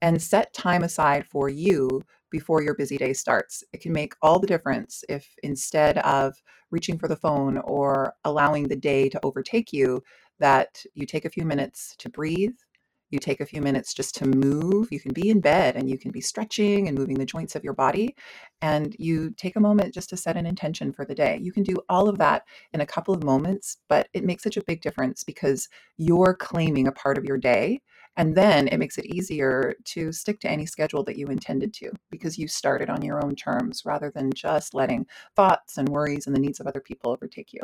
and 0.00 0.22
set 0.22 0.52
time 0.52 0.84
aside 0.84 1.26
for 1.26 1.48
you 1.48 2.02
before 2.30 2.62
your 2.62 2.74
busy 2.74 2.96
day 2.96 3.12
starts. 3.12 3.64
It 3.72 3.80
can 3.80 3.92
make 3.92 4.14
all 4.22 4.38
the 4.38 4.46
difference 4.46 5.02
if 5.08 5.28
instead 5.42 5.98
of 5.98 6.34
reaching 6.70 6.98
for 6.98 7.08
the 7.08 7.16
phone 7.16 7.58
or 7.58 8.14
allowing 8.24 8.68
the 8.68 8.76
day 8.76 9.08
to 9.08 9.20
overtake 9.24 9.72
you, 9.72 10.02
that 10.40 10.84
you 10.94 11.06
take 11.06 11.24
a 11.24 11.30
few 11.30 11.44
minutes 11.44 11.94
to 11.98 12.08
breathe 12.08 12.54
you 13.14 13.18
take 13.18 13.40
a 13.40 13.46
few 13.46 13.62
minutes 13.62 13.94
just 13.94 14.14
to 14.16 14.26
move. 14.26 14.88
You 14.90 15.00
can 15.00 15.14
be 15.14 15.30
in 15.30 15.40
bed 15.40 15.76
and 15.76 15.88
you 15.88 15.96
can 15.96 16.10
be 16.10 16.20
stretching 16.20 16.88
and 16.88 16.98
moving 16.98 17.16
the 17.16 17.24
joints 17.24 17.56
of 17.56 17.64
your 17.64 17.72
body. 17.72 18.14
And 18.60 18.94
you 18.98 19.30
take 19.30 19.56
a 19.56 19.60
moment 19.60 19.94
just 19.94 20.10
to 20.10 20.16
set 20.16 20.36
an 20.36 20.44
intention 20.44 20.92
for 20.92 21.06
the 21.06 21.14
day. 21.14 21.38
You 21.40 21.52
can 21.52 21.62
do 21.62 21.76
all 21.88 22.08
of 22.08 22.18
that 22.18 22.42
in 22.74 22.82
a 22.82 22.86
couple 22.86 23.14
of 23.14 23.22
moments, 23.22 23.78
but 23.88 24.08
it 24.12 24.24
makes 24.24 24.42
such 24.42 24.58
a 24.58 24.64
big 24.64 24.82
difference 24.82 25.24
because 25.24 25.68
you're 25.96 26.34
claiming 26.34 26.88
a 26.88 26.92
part 26.92 27.16
of 27.16 27.24
your 27.24 27.38
day. 27.38 27.80
And 28.16 28.34
then 28.36 28.68
it 28.68 28.78
makes 28.78 28.98
it 28.98 29.06
easier 29.06 29.74
to 29.86 30.12
stick 30.12 30.40
to 30.40 30.50
any 30.50 30.66
schedule 30.66 31.02
that 31.04 31.16
you 31.16 31.26
intended 31.28 31.72
to 31.74 31.90
because 32.10 32.38
you 32.38 32.46
started 32.46 32.90
on 32.90 33.02
your 33.02 33.24
own 33.24 33.34
terms 33.34 33.82
rather 33.84 34.10
than 34.10 34.32
just 34.32 34.74
letting 34.74 35.06
thoughts 35.34 35.78
and 35.78 35.88
worries 35.88 36.26
and 36.26 36.36
the 36.36 36.40
needs 36.40 36.60
of 36.60 36.66
other 36.66 36.80
people 36.80 37.10
overtake 37.10 37.52
you. 37.52 37.60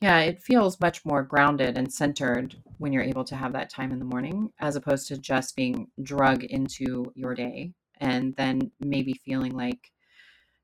Yeah, 0.00 0.20
it 0.20 0.42
feels 0.42 0.80
much 0.80 1.04
more 1.04 1.22
grounded 1.22 1.78
and 1.78 1.92
centered 1.92 2.56
when 2.78 2.92
you're 2.92 3.02
able 3.02 3.24
to 3.24 3.36
have 3.36 3.52
that 3.54 3.70
time 3.70 3.90
in 3.90 3.98
the 3.98 4.04
morning 4.04 4.50
as 4.60 4.76
opposed 4.76 5.08
to 5.08 5.16
just 5.16 5.56
being 5.56 5.88
drug 6.02 6.44
into 6.44 7.10
your 7.14 7.34
day 7.34 7.72
and 8.00 8.34
then 8.36 8.70
maybe 8.80 9.14
feeling 9.24 9.52
like 9.52 9.92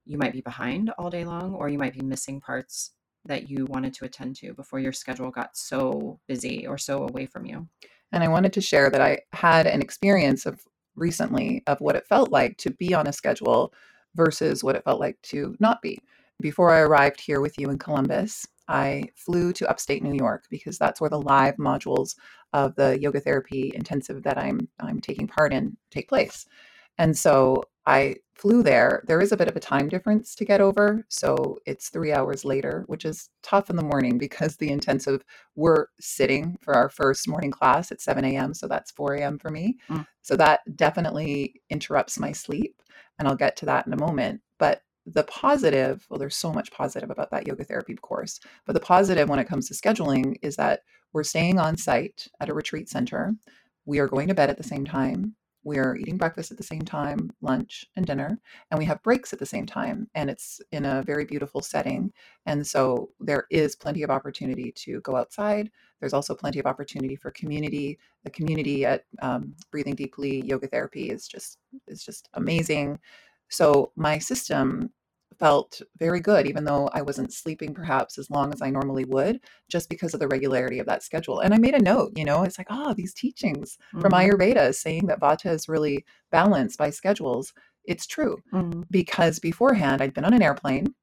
you 0.05 0.19
might 0.19 0.33
be 0.33 0.41
behind 0.41 0.91
all 0.99 1.09
day 1.11 1.25
long 1.25 1.55
or 1.55 1.69
you 1.69 1.79
might 1.79 1.95
be 1.95 2.05
missing 2.05 2.41
parts 2.41 2.93
that 3.25 3.49
you 3.49 3.67
wanted 3.67 3.95
to 3.95 4.05
attend 4.05 4.35
to 4.37 4.53
before 4.55 4.79
your 4.81 4.93
schedule 4.93 5.31
got 5.31 5.57
so 5.57 6.19
busy 6.27 6.67
or 6.67 6.77
so 6.77 7.05
away 7.05 7.27
from 7.27 7.47
you. 7.47 7.67
And 8.13 8.25
I 8.25 8.29
wanted 8.29 8.53
to 8.55 8.61
share 8.61 8.91
that 8.91 9.01
I 9.01 9.21
had 9.33 9.67
an 9.67 9.81
experience 9.81 10.47
of 10.47 10.65
recently 10.97 11.63
of 11.67 11.81
what 11.81 11.97
it 11.97 12.07
felt 12.07 12.31
like 12.31 12.57
to 12.59 12.71
be 12.71 12.93
on 12.93 13.07
a 13.07 13.13
schedule 13.13 13.73
versus 14.15 14.65
what 14.65 14.75
it 14.75 14.85
felt 14.85 15.01
like 15.01 15.21
to 15.23 15.55
not 15.61 15.81
be. 15.81 15.99
Before 16.41 16.71
I 16.71 16.81
arrived 16.81 17.21
here 17.21 17.41
with 17.41 17.59
you 17.59 17.71
in 17.71 17.79
Columbus, 17.79 18.47
I 18.69 19.05
flew 19.17 19.53
to 19.55 19.69
upstate 19.69 20.03
New 20.03 20.15
York 20.15 20.45
because 20.51 20.79
that's 20.79 21.01
where 21.01 21.11
the 21.11 21.21
live 21.21 21.57
modules 21.57 22.15
of 22.53 22.75
the 22.77 22.99
yoga 23.01 23.21
therapy 23.21 23.73
intensive 23.75 24.23
that 24.23 24.39
I'm 24.39 24.69
I'm 24.79 25.01
taking 25.01 25.27
part 25.27 25.53
in 25.53 25.77
take 25.91 26.09
place. 26.09 26.47
And 26.99 27.17
so 27.17 27.65
I 27.87 28.17
flew 28.35 28.63
there. 28.63 29.03
There 29.07 29.21
is 29.21 29.33
a 29.33 29.37
bit 29.37 29.49
of 29.49 29.57
a 29.57 29.61
time 29.61 29.89
difference 29.89 30.35
to 30.37 30.45
get 30.45 30.61
over. 30.61 31.05
So 31.09 31.59
it's 31.67 31.89
three 31.89 32.13
hours 32.13 32.45
later, 32.45 32.85
which 32.87 33.05
is 33.05 33.31
tough 33.43 33.71
in 33.71 33.77
the 33.77 33.83
morning 33.83 34.19
because 34.19 34.57
the 34.57 34.71
intensive, 34.71 35.25
we're 35.57 35.87
sitting 35.99 36.57
for 36.61 36.75
our 36.75 36.89
first 36.89 37.27
morning 37.27 37.51
class 37.51 37.91
at 37.91 38.01
7 38.01 38.25
a.m. 38.25 38.55
So 38.55 38.69
that's 38.69 38.91
4 38.93 39.15
a.m. 39.15 39.39
for 39.39 39.51
me. 39.51 39.79
Mm. 39.89 40.07
So 40.23 40.37
that 40.37 40.61
definitely 40.77 41.61
interrupts 41.71 42.19
my 42.19 42.33
sleep. 42.33 42.83
And 43.19 43.27
I'll 43.27 43.35
get 43.35 43.57
to 43.59 43.67
that 43.67 43.87
in 43.87 43.93
a 43.93 44.01
moment. 44.01 44.41
But 44.59 44.83
the 45.07 45.25
positive, 45.25 46.07
well, 46.09 46.19
there's 46.19 46.37
so 46.37 46.53
much 46.53 46.71
positive 46.71 47.11
about 47.11 47.31
that 47.31 47.47
yoga 47.47 47.65
therapy 47.65 47.95
course, 47.95 48.41
but 48.67 48.75
the 48.75 48.81
positive 48.81 49.29
when 49.29 49.39
it 49.39 49.49
comes 49.49 49.69
to 49.69 49.75
scheduling 49.75 50.37
is 50.43 50.57
that 50.57 50.81
we're 51.13 51.25
staying 51.25 51.59
on 51.59 51.77
site 51.77 52.29
at 52.41 52.49
a 52.49 52.55
retreat 52.55 52.89
center. 52.89 53.33
We 53.85 53.99
are 53.99 54.07
going 54.07 54.29
to 54.29 54.35
bed 54.35 54.51
at 54.51 54.59
the 54.59 54.63
same 54.63 54.85
time. 54.85 55.35
We 55.63 55.79
are 55.79 55.97
eating 55.97 56.17
breakfast 56.17 56.51
at 56.51 56.57
the 56.57 56.63
same 56.63 56.83
time, 56.83 57.31
lunch 57.43 57.85
and 57.95 58.07
dinner, 58.07 58.39
and 58.71 58.79
we 58.79 58.87
have 58.87 59.03
breaks 59.03 59.33
at 59.33 59.39
the 59.39 59.47
same 59.47 59.67
time. 59.67 60.09
And 60.15 60.31
it's 60.31 60.61
in 60.73 60.87
a 60.87 61.03
very 61.03 61.27
beautiful 61.27 61.61
setting. 61.61 62.13
And 62.47 62.67
so 62.67 63.11
there 63.21 63.45
is 63.51 63.77
plenty 63.77 64.03
of 64.03 64.11
opportunity 64.11 64.73
to 64.77 65.01
go 65.03 65.17
outside. 65.17 65.71
There's 66.01 66.15
also 66.15 66.35
plenty 66.35 66.61
of 66.61 66.67
opportunity 66.67 67.15
for 67.15 67.31
community. 67.33 67.99
The 68.25 68.31
community 68.31 68.87
at 68.87 69.05
um, 69.21 69.55
Breathing 69.71 69.95
Deeply 69.95 70.41
Yoga 70.47 70.67
Therapy 70.67 71.11
is 71.11 71.29
just 71.29 71.59
is 71.87 72.03
just 72.03 72.31
amazing. 72.35 72.99
So 73.51 73.93
my 73.97 74.19
system 74.19 74.91
felt 75.39 75.81
very 75.99 76.21
good, 76.21 76.47
even 76.47 76.65
though 76.65 76.89
I 76.93 77.03
wasn't 77.03 77.33
sleeping 77.33 77.73
perhaps 77.75 78.19
as 78.19 78.31
long 78.31 78.53
as 78.53 78.61
I 78.61 78.71
normally 78.71 79.05
would, 79.07 79.41
just 79.71 79.89
because 79.89 80.13
of 80.13 80.21
the 80.21 80.29
regularity 80.29 80.79
of 80.81 80.87
that 80.87 81.03
schedule. 81.03 81.41
And 81.41 81.55
I 81.55 81.59
made 81.59 81.75
a 81.75 81.81
note, 81.83 82.13
you 82.15 82.25
know, 82.25 82.43
it's 82.43 82.59
like, 82.59 82.67
oh, 82.71 82.93
these 82.95 83.15
teachings 83.15 83.79
from 84.01 84.13
Mhm. 84.13 84.17
Ayurveda 84.19 84.75
saying 84.75 85.07
that 85.07 85.21
Vata 85.21 85.51
is 85.51 85.69
really 85.69 86.05
balanced 86.31 86.79
by 86.79 86.91
schedules. 86.91 87.53
It's 87.85 88.07
true 88.07 88.37
Mhm. 88.53 88.85
because 88.91 89.39
beforehand 89.39 90.03
I'd 90.03 90.15
been 90.15 90.25
on 90.27 90.35
an 90.35 90.43
airplane. 90.43 90.95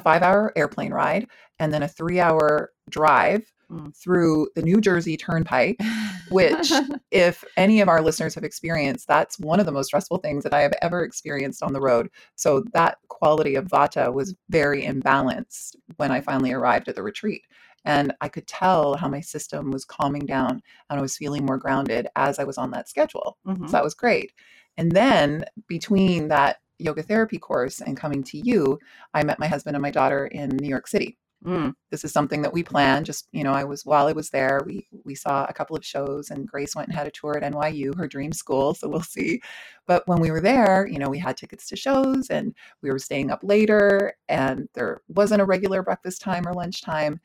A 0.00 0.02
five 0.02 0.22
hour 0.22 0.52
airplane 0.56 0.92
ride, 0.92 1.26
and 1.58 1.72
then 1.72 1.82
a 1.82 1.88
three 1.88 2.20
hour 2.20 2.72
drive 2.88 3.44
Mm. 3.70 3.96
through 3.96 4.48
the 4.56 4.62
New 4.62 4.80
Jersey 4.80 5.16
Turnpike 5.16 5.80
which 6.28 6.72
if 7.12 7.44
any 7.56 7.80
of 7.80 7.88
our 7.88 8.02
listeners 8.02 8.34
have 8.34 8.42
experienced 8.42 9.06
that's 9.06 9.38
one 9.38 9.60
of 9.60 9.66
the 9.66 9.70
most 9.70 9.86
stressful 9.86 10.18
things 10.18 10.42
that 10.42 10.52
i 10.52 10.60
have 10.60 10.72
ever 10.82 11.04
experienced 11.04 11.62
on 11.62 11.72
the 11.72 11.80
road 11.80 12.10
so 12.34 12.64
that 12.72 12.98
quality 13.06 13.54
of 13.54 13.66
vata 13.66 14.12
was 14.12 14.34
very 14.48 14.82
imbalanced 14.82 15.76
when 15.98 16.10
i 16.10 16.20
finally 16.20 16.52
arrived 16.52 16.88
at 16.88 16.96
the 16.96 17.02
retreat 17.02 17.42
and 17.84 18.12
i 18.20 18.28
could 18.28 18.46
tell 18.48 18.96
how 18.96 19.06
my 19.08 19.20
system 19.20 19.70
was 19.70 19.84
calming 19.84 20.26
down 20.26 20.60
and 20.90 20.98
i 20.98 21.00
was 21.00 21.16
feeling 21.16 21.46
more 21.46 21.58
grounded 21.58 22.08
as 22.16 22.40
i 22.40 22.44
was 22.44 22.58
on 22.58 22.72
that 22.72 22.88
schedule 22.88 23.38
Mhm. 23.46 23.66
so 23.66 23.72
that 23.72 23.84
was 23.84 23.94
great 23.94 24.32
and 24.78 24.90
then 24.90 25.44
between 25.68 26.26
that 26.26 26.56
yoga 26.80 27.02
therapy 27.02 27.38
course 27.38 27.80
and 27.80 27.96
coming 27.96 28.22
to 28.22 28.38
you 28.38 28.78
i 29.14 29.22
met 29.22 29.38
my 29.38 29.46
husband 29.46 29.76
and 29.76 29.82
my 29.82 29.90
daughter 29.90 30.26
in 30.26 30.48
new 30.56 30.68
york 30.68 30.86
city. 30.86 31.16
Mm. 31.44 31.74
this 31.90 32.04
is 32.04 32.12
something 32.12 32.42
that 32.42 32.52
we 32.52 32.62
planned 32.62 33.06
just 33.06 33.26
you 33.32 33.44
know 33.44 33.52
i 33.52 33.64
was 33.64 33.86
while 33.86 34.06
i 34.08 34.12
was 34.12 34.28
there 34.28 34.60
we 34.66 34.86
we 35.04 35.14
saw 35.14 35.46
a 35.46 35.54
couple 35.54 35.74
of 35.74 35.82
shows 35.82 36.30
and 36.30 36.46
grace 36.46 36.76
went 36.76 36.88
and 36.88 36.94
had 36.94 37.06
a 37.06 37.10
tour 37.10 37.34
at 37.34 37.52
nyu 37.52 37.96
her 37.96 38.06
dream 38.06 38.30
school 38.30 38.74
so 38.74 38.86
we'll 38.88 39.00
see. 39.00 39.40
But 39.86 40.06
when 40.06 40.20
we 40.20 40.30
were 40.30 40.42
there 40.42 40.86
you 40.86 40.98
know 40.98 41.08
we 41.08 41.18
had 41.18 41.38
tickets 41.38 41.66
to 41.68 41.76
shows 41.76 42.28
and 42.28 42.54
we 42.82 42.90
were 42.90 42.98
staying 42.98 43.30
up 43.30 43.40
later 43.42 44.12
and 44.28 44.68
there 44.74 45.00
wasn't 45.08 45.40
a 45.40 45.46
regular 45.46 45.82
breakfast 45.82 46.20
time 46.20 46.46
or 46.46 46.52
lunch 46.52 46.82
time. 46.82 47.20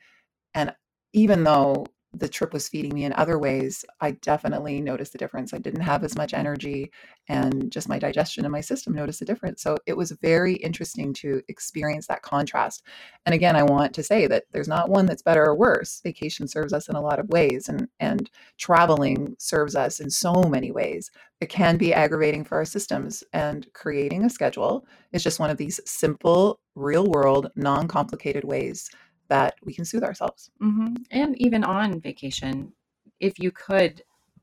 And 0.54 0.74
even 1.12 1.44
though 1.44 1.86
the 2.18 2.28
trip 2.28 2.52
was 2.52 2.68
feeding 2.68 2.94
me 2.94 3.04
in 3.04 3.12
other 3.14 3.38
ways 3.38 3.84
i 4.00 4.12
definitely 4.12 4.80
noticed 4.80 5.12
the 5.12 5.18
difference. 5.18 5.52
I 5.54 5.58
didn't 5.58 5.80
have 5.82 6.04
as 6.04 6.16
much 6.16 6.34
energy 6.34 6.90
and 7.28 7.70
just 7.72 7.88
my 7.88 7.98
digestion 7.98 8.44
and 8.44 8.52
my 8.52 8.60
system 8.60 8.94
noticed 8.94 9.20
the 9.20 9.26
difference. 9.26 9.62
So 9.62 9.76
it 9.86 9.96
was 9.96 10.12
very 10.22 10.54
interesting 10.54 11.12
to 11.14 11.42
experience 11.48 12.06
that 12.06 12.22
contrast. 12.22 12.82
And 13.24 13.34
again 13.34 13.56
i 13.56 13.62
want 13.62 13.94
to 13.94 14.02
say 14.02 14.26
that 14.26 14.44
there's 14.52 14.68
not 14.68 14.88
one 14.88 15.06
that's 15.06 15.22
better 15.22 15.44
or 15.44 15.54
worse. 15.56 16.00
Vacation 16.02 16.48
serves 16.48 16.72
us 16.72 16.88
in 16.88 16.96
a 16.96 17.00
lot 17.00 17.18
of 17.18 17.28
ways 17.28 17.68
and 17.68 17.88
and 18.00 18.30
traveling 18.58 19.34
serves 19.38 19.74
us 19.76 20.00
in 20.00 20.10
so 20.10 20.34
many 20.44 20.70
ways. 20.70 21.10
It 21.40 21.48
can 21.48 21.76
be 21.76 21.92
aggravating 21.92 22.44
for 22.44 22.56
our 22.56 22.64
systems 22.64 23.22
and 23.32 23.66
creating 23.74 24.24
a 24.24 24.30
schedule 24.30 24.86
is 25.12 25.22
just 25.22 25.40
one 25.40 25.50
of 25.50 25.58
these 25.58 25.80
simple 25.84 26.60
real 26.74 27.06
world 27.06 27.50
non-complicated 27.56 28.44
ways 28.44 28.90
that 29.28 29.54
we 29.64 29.74
can 29.74 29.84
soothe 29.84 30.04
ourselves 30.04 30.50
hmm 30.60 30.94
And 31.10 31.40
even 31.40 31.64
on 31.64 32.00
vacation, 32.00 32.72
if 33.20 33.38
you 33.38 33.50
could 33.50 34.02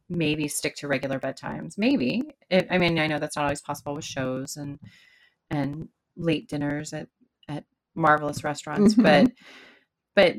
maybe 0.10 0.48
stick 0.48 0.76
to 0.76 0.88
regular 0.88 1.19
bedtimes, 1.19 1.78
maybe. 1.78 2.22
It, 2.50 2.67
I 2.69 2.78
mean, 2.78 3.00
I 3.00 3.08
know 3.08 3.19
that's 3.19 3.36
not 3.36 3.46
always 3.46 3.62
possible 3.62 3.96
with 3.96 4.06
shows 4.06 4.58
and 4.58 4.80
and 5.50 5.89
late 6.17 6.50
dinners 6.50 6.93
at 6.93 7.08
at 7.50 7.65
marvelous 7.96 8.43
restaurants, 8.43 8.96
Mhm. 8.96 9.04
but 9.04 9.32
but 10.15 10.36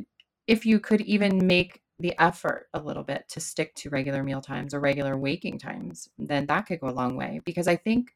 if 0.47 0.67
you 0.67 0.79
could 0.81 1.01
even 1.03 1.47
make 1.47 1.81
the 1.99 2.15
effort 2.21 2.69
a 2.75 2.81
little 2.81 3.05
bit 3.05 3.29
to 3.29 3.41
stick 3.41 3.75
to 3.77 3.91
regular 3.91 4.23
meal 4.23 4.41
times 4.41 4.75
or 4.75 4.81
regular 4.81 5.17
waking 5.17 5.59
times, 5.59 6.09
then 6.19 6.47
that 6.47 6.67
could 6.67 6.81
go 6.81 6.89
a 6.89 6.91
long 6.91 7.17
way. 7.17 7.41
Because 7.45 7.69
I 7.69 7.77
think 7.77 8.15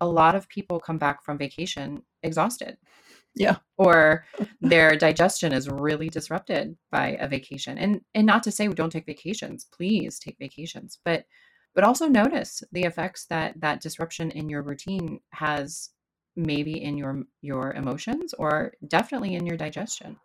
a 0.00 0.06
lot 0.06 0.34
of 0.34 0.48
people 0.48 0.80
come 0.80 0.98
back 0.98 1.22
from 1.24 1.38
vacation 1.38 2.02
exhausted 2.22 2.76
yeah. 3.34 3.56
or 3.78 4.24
their 4.60 4.96
digestion 4.96 5.52
is 5.52 5.68
really 5.68 6.08
disrupted 6.08 6.76
by 6.90 7.16
a 7.20 7.28
vacation. 7.28 7.78
And 7.78 8.00
and 8.14 8.26
not 8.26 8.42
to 8.44 8.50
say 8.50 8.68
we 8.68 8.74
don't 8.74 8.90
take 8.90 9.06
vacations 9.06 9.66
please 9.72 10.18
take 10.18 10.36
vacations 10.38 10.98
but 11.04 11.24
but 11.74 11.84
also 11.84 12.08
notice 12.08 12.62
the 12.72 12.82
effects 12.82 13.26
that 13.26 13.60
that 13.60 13.80
disruption 13.80 14.30
in 14.30 14.48
your 14.48 14.62
routine 14.62 15.20
has 15.30 15.90
maybe 16.36 16.82
in 16.82 16.96
your 16.96 17.24
your 17.42 17.72
emotions 17.72 18.34
or 18.34 18.72
definitely 18.86 19.34
in 19.34 19.46
your 19.46 19.56
digestion. 19.56 20.16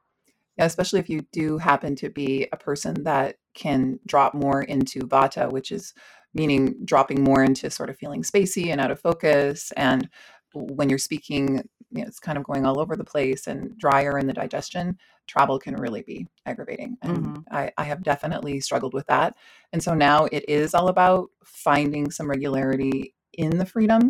Yeah, 0.58 0.66
especially 0.66 1.00
if 1.00 1.10
you 1.10 1.26
do 1.34 1.58
happen 1.58 1.96
to 1.98 2.10
be 2.10 2.48
a 2.52 2.58
person 2.58 3.04
that 3.04 3.36
can 3.54 4.00
drop 4.06 4.34
more 4.34 4.64
into 4.64 5.02
vata, 5.02 5.52
which 5.52 5.72
is 5.72 5.94
meaning 6.34 6.76
dropping 6.86 7.24
more 7.24 7.44
into 7.44 7.70
sort 7.70 7.90
of 7.90 7.98
feeling 7.98 8.24
spacey 8.24 8.68
and 8.68 8.80
out 8.80 8.92
of 8.92 9.00
focus. 9.00 9.74
And 9.76 10.10
when 10.54 10.88
you're 10.88 10.98
speaking, 10.98 11.68
you 11.96 12.02
know, 12.04 12.08
it's 12.08 12.20
kind 12.20 12.38
of 12.38 12.44
going 12.44 12.66
all 12.66 12.80
over 12.80 12.96
the 12.96 13.04
place 13.04 13.48
and 13.48 13.78
drier 13.78 14.18
in 14.20 14.28
the 14.28 14.34
digestion. 14.34 14.98
Travel 15.28 15.60
can 15.60 15.76
really 15.76 16.02
be 16.04 16.28
aggravating. 16.46 16.98
And 17.02 17.18
Mhm. 17.18 17.44
I, 17.52 17.72
I 17.78 17.84
have 17.86 18.04
definitely 18.04 18.60
struggled 18.60 18.94
with 18.94 19.08
that. 19.08 19.36
And 19.74 19.82
so 19.84 19.94
now 19.94 20.26
it 20.32 20.46
is 20.50 20.74
all 20.74 20.90
about 20.90 21.30
finding 21.44 22.12
some 22.12 22.30
regularity 22.30 23.16
in 23.34 23.58
the 23.58 23.66
freedom 23.66 24.10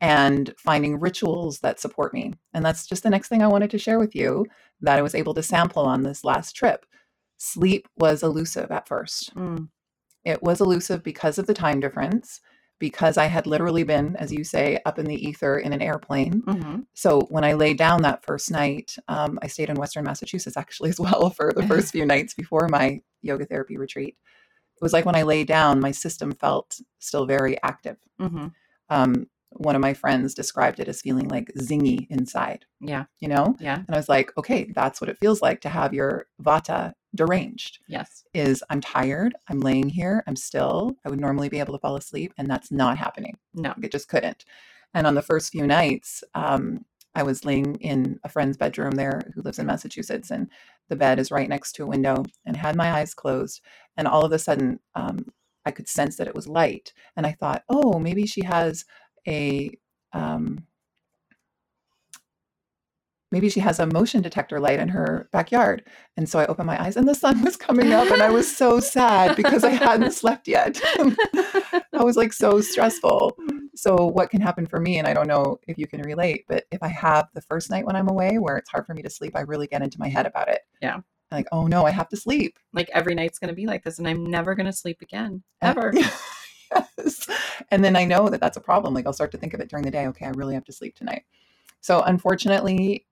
and 0.00 0.52
finding 0.58 1.00
rituals 1.00 1.60
that 1.60 1.80
support 1.80 2.12
me. 2.12 2.34
And 2.52 2.64
that's 2.64 2.86
just 2.86 3.02
the 3.02 3.10
next 3.10 3.28
thing 3.28 3.42
I 3.42 3.46
wanted 3.48 3.70
to 3.70 3.78
share 3.78 3.98
with 3.98 4.14
you 4.14 4.46
that 4.80 4.98
I 4.98 5.02
was 5.02 5.14
able 5.14 5.34
to 5.34 5.42
sample 5.42 5.84
on 5.84 6.02
this 6.02 6.24
last 6.24 6.52
trip. 6.54 6.84
Sleep 7.38 7.88
was 7.96 8.22
elusive 8.22 8.70
at 8.70 8.88
first. 8.88 9.34
Mm, 9.34 9.68
It 10.24 10.42
was 10.42 10.60
elusive 10.60 11.02
because 11.02 11.38
of 11.38 11.46
the 11.46 11.54
time 11.54 11.80
difference, 11.80 12.40
because 12.78 13.16
I 13.16 13.26
had 13.26 13.46
literally 13.46 13.84
been, 13.84 14.16
as 14.16 14.32
you 14.32 14.44
say, 14.44 14.78
up 14.84 14.98
in 14.98 15.06
the 15.06 15.28
ether 15.28 15.58
in 15.58 15.72
an 15.72 15.82
airplane. 15.82 16.42
mhm. 16.42 16.86
So 16.94 17.22
when 17.30 17.44
I 17.44 17.54
laid 17.54 17.78
down 17.78 18.02
that 18.02 18.24
first 18.24 18.50
night, 18.50 18.96
um, 19.08 19.38
I 19.42 19.46
stayed 19.46 19.70
in 19.70 19.76
Western 19.76 20.04
Massachusetts 20.04 20.56
actually 20.56 20.90
as 20.94 21.00
well 21.00 21.30
for 21.30 21.52
the 21.54 21.66
first 21.66 21.92
few 21.92 22.06
nights 22.06 22.34
before 22.34 22.68
my 22.68 23.00
yoga 23.22 23.46
therapy 23.46 23.76
retreat. 23.76 24.16
It 24.76 24.82
was 24.82 24.92
like 24.92 25.06
when 25.06 25.16
I 25.16 25.22
laid 25.22 25.46
down, 25.46 25.80
my 25.80 25.92
system 25.92 26.32
felt 26.32 26.80
still 26.98 27.26
very 27.26 27.62
active. 27.62 27.96
Mhm. 28.20 28.52
Um, 28.88 29.26
one 29.50 29.76
of 29.76 29.80
my 29.80 29.94
friends 29.94 30.34
described 30.34 30.80
it 30.80 30.88
as 30.88 31.00
feeling 31.00 31.28
like 31.28 31.52
zingy 31.58 32.08
inside, 32.10 32.64
yeah 32.80 33.04
you 33.20 33.28
know? 33.28 33.56
yeah 33.60 33.76
And 33.86 33.90
I 33.90 33.96
was 33.96 34.08
like, 34.08 34.32
okay, 34.36 34.72
that's 34.74 35.00
what 35.00 35.08
it 35.10 35.18
feels 35.18 35.40
like 35.40 35.60
to 35.60 35.68
have 35.68 35.94
your 35.94 36.26
vata 36.42 36.92
deranged. 37.14 37.78
yes 37.86 38.24
Is 38.34 38.62
I'm 38.70 38.80
tired, 38.80 39.34
I'm 39.48 39.60
laying 39.60 39.88
here, 39.88 40.22
I'm 40.26 40.36
still. 40.36 40.96
I 41.04 41.10
would 41.10 41.20
normally 41.20 41.48
be 41.48 41.60
able 41.60 41.74
to 41.74 41.78
fall 41.80 41.96
asleep, 41.96 42.32
and 42.38 42.48
that's 42.48 42.70
not 42.70 42.98
happening. 42.98 43.36
no 43.54 43.74
It 43.82 43.92
just 43.92 44.08
couldn't. 44.08 44.44
And 44.94 45.06
on 45.06 45.14
the 45.14 45.22
first 45.22 45.50
few 45.50 45.66
nights, 45.66 46.22
um, 46.34 46.84
I 47.14 47.22
was 47.22 47.44
laying 47.44 47.76
in 47.76 48.18
a 48.24 48.28
friend's 48.28 48.56
bedroom 48.56 48.92
there 48.92 49.22
who 49.34 49.42
lives 49.42 49.58
in 49.58 49.66
Massachusetts, 49.66 50.30
and 50.30 50.48
the 50.88 50.96
bed 50.96 51.18
is 51.18 51.30
right 51.30 51.48
next 51.48 51.72
to 51.72 51.84
a 51.84 51.88
window, 51.88 52.24
and 52.44 52.56
had 52.56 52.76
my 52.76 52.92
eyes 52.92 53.14
closed. 53.14 53.60
And 53.96 54.08
all 54.08 54.24
of 54.24 54.32
a 54.32 54.38
sudden, 54.38 54.80
um, 54.94 55.26
I 55.64 55.70
could 55.70 55.88
sense 55.88 56.16
that 56.16 56.26
it 56.26 56.34
was 56.34 56.48
light, 56.48 56.92
and 57.16 57.26
I 57.26 57.32
thought, 57.32 57.62
oh, 57.68 57.98
maybe 57.98 58.26
she 58.26 58.44
has 58.44 58.84
a 59.26 59.70
um, 60.12 60.66
maybe 63.34 63.48
she 63.50 63.58
has 63.58 63.80
a 63.80 63.86
motion 63.86 64.22
detector 64.22 64.60
light 64.60 64.78
in 64.78 64.88
her 64.88 65.28
backyard. 65.32 65.82
And 66.16 66.28
so 66.28 66.38
I 66.38 66.46
opened 66.46 66.68
my 66.68 66.80
eyes, 66.80 66.96
and 66.96 67.08
the 67.08 67.16
sun 67.16 67.42
was 67.44 67.56
coming 67.56 67.92
up, 67.92 68.08
and 68.12 68.22
I 68.22 68.30
was 68.30 68.56
so 68.56 68.78
sad 68.78 69.34
because 69.34 69.64
I 69.64 69.70
hadn't 69.70 70.12
slept 70.22 70.46
yet. 70.46 70.80
I 71.92 72.04
was 72.04 72.16
like 72.16 72.32
so 72.32 72.60
stressful. 72.60 73.36
So 73.74 74.06
what 74.06 74.30
can 74.30 74.40
happen 74.40 74.66
for 74.66 74.80
me, 74.80 74.98
and 74.98 75.08
I 75.08 75.14
don't 75.14 75.26
know 75.26 75.58
if 75.66 75.76
you 75.78 75.88
can 75.88 76.00
relate, 76.02 76.44
but 76.46 76.64
if 76.70 76.80
I 76.80 76.88
have 76.88 77.26
the 77.34 77.42
first 77.42 77.70
night 77.70 77.84
when 77.84 77.96
I'm 77.96 78.08
away 78.08 78.38
where 78.38 78.56
it's 78.56 78.70
hard 78.70 78.86
for 78.86 78.94
me 78.94 79.02
to 79.02 79.10
sleep, 79.10 79.34
I 79.34 79.40
really 79.40 79.66
get 79.66 79.82
into 79.82 79.98
my 79.98 80.08
head 80.08 80.26
about 80.26 80.48
it. 80.48 80.60
Yeah. 80.80 81.00
Like, 81.32 81.48
oh 81.50 81.66
no, 81.66 81.84
I 81.84 81.90
have 81.90 82.08
to 82.10 82.16
sleep. 82.16 82.56
like 82.72 82.88
every 82.92 83.16
night's 83.16 83.40
going 83.40 83.48
to 83.48 83.54
be 83.56 83.66
like 83.66 83.82
this 83.82 83.98
and 83.98 84.06
i'm 84.06 84.24
never 84.24 84.54
going 84.54 84.66
to 84.66 84.72
sleep 84.72 85.02
again 85.02 85.42
eh, 85.62 85.70
ever 85.70 85.92
yes. 85.96 87.26
And 87.70 87.84
then 87.84 87.96
I 87.96 88.04
know 88.04 88.28
that 88.28 88.40
that's 88.40 88.56
a 88.56 88.60
problem. 88.60 88.94
Like 88.94 89.06
I'll 89.06 89.12
start 89.12 89.32
to 89.32 89.38
think 89.38 89.54
of 89.54 89.60
it 89.60 89.68
during 89.68 89.84
the 89.84 89.90
day. 89.90 90.06
Okay, 90.08 90.26
I 90.26 90.30
really 90.30 90.54
have 90.54 90.64
to 90.64 90.72
sleep 90.72 90.94
tonight. 90.94 91.24
So 91.80 92.00
unfortunately, 92.00 93.06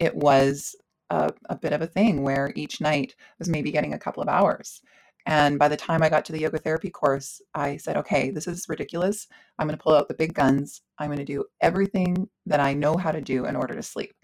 it 0.00 0.14
was 0.16 0.74
a, 1.10 1.32
a 1.48 1.56
bit 1.56 1.72
of 1.72 1.82
a 1.82 1.86
thing 1.86 2.22
where 2.22 2.52
each 2.56 2.80
night 2.80 3.14
was 3.38 3.48
maybe 3.48 3.70
getting 3.70 3.94
a 3.94 3.98
couple 3.98 4.22
of 4.22 4.28
hours. 4.28 4.80
And 5.26 5.58
by 5.58 5.68
the 5.68 5.76
time 5.76 6.02
I 6.02 6.08
got 6.08 6.24
to 6.26 6.32
the 6.32 6.40
yoga 6.40 6.58
therapy 6.58 6.90
course, 6.90 7.42
I 7.54 7.76
said, 7.76 7.96
okay, 7.98 8.30
this 8.30 8.48
is 8.48 8.66
ridiculous. 8.68 9.28
I'm 9.58 9.66
going 9.66 9.76
to 9.76 9.82
pull 9.82 9.94
out 9.94 10.08
the 10.08 10.14
big 10.14 10.34
guns. 10.34 10.80
I'm 10.98 11.08
going 11.08 11.18
to 11.18 11.24
do 11.24 11.44
everything 11.60 12.28
that 12.46 12.58
I 12.60 12.72
know 12.72 12.96
how 12.96 13.12
to 13.12 13.20
do 13.20 13.44
in 13.44 13.54
order 13.54 13.74
to 13.74 13.82
sleep. 13.82 14.14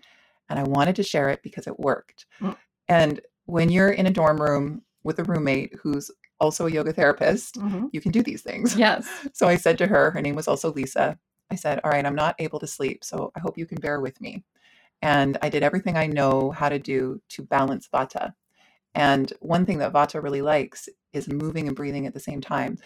And 0.48 0.58
I 0.58 0.62
wanted 0.62 0.96
to 0.96 1.02
share 1.02 1.28
it 1.28 1.42
because 1.42 1.66
it 1.66 1.78
worked. 1.78 2.26
Mm. 2.40 2.56
And 2.88 3.20
when 3.44 3.68
you're 3.68 3.90
in 3.90 4.06
a 4.06 4.10
dorm 4.10 4.40
room 4.40 4.82
with 5.04 5.18
a 5.18 5.24
roommate 5.24 5.74
who's 5.82 6.10
also 6.40 6.66
a 6.66 6.70
yoga 6.70 6.92
therapist, 6.92 7.56
Mhm. 7.56 7.90
you 7.92 8.00
can 8.00 8.12
do 8.12 8.22
these 8.22 8.42
things. 8.42 8.76
yes 8.76 9.06
So 9.34 9.46
I 9.48 9.56
said 9.56 9.78
to 9.78 9.86
her, 9.86 10.10
her 10.12 10.22
name 10.22 10.34
was 10.34 10.48
also 10.48 10.72
Lisa. 10.72 11.18
I 11.50 11.56
said, 11.56 11.80
All 11.84 11.90
right, 11.90 12.04
I'm 12.06 12.14
not 12.14 12.36
able 12.38 12.58
to 12.60 12.66
sleep, 12.66 13.04
so 13.04 13.32
I 13.36 13.40
hope 13.40 13.58
you 13.58 13.66
can 13.66 13.78
bear 13.80 14.00
with 14.00 14.20
me. 14.20 14.44
And 15.02 15.38
I 15.42 15.48
did 15.48 15.62
everything 15.62 15.96
I 15.96 16.06
know 16.06 16.50
how 16.50 16.68
to 16.68 16.78
do 16.78 17.20
to 17.30 17.42
balance 17.42 17.88
Vata. 17.92 18.32
And 18.94 19.32
one 19.40 19.66
thing 19.66 19.78
that 19.78 19.92
Vata 19.92 20.22
really 20.22 20.42
likes 20.42 20.88
is 21.12 21.28
moving 21.28 21.68
and 21.68 21.76
breathing 21.76 22.06
at 22.06 22.14
the 22.14 22.20
same 22.20 22.40
time. 22.40 22.78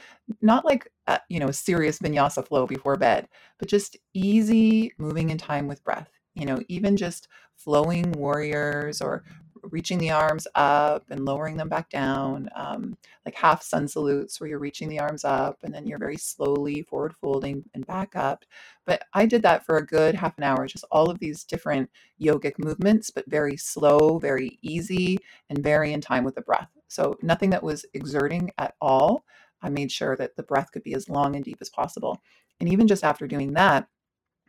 Not 0.43 0.65
like, 0.65 0.91
you 1.29 1.39
know, 1.39 1.51
serious 1.51 1.99
vinyasa 2.01 2.47
flow 2.47 2.67
before 2.67 2.97
bed, 2.97 3.29
but 3.59 3.69
just 3.69 3.97
easy 4.13 4.93
moving 4.99 5.31
in 5.31 5.39
time 5.39 5.69
with 5.69 5.85
breath 5.85 6.11
you 6.35 6.47
know, 6.47 6.61
even 6.69 6.97
just 6.97 7.29
flowing 7.57 8.13
warriors 8.13 9.01
or 9.01 9.25
reaching 9.63 9.99
the 9.99 10.11
arms 10.11 10.47
up 10.55 11.05
and 11.11 11.25
lowering 11.25 11.57
them 11.57 11.69
back 11.69 11.91
down, 11.91 12.49
um, 12.55 12.97
like 13.25 13.35
half 13.35 13.63
sun 13.63 13.89
salutes 13.89 14.41
where 14.41 14.49
you're 14.49 14.59
reaching 14.59 14.89
the 14.89 15.01
arms 15.01 15.25
up 15.25 15.59
and 15.63 15.75
then 15.75 15.87
you're 15.87 15.99
very 15.99 16.17
slowly 16.17 16.83
forward 16.83 17.15
folding 17.15 17.65
and 17.75 17.87
back 17.87 18.17
up. 18.17 18.45
But 18.87 19.05
I 19.15 19.27
did 19.27 19.43
that 19.43 19.65
for 19.65 19.77
a 19.77 19.87
good 19.87 20.15
half 20.15 20.37
an 20.39 20.45
hour, 20.45 20.67
just 20.67 20.85
all 20.91 21.11
of 21.11 21.19
these 21.19 21.45
different 21.45 21.91
yogic 22.21 22.55
movements, 22.59 23.11
but 23.11 23.29
very 23.31 23.57
slow, 23.57 24.19
very 24.19 24.59
easy, 24.63 25.19
and 25.49 25.63
very 25.63 25.93
in 25.93 26.01
time 26.01 26.25
with 26.25 26.35
the 26.35 26.43
breath. 26.43 26.71
So 26.89 27.17
nothing 27.23 27.51
that 27.51 27.63
was 27.63 27.85
exerting 27.95 28.51
at 28.59 28.75
all. 28.81 29.25
I 29.63 29.69
made 29.69 29.93
sure 29.93 30.17
that 30.17 30.37
the 30.37 30.43
breath 30.43 30.73
could 30.73 30.83
be 30.83 30.95
as 30.95 31.09
long 31.09 31.37
and 31.37 31.45
deep 31.45 31.59
as 31.61 31.69
possible. 31.69 32.21
And 32.61 32.69
even 32.71 32.89
just 32.89 33.05
after 33.05 33.27
doing 33.27 33.53
that, 33.55 33.87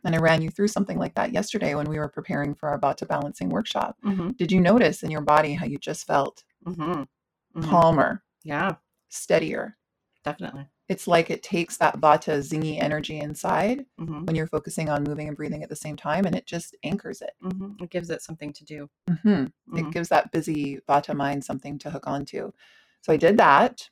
and 0.04 0.14
I 0.14 0.18
ran 0.18 0.42
you 0.42 0.50
through 0.50 0.68
something 0.68 0.98
like 0.98 1.14
that 1.14 1.32
yesterday 1.32 1.74
when 1.74 1.88
we 1.88 1.98
were 1.98 2.08
preparing 2.08 2.54
for 2.54 2.68
our 2.68 2.78
Vata 2.78 3.06
balancing 3.06 3.48
workshop. 3.48 3.96
Mm-hmm. 4.04 4.30
Did 4.30 4.50
you 4.52 4.60
notice 4.60 5.02
in 5.02 5.10
your 5.10 5.20
body 5.20 5.54
how 5.54 5.66
you 5.66 5.78
just 5.78 6.06
felt 6.06 6.44
Mm-hmm. 6.66 6.92
Mm-hmm. 6.92 7.70
calmer, 7.70 8.22
Yeah, 8.44 8.76
steadier? 9.08 9.76
definitely. 10.24 10.66
It's 10.88 11.06
like 11.06 11.30
it 11.30 11.42
takes 11.42 11.76
that 11.78 11.98
Vata 12.00 12.38
zingy 12.38 12.80
energy 12.82 13.18
inside 13.18 13.84
Mm-hmm. 14.00 14.24
when 14.26 14.36
you're 14.36 14.46
focusing 14.46 14.88
on 14.88 15.04
moving 15.04 15.28
and 15.28 15.36
breathing 15.36 15.62
at 15.62 15.68
the 15.68 15.76
same 15.76 15.96
time, 15.96 16.24
and 16.26 16.34
it 16.34 16.46
just 16.46 16.76
anchors 16.82 17.22
it. 17.22 17.32
Mm-hmm. 17.42 17.82
It 17.82 17.90
gives 17.90 18.10
it 18.10 18.22
something 18.22 18.52
to 18.52 18.64
do. 18.64 18.88
hmm 19.22 19.44
Mhm. 19.70 19.78
It 19.78 19.90
gives 19.92 20.08
that 20.10 20.32
busy 20.32 20.78
Vata 20.88 21.14
mind 21.14 21.44
something 21.44 21.78
to 21.78 21.90
hook 21.90 22.06
onto. 22.06 22.52
So 23.02 23.12
I 23.12 23.16
did 23.16 23.36
that. 23.38 23.88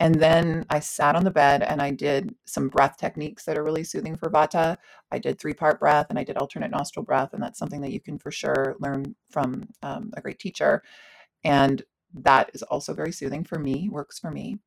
And 0.00 0.14
then 0.14 0.64
I 0.70 0.80
sat 0.80 1.14
on 1.14 1.24
the 1.24 1.30
bed 1.30 1.62
and 1.62 1.80
I 1.82 1.90
did 1.90 2.34
some 2.46 2.68
breath 2.68 2.96
techniques 2.96 3.44
that 3.44 3.58
are 3.58 3.62
really 3.62 3.84
soothing 3.84 4.16
for 4.16 4.30
Vata. 4.30 4.78
I 5.12 5.18
did 5.18 5.38
three 5.38 5.52
part 5.52 5.78
breath 5.78 6.06
and 6.08 6.18
I 6.18 6.24
did 6.24 6.38
alternate 6.38 6.70
nostril 6.70 7.04
breath. 7.04 7.34
And 7.34 7.42
that's 7.42 7.58
something 7.58 7.82
that 7.82 7.92
you 7.92 8.00
can 8.00 8.18
for 8.18 8.30
sure 8.30 8.76
learn 8.80 9.14
from 9.30 9.68
um, 9.82 10.10
a 10.16 10.22
great 10.22 10.38
teacher. 10.38 10.82
And 11.44 11.82
that 12.14 12.50
is 12.54 12.62
also 12.62 12.94
very 12.94 13.12
soothing 13.12 13.44
for 13.44 13.58
me, 13.58 13.90
works 13.90 14.18
for 14.18 14.30
me. 14.30 14.58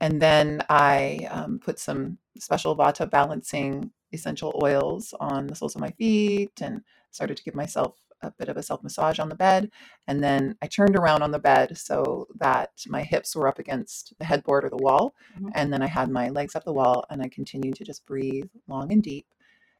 And 0.00 0.20
then 0.20 0.64
I 0.70 1.28
um, 1.30 1.58
put 1.58 1.78
some 1.78 2.16
special 2.38 2.74
Vata 2.74 3.08
balancing 3.08 3.90
essential 4.12 4.58
oils 4.62 5.12
on 5.20 5.46
the 5.46 5.54
soles 5.54 5.74
of 5.74 5.82
my 5.82 5.90
feet 5.90 6.62
and 6.62 6.80
started 7.10 7.36
to 7.36 7.44
give 7.44 7.54
myself 7.54 7.96
a 8.22 8.30
bit 8.32 8.48
of 8.48 8.56
a 8.56 8.62
self 8.62 8.82
massage 8.82 9.18
on 9.18 9.28
the 9.28 9.34
bed. 9.34 9.70
And 10.06 10.22
then 10.22 10.56
I 10.62 10.66
turned 10.66 10.96
around 10.96 11.22
on 11.22 11.30
the 11.30 11.38
bed 11.38 11.76
so 11.78 12.26
that 12.38 12.70
my 12.88 13.02
hips 13.02 13.34
were 13.36 13.48
up 13.48 13.58
against 13.58 14.12
the 14.18 14.24
headboard 14.24 14.64
or 14.64 14.70
the 14.70 14.76
wall. 14.76 15.14
Mhm. 15.38 15.50
And 15.54 15.72
then 15.72 15.82
I 15.82 15.86
had 15.86 16.10
my 16.10 16.28
legs 16.28 16.54
up 16.54 16.64
the 16.64 16.72
wall 16.72 17.04
and 17.10 17.22
I 17.22 17.28
continued 17.28 17.76
to 17.76 17.84
just 17.84 18.06
breathe 18.06 18.48
long 18.68 18.92
and 18.92 19.02
deep. 19.02 19.26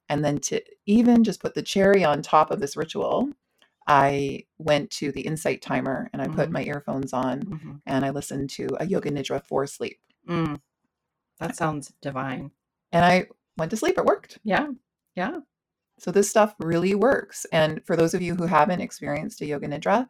And 0.08 0.24
then 0.24 0.38
to 0.38 0.62
even 0.86 1.22
just 1.22 1.40
put 1.40 1.54
the 1.54 1.62
cherry 1.62 2.02
on 2.04 2.22
top 2.22 2.50
of 2.50 2.60
this 2.60 2.76
ritual, 2.76 3.30
I 3.86 4.44
went 4.58 4.90
to 4.92 5.10
the 5.12 5.22
Insight 5.22 5.62
timer 5.62 6.10
and 6.12 6.20
I 6.22 6.26
put 6.28 6.48
Mhm. 6.48 6.52
my 6.52 6.64
earphones 6.64 7.12
on 7.12 7.42
Mm-hmm. 7.42 7.72
and 7.86 8.04
I 8.04 8.10
listened 8.10 8.50
to 8.50 8.68
a 8.78 8.86
Yoga 8.86 9.10
Nidra 9.10 9.42
for 9.44 9.66
sleep. 9.66 10.00
Mm. 10.28 10.60
That 11.38 11.56
sounds 11.56 11.92
divine. 12.02 12.50
And 12.92 13.04
I 13.04 13.28
went 13.56 13.70
to 13.70 13.76
sleep. 13.76 13.98
It 13.98 14.04
worked. 14.04 14.38
Yeah, 14.44 14.68
yeah. 15.14 15.40
So 16.00 16.10
this 16.10 16.30
stuff 16.30 16.54
really 16.58 16.94
works. 16.94 17.46
And 17.52 17.84
for 17.84 17.94
those 17.94 18.14
of 18.14 18.22
you 18.22 18.34
who 18.34 18.46
haven't 18.46 18.80
experienced 18.80 19.42
a 19.42 19.46
yoga 19.46 19.68
nidra, 19.68 20.08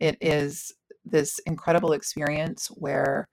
it 0.00 0.18
is 0.20 0.74
this 1.04 1.38
incredible 1.46 1.92
experience 1.92 2.66
where 2.68 3.28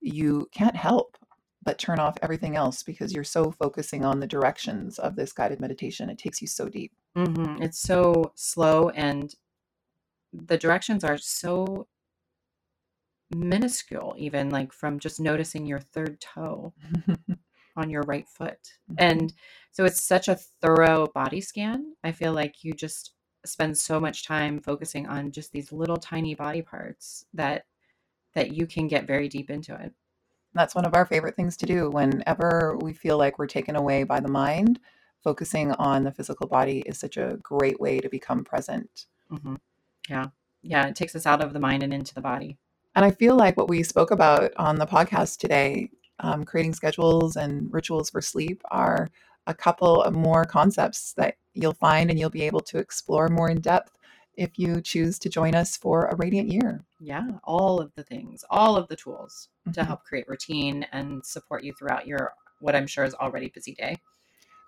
you 0.00 0.48
can't 0.52 0.76
help 0.76 1.16
but 1.64 1.78
turn 1.78 1.98
off 1.98 2.16
everything 2.22 2.56
else 2.56 2.82
because 2.82 3.12
you're 3.12 3.24
so 3.24 3.50
focusing 3.50 4.04
on 4.04 4.20
the 4.20 4.26
directions 4.26 4.98
of 5.00 5.16
this 5.16 5.32
guided 5.32 5.60
meditation. 5.60 6.08
It 6.08 6.18
takes 6.18 6.40
you 6.40 6.46
so 6.46 6.68
deep. 6.68 6.92
Mm-hmm. 7.16 7.62
It's 7.62 7.80
so 7.80 8.32
slow, 8.36 8.90
and 8.90 9.34
the 10.32 10.56
directions 10.58 11.02
are 11.02 11.18
so 11.18 11.88
minuscule, 13.34 14.14
even 14.16 14.50
like 14.50 14.72
from 14.72 15.00
just 15.00 15.18
noticing 15.18 15.66
your 15.66 15.80
third 15.80 16.20
toe 16.20 16.72
on 17.76 17.90
your 17.90 18.02
right 18.02 18.28
foot. 18.28 18.58
And 18.98 19.32
so 19.72 19.84
it's 19.84 20.02
such 20.02 20.28
a 20.28 20.36
thorough 20.36 21.06
body 21.14 21.40
scan. 21.40 21.94
I 22.02 22.12
feel 22.12 22.32
like 22.32 22.64
you 22.64 22.72
just 22.72 23.12
spend 23.44 23.76
so 23.76 24.00
much 24.00 24.26
time 24.26 24.60
focusing 24.60 25.06
on 25.06 25.30
just 25.30 25.52
these 25.52 25.72
little 25.72 25.96
tiny 25.96 26.34
body 26.34 26.62
parts 26.62 27.26
that 27.34 27.66
that 28.34 28.52
you 28.52 28.66
can 28.66 28.86
get 28.86 29.06
very 29.06 29.28
deep 29.28 29.50
into 29.50 29.74
it. 29.74 29.92
That's 30.54 30.74
one 30.74 30.84
of 30.84 30.94
our 30.94 31.06
favorite 31.06 31.36
things 31.36 31.56
to 31.58 31.66
do 31.66 31.90
whenever 31.90 32.78
we 32.80 32.92
feel 32.92 33.18
like 33.18 33.38
we're 33.38 33.46
taken 33.46 33.76
away 33.76 34.04
by 34.04 34.20
the 34.20 34.28
mind. 34.28 34.80
Focusing 35.22 35.72
on 35.72 36.04
the 36.04 36.12
physical 36.12 36.46
body 36.46 36.80
is 36.86 36.98
such 36.98 37.16
a 37.16 37.38
great 37.42 37.80
way 37.80 37.98
to 37.98 38.08
become 38.08 38.44
present. 38.44 39.06
hmm 39.28 39.56
Yeah. 40.08 40.26
Yeah. 40.62 40.86
It 40.86 40.96
takes 40.96 41.14
us 41.16 41.26
out 41.26 41.42
of 41.42 41.52
the 41.52 41.60
mind 41.60 41.82
and 41.82 41.92
into 41.92 42.14
the 42.14 42.20
body. 42.20 42.58
And 42.94 43.04
I 43.04 43.10
feel 43.10 43.36
like 43.36 43.56
what 43.56 43.68
we 43.68 43.82
spoke 43.82 44.10
about 44.10 44.52
on 44.56 44.76
the 44.76 44.86
podcast 44.86 45.38
today, 45.38 45.90
um, 46.20 46.44
creating 46.44 46.74
schedules 46.74 47.36
and 47.36 47.72
rituals 47.72 48.10
for 48.10 48.20
sleep, 48.20 48.62
are 48.70 49.08
a 49.46 49.54
couple 49.54 50.02
of 50.02 50.12
more 50.14 50.44
concepts 50.44 51.12
that 51.14 51.36
you'll 51.54 51.74
find 51.74 52.10
and 52.10 52.18
you'll 52.18 52.30
be 52.30 52.42
able 52.42 52.60
to 52.60 52.78
explore 52.78 53.28
more 53.28 53.48
in 53.48 53.60
depth 53.60 53.92
if 54.36 54.58
you 54.58 54.80
choose 54.80 55.18
to 55.20 55.28
join 55.28 55.54
us 55.54 55.76
for 55.76 56.06
a 56.06 56.16
radiant 56.16 56.50
year. 56.50 56.84
Yeah. 57.00 57.26
All 57.44 57.80
of 57.80 57.94
the 57.94 58.02
things, 58.02 58.44
all 58.50 58.76
of 58.76 58.88
the 58.88 58.96
tools 58.96 59.48
to 59.72 59.80
Mhm. 59.80 59.86
help 59.86 60.04
create 60.04 60.28
routine 60.28 60.84
and 60.92 61.24
support 61.24 61.64
you 61.64 61.72
throughout 61.72 62.06
your, 62.06 62.34
what 62.60 62.76
I'm 62.76 62.86
sure 62.86 63.04
is 63.04 63.14
already 63.14 63.48
busy 63.48 63.74
day. 63.74 63.96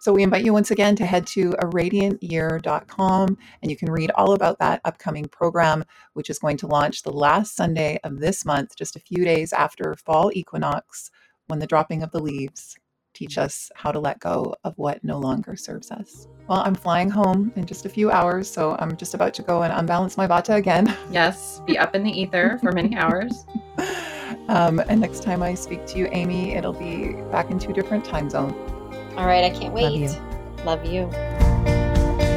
So 0.01 0.13
we 0.13 0.23
invite 0.23 0.45
you 0.45 0.53
once 0.53 0.71
again 0.71 0.95
to 0.97 1.07
head 1.07 1.27
to 1.29 1.55
a 1.59 1.67
radiantyear.com 1.67 3.37
and 3.63 3.71
you 3.71 3.77
can 3.77 3.91
read 3.91 4.13
all 4.13 4.33
about 4.33 4.59
that 4.61 4.81
upcoming 4.85 5.25
program, 5.27 5.85
which 6.13 6.31
is 6.31 6.39
going 6.39 6.57
to 6.59 6.69
launch 6.69 7.03
the 7.03 7.13
last 7.13 7.57
Sunday 7.57 7.99
of 8.05 8.21
this 8.21 8.45
month, 8.45 8.77
just 8.77 8.95
a 8.95 9.01
few 9.01 9.25
days 9.25 9.53
after 9.53 9.97
fall 9.97 10.31
equinox, 10.33 11.11
when 11.49 11.59
the 11.59 11.67
dropping 11.67 12.03
of 12.03 12.11
the 12.11 12.21
leaves 12.21 12.77
teach 13.15 13.39
us 13.39 13.71
how 13.75 13.91
to 13.91 13.99
let 13.99 14.21
go 14.21 14.55
of 14.65 14.77
what 14.77 15.03
no 15.03 15.19
longer 15.19 15.57
serves 15.57 15.91
us. 15.91 16.29
Well, 16.47 16.63
I'm 16.65 16.75
flying 16.75 17.11
home 17.11 17.53
in 17.57 17.67
just 17.67 17.85
a 17.85 17.89
few 17.89 18.11
hours, 18.11 18.49
so 18.49 18.77
I'm 18.79 18.97
just 18.97 19.15
about 19.15 19.35
to 19.35 19.43
go 19.43 19.63
and 19.63 19.73
unbalance 19.73 20.17
my 20.17 20.27
vata 20.27 20.57
again. 20.57 20.95
Yes. 21.11 21.61
Be 21.67 21.79
up 21.79 21.95
in 21.95 22.05
the 22.05 22.11
ether 22.11 22.59
for 22.63 22.73
many 22.73 22.97
hours. 22.97 23.45
Um, 24.49 24.81
and 24.89 24.99
next 24.99 25.23
time 25.23 25.43
I 25.43 25.53
speak 25.53 25.87
to 25.89 25.99
you, 25.99 26.09
Amy, 26.11 26.55
it'll 26.55 26.73
be 26.73 27.13
back 27.31 27.51
in 27.51 27.59
two 27.59 27.75
different 27.75 28.03
time 28.03 28.31
zones. 28.31 28.55
All 29.15 29.27
right, 29.27 29.45
I 29.45 29.51
can't 29.51 29.75
wait. 29.75 29.83
Love 29.83 29.93
wait. 29.93 30.11
you. 30.11 30.65
Love 30.65 30.87
you. 30.87 31.11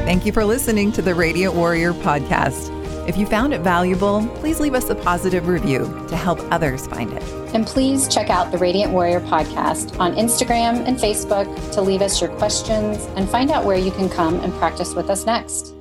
Thank 0.04 0.26
you 0.26 0.34
for 0.34 0.44
listening 0.44 0.92
to 0.92 1.02
the 1.02 1.16
Radiant 1.16 1.54
Warrior 1.54 1.94
podcast. 1.94 2.81
If 3.08 3.18
you 3.18 3.26
found 3.26 3.54
it 3.54 3.62
valuable, 3.62 4.28
please 4.36 4.60
leave 4.60 4.76
us 4.76 4.90
a 4.90 4.96
positive 4.96 5.48
review 5.48 5.80
to 6.08 6.16
help 6.16 6.40
others 6.52 6.86
find 6.88 7.12
it. 7.12 7.24
And 7.54 7.66
please 7.66 8.08
check 8.08 8.30
out 8.30 8.52
the 8.52 8.58
Radiant 8.58 8.94
Warrior 8.94 9.22
podcast 9.22 10.00
on 10.00 10.16
Instagram 10.16 10.88
and 10.88 10.98
Facebook 10.98 11.74
to 11.74 11.82
leave 11.82 12.02
us 12.02 12.22
your 12.22 12.30
questions 12.38 13.06
and 13.16 13.28
find 13.30 13.52
out 13.52 13.66
where 13.66 13.78
you 13.78 13.92
can 13.92 14.10
come 14.10 14.40
and 14.42 14.54
practice 14.54 14.94
with 14.94 15.10
us 15.10 15.26
next. 15.26 15.74